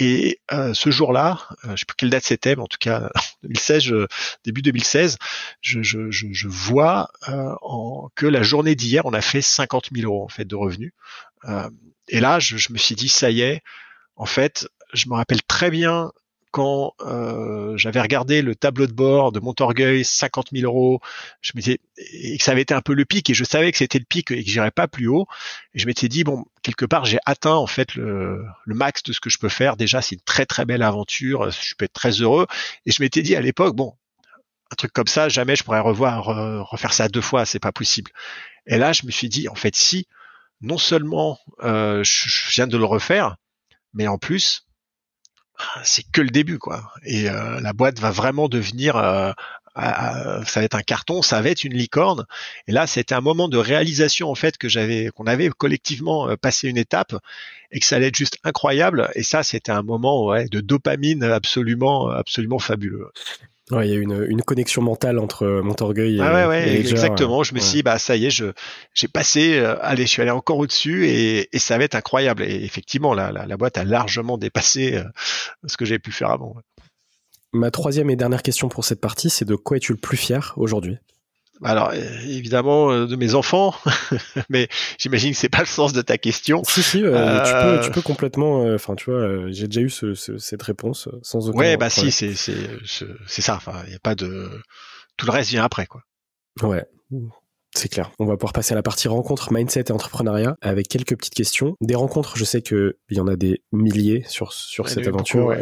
[0.02, 3.10] Et euh, ce jour-là, je sais pas quelle date c'était, mais en tout cas
[3.42, 4.06] 2016, je,
[4.44, 5.18] début 2016,
[5.60, 7.54] je, vois euh,
[8.14, 10.92] que la journée d'hier, on a fait 50 000 euros en fait de revenus.
[11.44, 11.68] Euh,
[12.08, 13.60] et là, je, me suis dit, ça y est,
[14.16, 16.12] en fait, je me rappelle très bien
[16.50, 21.00] quand euh, j'avais regardé le tableau de bord de Montorgueil, 50 000 euros,
[21.40, 23.78] je m'étais et que ça avait été un peu le pic et je savais que
[23.78, 25.26] c'était le pic et que j'irais pas plus haut.
[25.74, 29.12] Et je m'étais dit bon, quelque part j'ai atteint en fait le, le, max de
[29.12, 29.76] ce que je peux faire.
[29.76, 31.50] Déjà, c'est une très très belle aventure.
[31.50, 32.46] Je peux être très heureux.
[32.86, 33.94] Et je m'étais dit à l'époque bon,
[34.72, 36.24] un truc comme ça, jamais je pourrais revoir
[36.68, 38.10] refaire ça deux fois, c'est pas possible.
[38.66, 40.06] Et là, je me suis dit en fait si
[40.60, 43.36] non seulement euh, je, viens de le refaire,
[43.94, 44.66] mais en plus,
[45.84, 46.92] c'est que le début, quoi.
[47.04, 49.32] Et euh, la boîte va vraiment devenir, euh,
[49.76, 52.24] ça va être un carton, ça va être une licorne.
[52.66, 56.68] Et là, c'était un moment de réalisation en fait que j'avais, qu'on avait collectivement passé
[56.68, 57.14] une étape
[57.70, 59.10] et que ça allait être juste incroyable.
[59.14, 63.10] Et ça, c'était un moment ouais, de dopamine absolument, absolument fabuleux.
[63.70, 67.42] Ouais, il y a une, une connexion mentale entre Montorgueil et, ah ouais, ouais, exactement.
[67.42, 68.46] Je me suis dit, bah ça y est, je
[68.94, 72.42] j'ai passé, euh, allez, je suis allé encore au-dessus et, et, ça va être incroyable.
[72.42, 75.04] Et effectivement, la, la, la boîte a largement dépassé euh,
[75.66, 76.56] ce que j'avais pu faire avant.
[77.52, 80.54] Ma troisième et dernière question pour cette partie, c'est de quoi es-tu le plus fier
[80.56, 80.98] aujourd'hui?
[81.62, 83.74] Alors évidemment euh, de mes enfants,
[84.48, 84.68] mais
[84.98, 86.62] j'imagine que c'est pas le sens de ta question.
[86.64, 88.62] Si si, euh, tu, peux, euh, tu peux complètement.
[88.74, 91.58] Enfin, tu vois, j'ai déjà eu ce, cette réponse sans aucun.
[91.58, 92.70] Ouais, bah si, c'est c'est
[93.26, 93.56] c'est ça.
[93.56, 94.50] Enfin, il y a pas de
[95.16, 96.02] tout le reste vient après quoi.
[96.62, 96.86] Ouais.
[97.76, 98.10] C'est clair.
[98.18, 101.76] On va pouvoir passer à la partie rencontre, mindset et entrepreneuriat avec quelques petites questions.
[101.80, 105.54] Des rencontres, je sais qu'il y en a des milliers sur, sur cette aventure.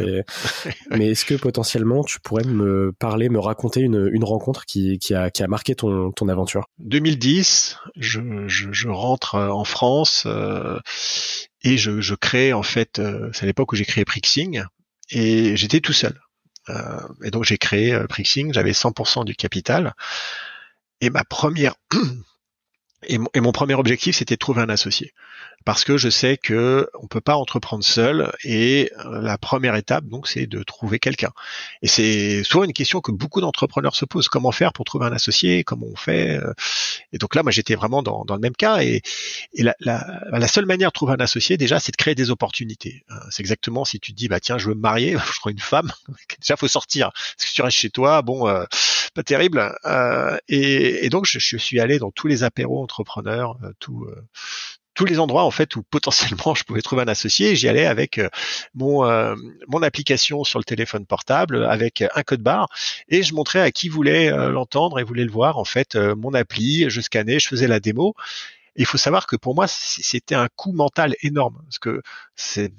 [0.91, 5.15] mais est-ce que potentiellement tu pourrais me parler, me raconter une, une rencontre qui, qui,
[5.15, 6.65] a, qui a marqué ton, ton aventure?
[6.79, 10.79] 2010, je, je, je rentre euh, en France euh,
[11.63, 14.63] et je, je crée en fait, euh, c'est à l'époque où j'ai créé Prixing
[15.11, 16.19] et j'étais tout seul.
[16.71, 19.95] Euh, et donc j'ai créé euh, Prixing, j'avais 100% du capital.
[21.01, 21.75] Et ma première
[23.05, 25.13] et mon, premier objectif, c'était de trouver un associé,
[25.65, 30.05] parce que je sais que on peut pas entreprendre seul, et euh, la première étape,
[30.07, 31.31] donc, c'est de trouver quelqu'un.
[31.81, 35.13] Et c'est souvent une question que beaucoup d'entrepreneurs se posent comment faire pour trouver un
[35.13, 36.39] associé, comment on fait?
[36.39, 36.53] Euh.
[37.13, 39.03] Et donc là, moi, j'étais vraiment dans, le même cas, et,
[39.55, 43.05] la, seule manière de trouver un associé, déjà, c'est de créer des opportunités.
[43.13, 45.53] Euh, c'est exactement si tu te dis, bah tiens, je veux me marier, je crois
[45.53, 45.93] une femme,
[46.41, 47.13] déjà, faut sortir.
[47.13, 48.49] Parce que tu restes chez toi, bon
[49.11, 49.75] pas terrible.
[49.85, 54.23] Euh, et, donc je, suis allé dans tous les apéros entrepreneurs, euh, tout, euh,
[54.95, 57.57] tous les endroits en fait où potentiellement je pouvais trouver un associé.
[57.57, 58.21] J'y allais avec
[58.75, 59.05] mon
[59.69, 62.69] mon application sur le téléphone portable, avec un code barre,
[63.09, 66.91] et je montrais à qui voulait l'entendre et voulait le voir en fait mon appli.
[66.91, 68.15] Je scannais, je faisais la démo
[68.79, 72.01] il faut savoir que pour moi, c'était un coup mental énorme parce que
[72.37, 72.73] c'est,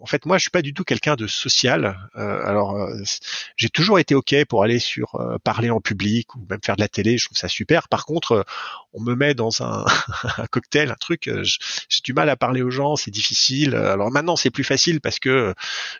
[0.00, 1.98] en fait, moi, je suis pas du tout quelqu'un de social.
[2.16, 3.02] Euh, alors, euh,
[3.56, 6.80] j'ai toujours été ok pour aller sur euh, parler en public ou même faire de
[6.80, 7.18] la télé.
[7.18, 7.88] Je trouve ça super.
[7.88, 8.46] Par contre,
[8.92, 9.84] on me met dans un,
[10.38, 13.74] un cocktail, un truc, j'ai du mal à parler aux gens, c'est difficile.
[13.74, 15.52] Alors maintenant, c'est plus facile parce que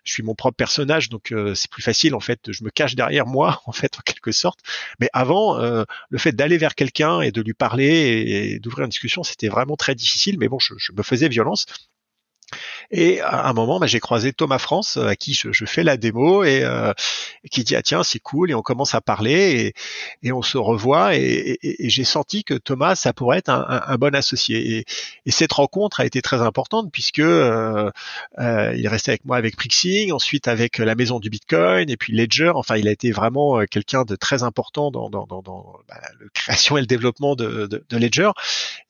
[0.05, 2.14] je suis mon propre personnage, donc c'est plus facile.
[2.14, 4.60] En fait, je me cache derrière moi, en fait, en quelque sorte.
[5.01, 9.24] Mais avant, le fait d'aller vers quelqu'un et de lui parler et d'ouvrir une discussion,
[9.33, 11.67] c'était vraiment très difficile, mais bon, je, me faisais violence.
[12.91, 15.97] Et à un moment, bah, j'ai croisé Thomas France euh, à qui je, fais la
[15.97, 16.93] démo et euh,
[17.51, 19.74] qui dit ah tiens c'est cool et on commence à parler
[20.23, 23.83] et, et on se revoit et, et, j'ai senti que Thomas ça pourrait être un,
[23.87, 24.79] un, bon associé
[25.27, 27.91] et, cette rencontre a été très importante puisque euh,
[28.39, 31.97] euh, il est resté avec moi avec Prixing, ensuite avec la maison du Bitcoin et
[31.97, 32.53] puis Ledger.
[32.55, 35.97] Enfin il a été vraiment euh, quelqu'un de très important dans, dans, dans, dans bah,
[36.03, 38.31] la création et le développement de, de, de Ledger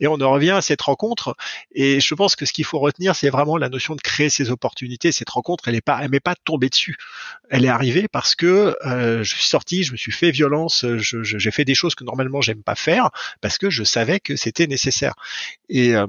[0.01, 1.37] et on en revient à cette rencontre
[1.75, 4.51] et je pense que ce qu'il faut retenir c'est vraiment la notion de créer ces
[4.51, 5.13] opportunités.
[5.13, 6.97] Cette rencontre, elle est pas, elle m'est pas tombée dessus.
[7.51, 11.51] Elle est arrivée parce que euh, je suis sorti, je me suis fait violence, j'ai
[11.51, 13.11] fait des choses que normalement j'aime pas faire
[13.41, 15.15] parce que je savais que c'était nécessaire.
[15.69, 16.07] Et euh,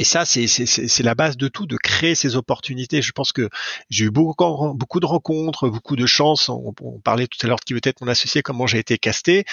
[0.00, 3.02] et ça, c'est la base de tout, de créer ces opportunités.
[3.02, 3.48] Je pense que
[3.90, 6.48] j'ai eu beaucoup, beaucoup de rencontres, beaucoup de chances.
[6.48, 6.72] On,
[7.02, 9.44] parlait tout à l'heure de qui veut être mon associé, comment j'ai été casté.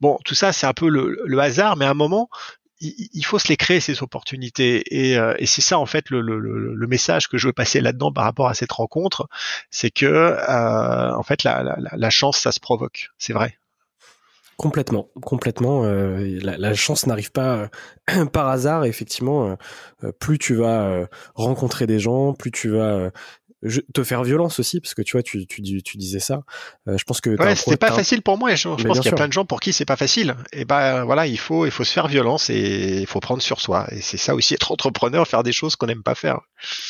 [0.00, 2.30] Bon, tout ça, c'est un peu le, le, hasard, mais à un moment,
[2.80, 6.20] il faut se les créer ces opportunités et, euh, et c'est ça en fait le,
[6.20, 9.28] le, le, message que je veux passer là-dedans par rapport à cette rencontre,
[9.70, 13.58] c'est que euh, en fait la, la, la, chance ça se provoque, c'est vrai.
[14.58, 15.84] Complètement, complètement.
[15.84, 17.68] Euh, la, chance n'arrive pas
[18.10, 18.84] euh, par hasard.
[18.86, 19.56] Effectivement,
[20.02, 21.06] euh, plus tu vas
[21.36, 23.12] rencontrer des gens, plus tu vas
[23.92, 26.42] te faire violence aussi, parce que tu vois, tu, tu, tu disais ça.
[26.86, 28.54] je pense que ouais, c'était pas facile pour moi.
[28.54, 30.36] je, pense qu'il y a plein de gens pour qui c'est pas facile.
[30.52, 33.60] Et ben voilà, il faut il faut se faire violence et il faut prendre sur
[33.60, 33.86] soi.
[33.90, 36.40] Et c'est ça aussi être entrepreneur, faire des choses qu'on n'aime pas faire.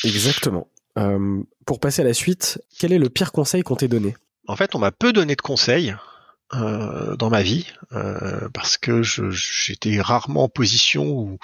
[0.03, 0.67] Exactement.
[1.65, 4.15] pour passer à la suite, quel est le pire conseil qu'on t'ait donné?
[4.47, 5.95] En fait, on m'a peu donné de conseils.
[6.55, 11.37] Euh, dans ma vie euh, parce que j'étais rarement en position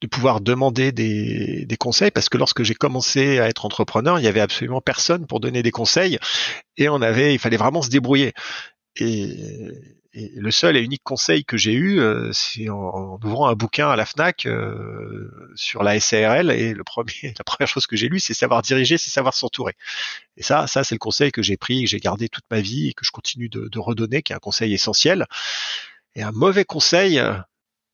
[0.00, 4.24] de pouvoir demander des, des conseils parce que lorsque j'ai commencé à être entrepreneur, il
[4.24, 6.20] y avait absolument personne pour donner des conseils
[6.76, 8.34] et on avait, il fallait vraiment se débrouiller.
[8.96, 9.36] Et,
[10.14, 13.96] le seul et unique conseil que j'ai eu, euh, c'est en, ouvrant un bouquin à
[13.96, 16.50] la Fnac euh, sur la SARL.
[16.50, 19.74] Et le premier, la première chose que j'ai lu, c'est savoir diriger, c'est savoir s'entourer.
[20.36, 22.88] Et ça, ça c'est le conseil que j'ai pris, que j'ai gardé toute ma vie
[22.90, 25.26] et que je continue de, de, redonner, qui est un conseil essentiel.
[26.14, 27.18] Et un mauvais conseil,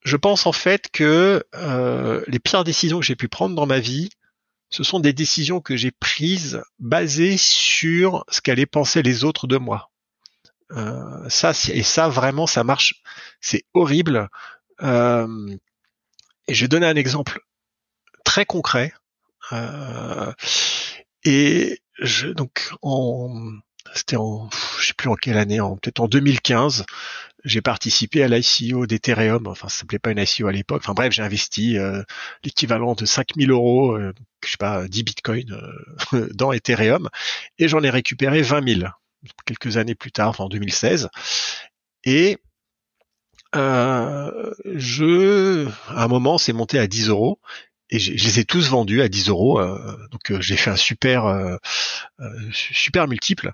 [0.05, 3.79] je pense en fait que euh, les pires décisions que j'ai pu prendre dans ma
[3.79, 4.11] vie,
[4.71, 9.57] ce sont des décisions que j'ai prises basées sur ce qu'allaient penser les autres de
[9.57, 9.91] moi.
[10.73, 13.03] Euh, ça et ça vraiment ça marche,
[13.41, 14.29] c'est horrible.
[14.83, 15.57] Euh,
[16.47, 17.41] et je vais donner un exemple
[18.25, 18.93] très concret.
[19.53, 20.33] Euh,
[21.25, 23.53] et je donc en
[23.95, 26.85] c'était en je sais plus en quelle année, en peut-être en 2015,
[27.45, 29.47] j'ai participé à l'ICO d'Ethereum.
[29.47, 30.83] Enfin, ça s'appelait pas une ICO à l'époque.
[30.85, 32.03] Enfin bref, j'ai investi euh,
[32.45, 34.13] l'équivalent de 5000 euros, euh,
[34.45, 35.61] je sais pas, 10 bitcoins
[36.35, 37.09] dans Ethereum,
[37.59, 38.91] et j'en ai récupéré 20 000
[39.45, 41.09] quelques années plus tard, enfin en 2016.
[42.05, 42.39] Et
[43.57, 47.41] euh, je, à un moment, c'est monté à 10 euros
[47.91, 49.61] et je, les ai tous vendus à 10 euros.
[49.61, 51.59] Euh, donc euh, j'ai fait un super,
[52.53, 53.53] super multiple.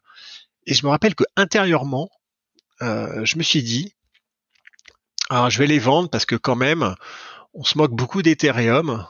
[0.66, 2.11] Et je me rappelle que intérieurement,
[2.81, 3.95] je me suis dit,
[5.31, 6.95] alors je vais les vendre parce que quand même,
[7.53, 9.07] on se moque beaucoup d'Ethereum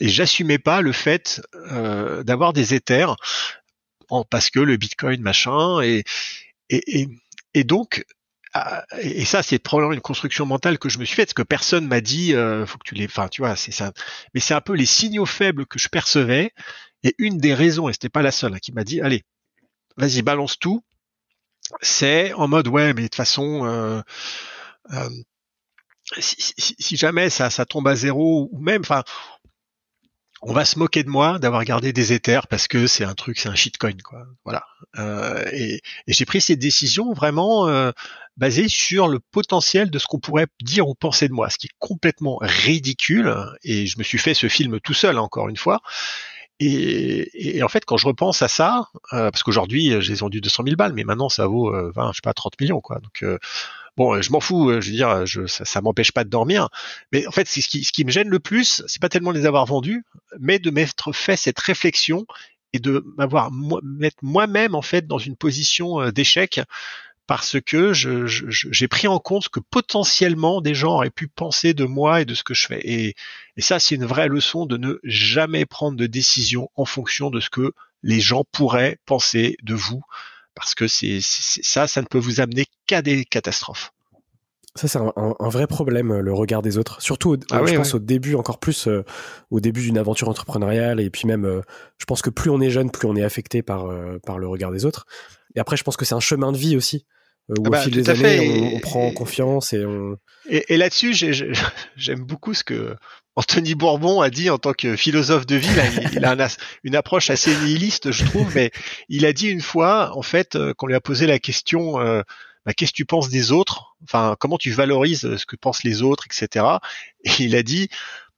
[0.00, 1.42] et j'assumais pas le fait
[2.22, 3.16] d'avoir des Ethers
[4.22, 6.04] parce que le Bitcoin machin et
[6.70, 8.04] et, donc
[8.54, 11.42] ah, et ça c'est probablement une construction mentale que je me suis faite parce que
[11.42, 13.92] personne m'a dit euh, faut que tu les enfin tu vois c'est ça.
[14.32, 16.52] Mais c'est un peu les signaux faibles que je percevais
[17.02, 19.24] et une des raisons et c'était pas la seule hein, qui m'a dit allez
[19.96, 20.84] vas-y balance tout
[21.80, 24.02] c'est en mode ouais mais de toute façon euh,
[24.92, 25.10] euh,
[26.18, 29.02] si, si, jamais ça, ça tombe à zéro ou même enfin
[30.46, 33.38] on va se moquer de moi d'avoir gardé des éthers parce que c'est un truc,
[33.38, 34.26] c'est un shitcoin, quoi.
[34.44, 34.64] Voilà.
[34.98, 37.92] Euh, et, j'ai pris cette décision vraiment euh,
[38.36, 41.68] basée sur le potentiel de ce qu'on pourrait dire ou penser de moi, ce qui
[41.68, 43.34] est complètement ridicule.
[43.62, 45.80] Et je me suis fait ce film tout seul, encore une fois.
[46.60, 50.76] Et, en fait, quand je repense à ça, euh, parce qu'aujourd'hui, j'ai vendu 200 000
[50.76, 53.00] balles, mais maintenant ça vaut 20, je sais pas, 30 millions, quoi.
[53.00, 53.24] Donc
[53.96, 56.68] Bon, euh, je m'en fous, euh, je veux dire, euh, ça, m'empêche pas de dormir.
[57.12, 60.04] Mais en fait, ce qui, me gêne le plus, c'est pas tellement les avoir vendus,
[60.40, 62.26] mais de m'être fait cette réflexion
[62.72, 63.52] et de m'avoir
[63.82, 66.60] mettre moi-même en fait dans une position d'échec
[67.28, 71.84] parce que j'ai pris en compte ce que potentiellement des gens auraient pu penser de
[71.84, 72.80] moi et de ce que je fais.
[72.82, 73.14] Et
[73.58, 77.48] ça, c'est une vraie leçon de ne jamais prendre de décision en fonction de ce
[77.48, 77.72] que
[78.02, 80.02] les gens pourraient penser de vous
[80.54, 83.92] parce que c'est ça, ça ne peut vous amener qu'à des catastrophes.
[84.76, 87.00] Ça, c'est un, un, vrai problème, le regard des autres.
[87.00, 89.04] Surtout, ah je pense au début, encore plus euh,
[89.50, 90.98] au début d'une aventure entrepreneuriale.
[91.00, 91.60] Et puis même, euh,
[91.98, 94.48] je pense que plus on est jeune, plus on est affecté par, euh, par le
[94.48, 95.06] regard des autres.
[95.54, 97.06] Et après, je pense que c'est un chemin de vie aussi.
[97.50, 100.16] où ah au bah, fil des années, on, on, prend confiance et on...
[100.50, 101.14] Et, et là-dessus,
[101.96, 102.96] j'aime beaucoup ce que
[103.36, 105.68] Anthony Bourbon a dit en tant que philosophe de vie,
[106.12, 106.36] il, a
[106.84, 108.70] une approche assez nihiliste, je trouve, mais
[109.08, 112.22] il a dit une fois, en fait, euh, qu'on lui a posé la question, euh,
[112.64, 113.96] bah, qu'est-ce que tu penses des autres?
[114.04, 116.66] Enfin, comment tu valorises ce que pensent les autres, etc.
[117.24, 117.88] Et il a dit,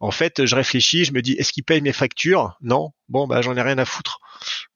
[0.01, 2.57] en fait, je réfléchis, je me dis, est-ce qu'ils payent mes factures?
[2.63, 2.93] Non.
[3.09, 4.21] Bon, bah, j'en ai rien à foutre.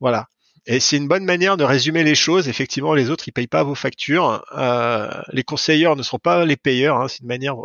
[0.01, 0.29] Voilà.
[0.67, 2.49] Et c'est une bonne manière de résumer les choses.
[2.49, 4.45] Effectivement, les autres, ils payent pas vos factures.
[4.57, 7.01] Euh, les conseilleurs ne sont pas les payeurs.
[7.01, 7.09] Hein.
[7.09, 7.57] C'est une manière,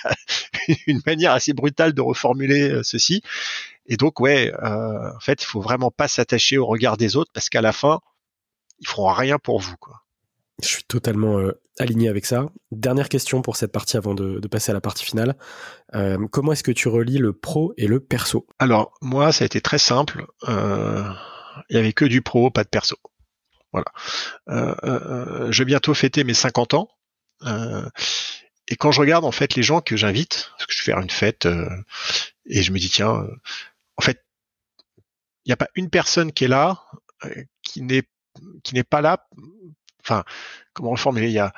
[0.86, 3.22] une manière assez brutale de reformuler euh, ceci.
[3.86, 7.30] Et donc, ouais, euh, en fait, il faut vraiment pas s'attacher au regard des autres
[7.32, 8.00] parce qu'à la fin,
[8.78, 10.02] ils feront rien pour vous, quoi.
[10.62, 12.46] Je suis totalement euh, aligné avec ça.
[12.70, 15.36] Dernière question pour cette partie avant de, de passer à la partie finale.
[15.94, 18.46] Euh, comment est-ce que tu relis le pro et le perso?
[18.58, 20.26] Alors moi, ça a été très simple.
[20.48, 21.02] Euh,
[21.68, 22.96] il y avait que du pro, pas de perso.
[23.72, 23.86] Voilà.
[24.48, 25.00] Euh, euh,
[25.46, 26.88] euh, je vais bientôt fêter mes 50 ans.
[28.68, 31.00] et quand je regarde en fait les gens que j'invite, parce que je vais faire
[31.00, 31.46] une fête,
[32.46, 33.26] et je me dis tiens,
[33.96, 34.24] en fait,
[35.44, 36.84] il n'y a pas une personne qui est là
[37.62, 38.04] qui n'est
[38.62, 39.28] qui n'est pas là.
[40.02, 40.24] Enfin,
[40.72, 41.52] comment reformuler Il y a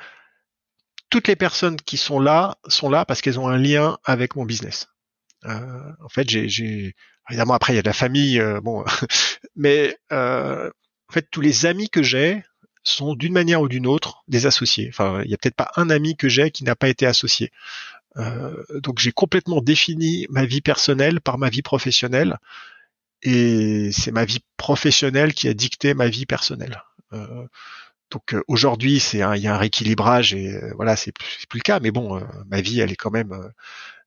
[1.09, 4.45] toutes les personnes qui sont là sont là parce qu'elles ont un lien avec mon
[4.45, 4.87] business.
[5.45, 6.95] Euh, en fait, j'ai,
[7.29, 8.83] évidemment après il y a de la famille, euh, bon,
[9.55, 10.69] mais euh,
[11.09, 12.43] en fait tous les amis que j'ai
[12.83, 14.89] sont d'une manière ou d'une autre des associés.
[14.89, 17.51] Enfin, il y a peut-être pas un ami que j'ai qui n'a pas été associé.
[18.15, 22.37] donc j'ai complètement défini ma vie personnelle par ma vie professionnelle
[23.23, 26.83] et c'est ma vie professionnelle qui a dicté ma vie personnelle.
[27.13, 27.47] Euh,
[28.11, 31.59] donc euh, aujourd'hui, c'est il y a un rééquilibrage et euh, voilà, c'est plus, plus
[31.59, 31.79] le cas.
[31.79, 33.33] Mais bon, ma vie, elle est quand même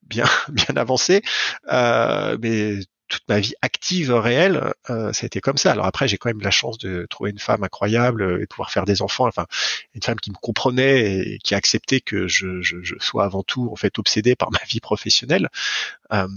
[0.03, 1.23] bien bien avancée.
[1.69, 5.73] mais toute ma vie active réelle, euh, ça a été comme ça.
[5.73, 8.70] Alors après, j'ai quand même la chance de trouver une femme incroyable et de pouvoir
[8.70, 9.27] faire des enfants.
[9.27, 9.47] Enfin,
[9.95, 12.62] une femme qui me comprenait et qui a accepté que je,
[12.99, 15.49] sois avant tout en fait obsédé par ma vie professionnelle.
[16.12, 16.28] Euh,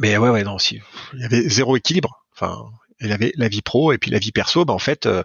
[0.00, 0.80] mais ouais, ouais, non, si
[1.12, 2.24] il y avait zéro équilibre.
[2.32, 2.64] Enfin,
[3.00, 5.22] il avait la vie pro et puis la vie perso, bah en fait, euh,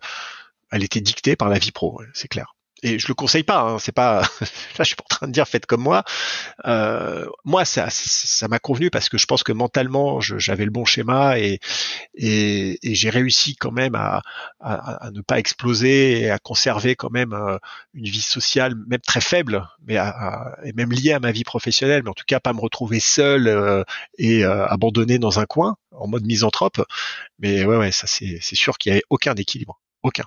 [0.71, 3.61] elle était dictée par la vie pro, c'est clair et je le conseille pas.
[3.61, 4.47] Hein, c'est pas là,
[4.79, 6.03] je suis pas en train de dire faites comme moi.
[6.65, 10.85] Euh, moi, ça, ça m'a convenu parce que je pense que mentalement, j'avais le bon
[10.85, 11.59] schéma et
[12.15, 14.21] et, et j'ai réussi quand même à,
[14.59, 17.57] à, à, ne pas exploser et à conserver quand même euh,
[17.93, 22.03] une vie sociale, même très faible, mais à, et même liée à ma vie professionnelle,
[22.03, 23.83] mais en tout cas pas me retrouver seul euh,
[24.17, 26.81] et euh, abandonné dans un coin en mode misanthrope.
[27.39, 30.25] Mais ouais, ouais, ça c'est sûr qu'il y avait aucun équilibre, aucun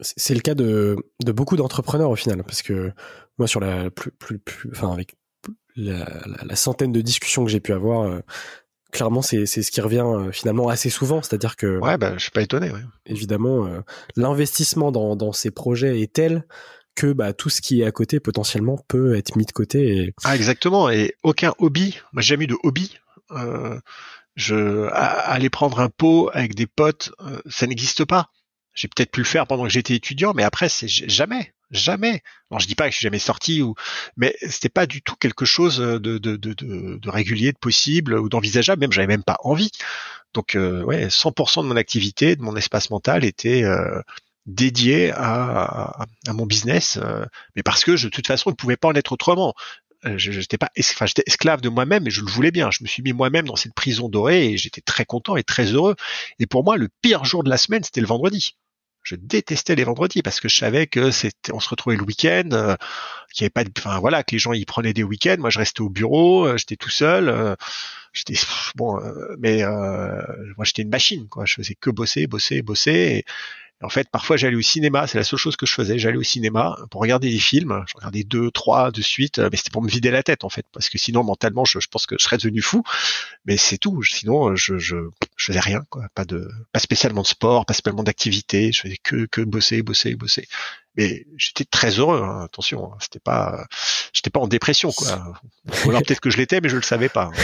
[0.00, 2.92] c'est le cas de, de beaucoup d'entrepreneurs au final, parce que
[3.38, 5.16] moi sur la plus, plus, plus enfin avec
[5.76, 6.06] la,
[6.44, 8.20] la, centaine de discussions que j'ai pu avoir, euh,
[8.92, 12.30] clairement c'est ce qui revient euh, finalement assez souvent, c'est-à-dire que ouais, bah, je suis
[12.30, 12.70] pas étonné.
[12.70, 12.80] Ouais.
[13.04, 13.80] Évidemment, euh,
[14.16, 16.46] l'investissement dans, dans ces projets est tel
[16.94, 19.98] que bah, tout ce qui est à côté potentiellement peut être mis de côté.
[19.98, 20.14] Et...
[20.24, 22.98] Ah exactement, et aucun hobby, moi j'ai jamais eu de hobby.
[24.34, 27.12] je aller prendre un pot avec des potes,
[27.46, 28.30] ça n'existe pas
[28.76, 32.22] j'ai peut-être pu le faire pendant que j'étais étudiant, mais après c'est jamais, jamais.
[32.50, 33.74] Non, je dis pas que je suis jamais sorti ou,
[34.16, 38.28] mais c'était pas du tout quelque chose de, de, de, de régulier, de possible ou
[38.28, 38.80] d'envisageable.
[38.80, 39.70] Même j'avais même pas envie.
[40.34, 44.00] Donc euh, ouais, 100% de mon activité, de mon espace mental était euh,
[44.46, 47.24] dédié à, à, mon business, euh,
[47.56, 49.54] mais parce que je, de toute façon, je ne pouvais pas en être autrement.
[50.04, 52.70] Euh, je n'étais pas, enfin, j'étais esclave de moi-même et je le voulais bien.
[52.70, 55.64] Je me suis mis moi-même dans cette prison dorée et j'étais très content et très
[55.66, 55.96] heureux.
[56.38, 58.56] Et pour moi, le pire jour de la semaine, c'était le vendredi
[59.06, 62.48] je détestais les vendredis parce que je savais que c'était, on se retrouvait le week-end,
[62.52, 62.74] euh,
[63.32, 65.36] qu'il y avait pas, de, enfin voilà, que les gens y prenaient des week-ends.
[65.38, 67.28] Moi, je restais au bureau, euh, j'étais tout seul.
[67.28, 67.54] Euh,
[68.12, 68.34] j'étais
[68.74, 68.98] bon,
[69.38, 71.44] mais moi, j'étais une machine, quoi.
[71.44, 72.90] Je faisais que bosser, bosser, bosser.
[72.90, 73.24] Et,
[73.82, 75.06] en fait, parfois, j'allais au cinéma.
[75.06, 75.98] C'est la seule chose que je faisais.
[75.98, 77.84] J'allais au cinéma pour regarder des films.
[77.86, 80.64] Je regardais deux, trois de suite, mais c'était pour me vider la tête, en fait,
[80.72, 82.82] parce que sinon, mentalement, je, je pense que je serais devenu fou.
[83.44, 84.02] Mais c'est tout.
[84.02, 84.96] Sinon, je, je,
[85.36, 86.06] je faisais rien, quoi.
[86.14, 88.72] Pas de, pas spécialement de sport, pas spécialement d'activité.
[88.72, 90.48] Je faisais que, que bosser, bosser, bosser.
[90.96, 92.22] Mais j'étais très heureux.
[92.22, 92.44] Hein.
[92.44, 92.96] attention, hein.
[93.00, 93.66] c'était pas,
[94.14, 95.34] j'étais pas en dépression, quoi.
[95.84, 97.30] Ou alors peut-être que je l'étais, mais je le savais pas.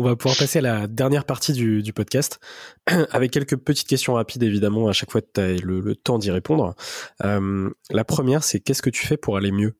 [0.00, 2.40] On va pouvoir passer à la dernière partie du, podcast
[3.10, 6.74] avec quelques petites questions rapides évidemment à chaque fois tu as le, temps d'y répondre.
[7.22, 9.78] Euh, la première c'est qu'est-ce que tu fais pour aller mieux?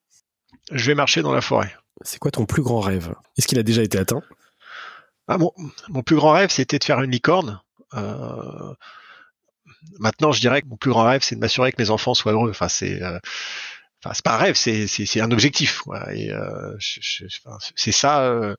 [0.72, 1.74] Je vais marcher dans la forêt.
[2.02, 3.14] C'est quoi ton plus grand rêve?
[3.38, 4.20] Est-ce qu'il a déjà été atteint?
[5.26, 7.62] Ah, mon, plus grand rêve c'était de faire une licorne.
[7.94, 8.74] Euh,
[10.00, 12.32] maintenant je dirais que mon plus grand rêve c'est de m'assurer que mes enfants soient
[12.32, 12.50] heureux.
[12.50, 13.18] Enfin c'est euh,
[14.02, 15.82] Enfin, c'est pas un rêve, c'est c'est un objectif.
[16.14, 16.30] Et
[17.76, 18.56] c'est ça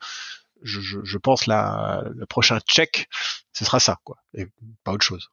[0.64, 3.08] je, je, pense la, le prochain check,
[3.54, 4.48] ce sera ça, quoi, et
[4.84, 5.30] pas autre chose.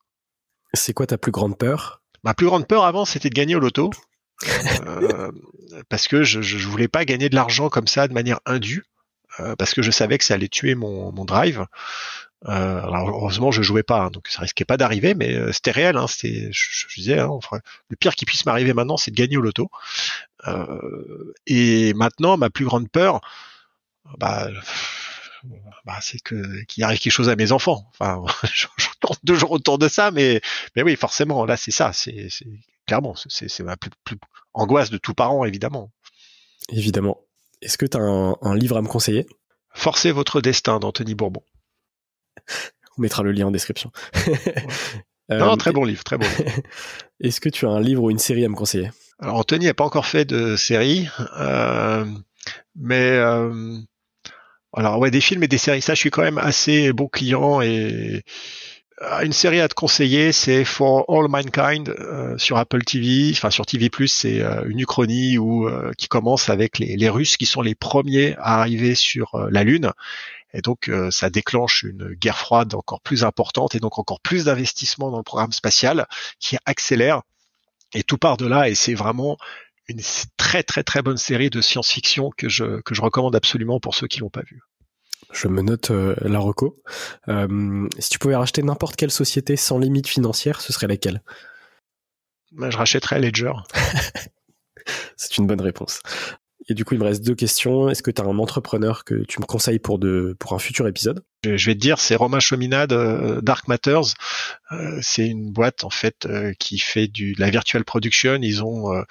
[0.75, 2.03] C'est quoi ta plus grande peur?
[2.25, 3.91] Ma plus grande peur avant, c'était de gagner au loto,
[4.87, 5.31] euh,
[5.89, 8.85] parce que je, je voulais pas gagner de l'argent comme ça de manière indue,
[9.41, 11.67] euh, parce que je savais que ça allait tuer mon, mon drive.
[12.47, 15.73] Euh, alors heureusement, je jouais pas, hein, donc ça risquait pas d'arriver, mais euh, c'était
[15.73, 15.97] réel.
[15.97, 17.31] Hein, c'était, je, je, disais, hein,
[17.89, 19.71] le pire qui puisse m'arriver maintenant, c'est de gagner au loto.
[20.47, 23.21] Euh, et maintenant, ma plus grande peur,
[24.19, 24.49] bah
[25.85, 27.87] bah, c'est que qu'il arrive quelque chose à mes enfants.
[27.91, 28.67] Enfin, je,
[29.01, 30.41] tourne toujours autour de ça, mais
[30.77, 31.93] mais oui, forcément, là, c'est ça.
[31.93, 32.29] C'est
[32.87, 34.17] clairement, c'est ma plus, plus,
[34.55, 35.93] angoisse de tout parent, évidemment.
[36.71, 37.19] Évidemment.
[37.63, 39.27] Est-ce que tu as un, livre à me conseiller?
[39.75, 41.43] Forcez votre destin d'Anthony Bourbon.
[42.99, 43.93] On mettra le lien en description.
[45.29, 46.27] non, très bon livre, très bon.
[47.21, 48.91] Est-ce que tu as un livre ou une série à me conseiller?
[49.21, 52.05] Alors Anthony n'a pas encore fait de série, euh,
[52.77, 53.79] mais euh,
[54.79, 57.61] alors ouais, des films et des séries, ça je suis quand même assez bon client
[57.61, 58.23] et
[59.03, 63.51] euh, une série à te conseiller, c'est For All Mankind euh, sur Apple TV, enfin
[63.51, 67.63] sur TV+, c'est euh, une uchronie où, qui commence avec les, les, Russes qui sont
[67.63, 69.93] les premiers à arriver sur la Lune.
[70.55, 75.11] Et donc ça déclenche une guerre froide encore plus importante et donc encore plus d'investissement
[75.11, 76.07] dans le programme spatial
[76.41, 77.23] qui accélère.
[77.95, 79.37] Et tout part de là et c'est vraiment
[79.89, 80.01] une
[80.37, 84.07] très très très bonne série de science-fiction que je que je recommande absolument pour ceux
[84.07, 84.61] qui l'ont pas vu.
[85.33, 86.83] Je me note la reco.
[87.27, 91.23] si tu pouvais racheter n'importe quelle société sans limite financière, ce serait laquelle?
[92.53, 93.53] Ben, Je rachèterais Ledger.
[95.17, 96.01] C'est une bonne réponse.
[96.69, 97.89] Et du coup, il me reste deux questions.
[97.89, 100.87] Est-ce que tu as un entrepreneur que tu me conseilles pour, de, pour un futur
[100.87, 101.25] épisode?
[101.43, 104.15] Je, vais te dire, c'est Romain Chominade, euh, Dark Matters.
[104.73, 108.39] Euh, c'est une boîte en fait euh, qui fait du, de la virtual production.
[108.43, 109.03] Ils ont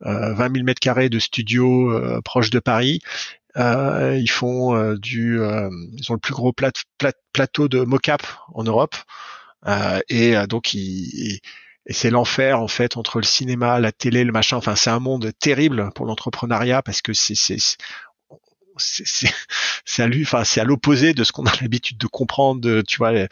[0.00, 3.00] 20 000 mètres carrés de studio proche de Paris.
[3.56, 8.22] ils font du, ils ont le plus gros plateau de mocap
[8.54, 8.94] en Europe.
[10.08, 11.40] et donc ils
[11.86, 14.56] et c'est l'enfer en fait entre le cinéma, la télé, le machin.
[14.56, 17.76] Enfin, c'est un monde terrible pour l'entrepreneuriat parce que c'est c'est
[20.02, 22.82] à lui, enfin à l'opposé de ce qu'on a l'habitude de comprendre.
[22.82, 23.28] tu vois, les,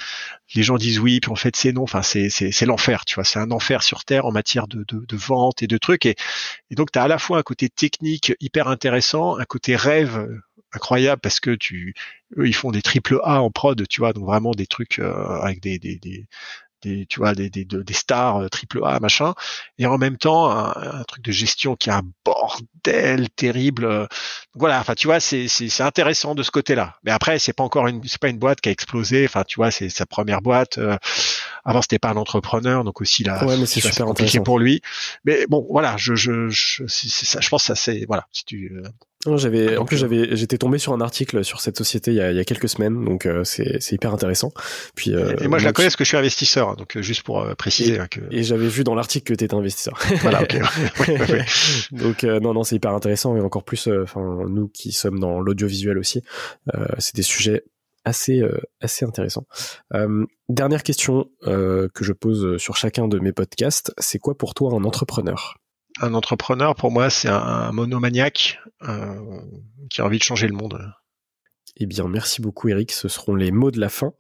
[0.63, 1.83] gens disent oui, puis en fait c'est non.
[1.83, 3.25] Enfin c'est c'est l'enfer, tu vois.
[3.25, 6.07] C'est un enfer sur terre en matière de, de, vente et de trucs.
[6.07, 6.17] Et,
[6.71, 10.27] donc tu as à la fois un côté technique hyper intéressant, un côté rêve
[10.73, 11.95] incroyable parce que tu
[12.39, 15.41] eux ils font des triple A en prod, tu vois, donc vraiment des trucs euh,
[15.41, 15.79] avec des
[16.83, 19.35] des tu vois des, des, des stars euh, triple A machin.
[19.79, 24.07] Et en même temps un, truc de gestion qui est un bordel terrible euh.
[24.55, 27.65] voilà enfin tu vois c'est c'est intéressant de ce côté là mais après c'est pas
[27.65, 29.25] encore une c'est pas une boîte qui a explosé.
[29.25, 30.97] Enfin tu vois c'est sa première boîte euh.
[31.65, 34.81] avant c'était pas un entrepreneur donc aussi là ouais, mais c'est super compliqué pour lui.
[35.25, 38.83] Mais bon voilà je je je, ça, je pense que ça c'est voilà si tu
[39.27, 42.21] j'avais, en plus, euh, j'avais, j'étais tombé sur un article sur cette société il y
[42.21, 44.53] a, il y a quelques semaines, donc euh, c'est, c'est hyper intéressant.
[44.95, 47.45] Puis, euh, et moi, je la connais parce que je suis investisseur, donc juste pour
[47.57, 47.95] préciser.
[47.95, 48.21] Et, hein, que...
[48.31, 49.99] et j'avais vu dans l'article que tu étais investisseur.
[50.23, 50.57] voilà, ok.
[51.93, 55.99] donc non, non, c'est hyper intéressant et encore plus, enfin nous qui sommes dans l'audiovisuel
[55.99, 56.23] aussi,
[56.99, 57.65] c'est des sujets
[58.05, 58.43] assez
[58.81, 59.47] assez intéressants.
[60.49, 64.85] dernière question que je pose sur chacun de mes podcasts, c'est quoi pour toi un
[64.85, 65.59] entrepreneur?
[66.01, 69.41] Un entrepreneur, pour moi, c'est un, monomaniaque euh,
[69.91, 70.93] qui a envie de changer le monde.
[71.77, 72.91] Eh bien, merci beaucoup, Eric.
[72.93, 74.13] Ce seront les mots de la fin.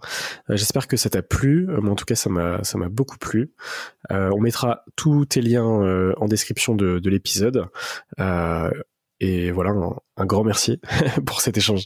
[0.48, 1.68] Euh, j'espère que ça t'a plu.
[1.68, 3.52] Euh, en tout cas, ça m'a, ça m'a beaucoup plu.
[4.10, 7.66] on mettra tous tes liens en description de, l'épisode.
[9.20, 9.72] et voilà,
[10.16, 10.80] un grand merci
[11.26, 11.84] pour cet échange.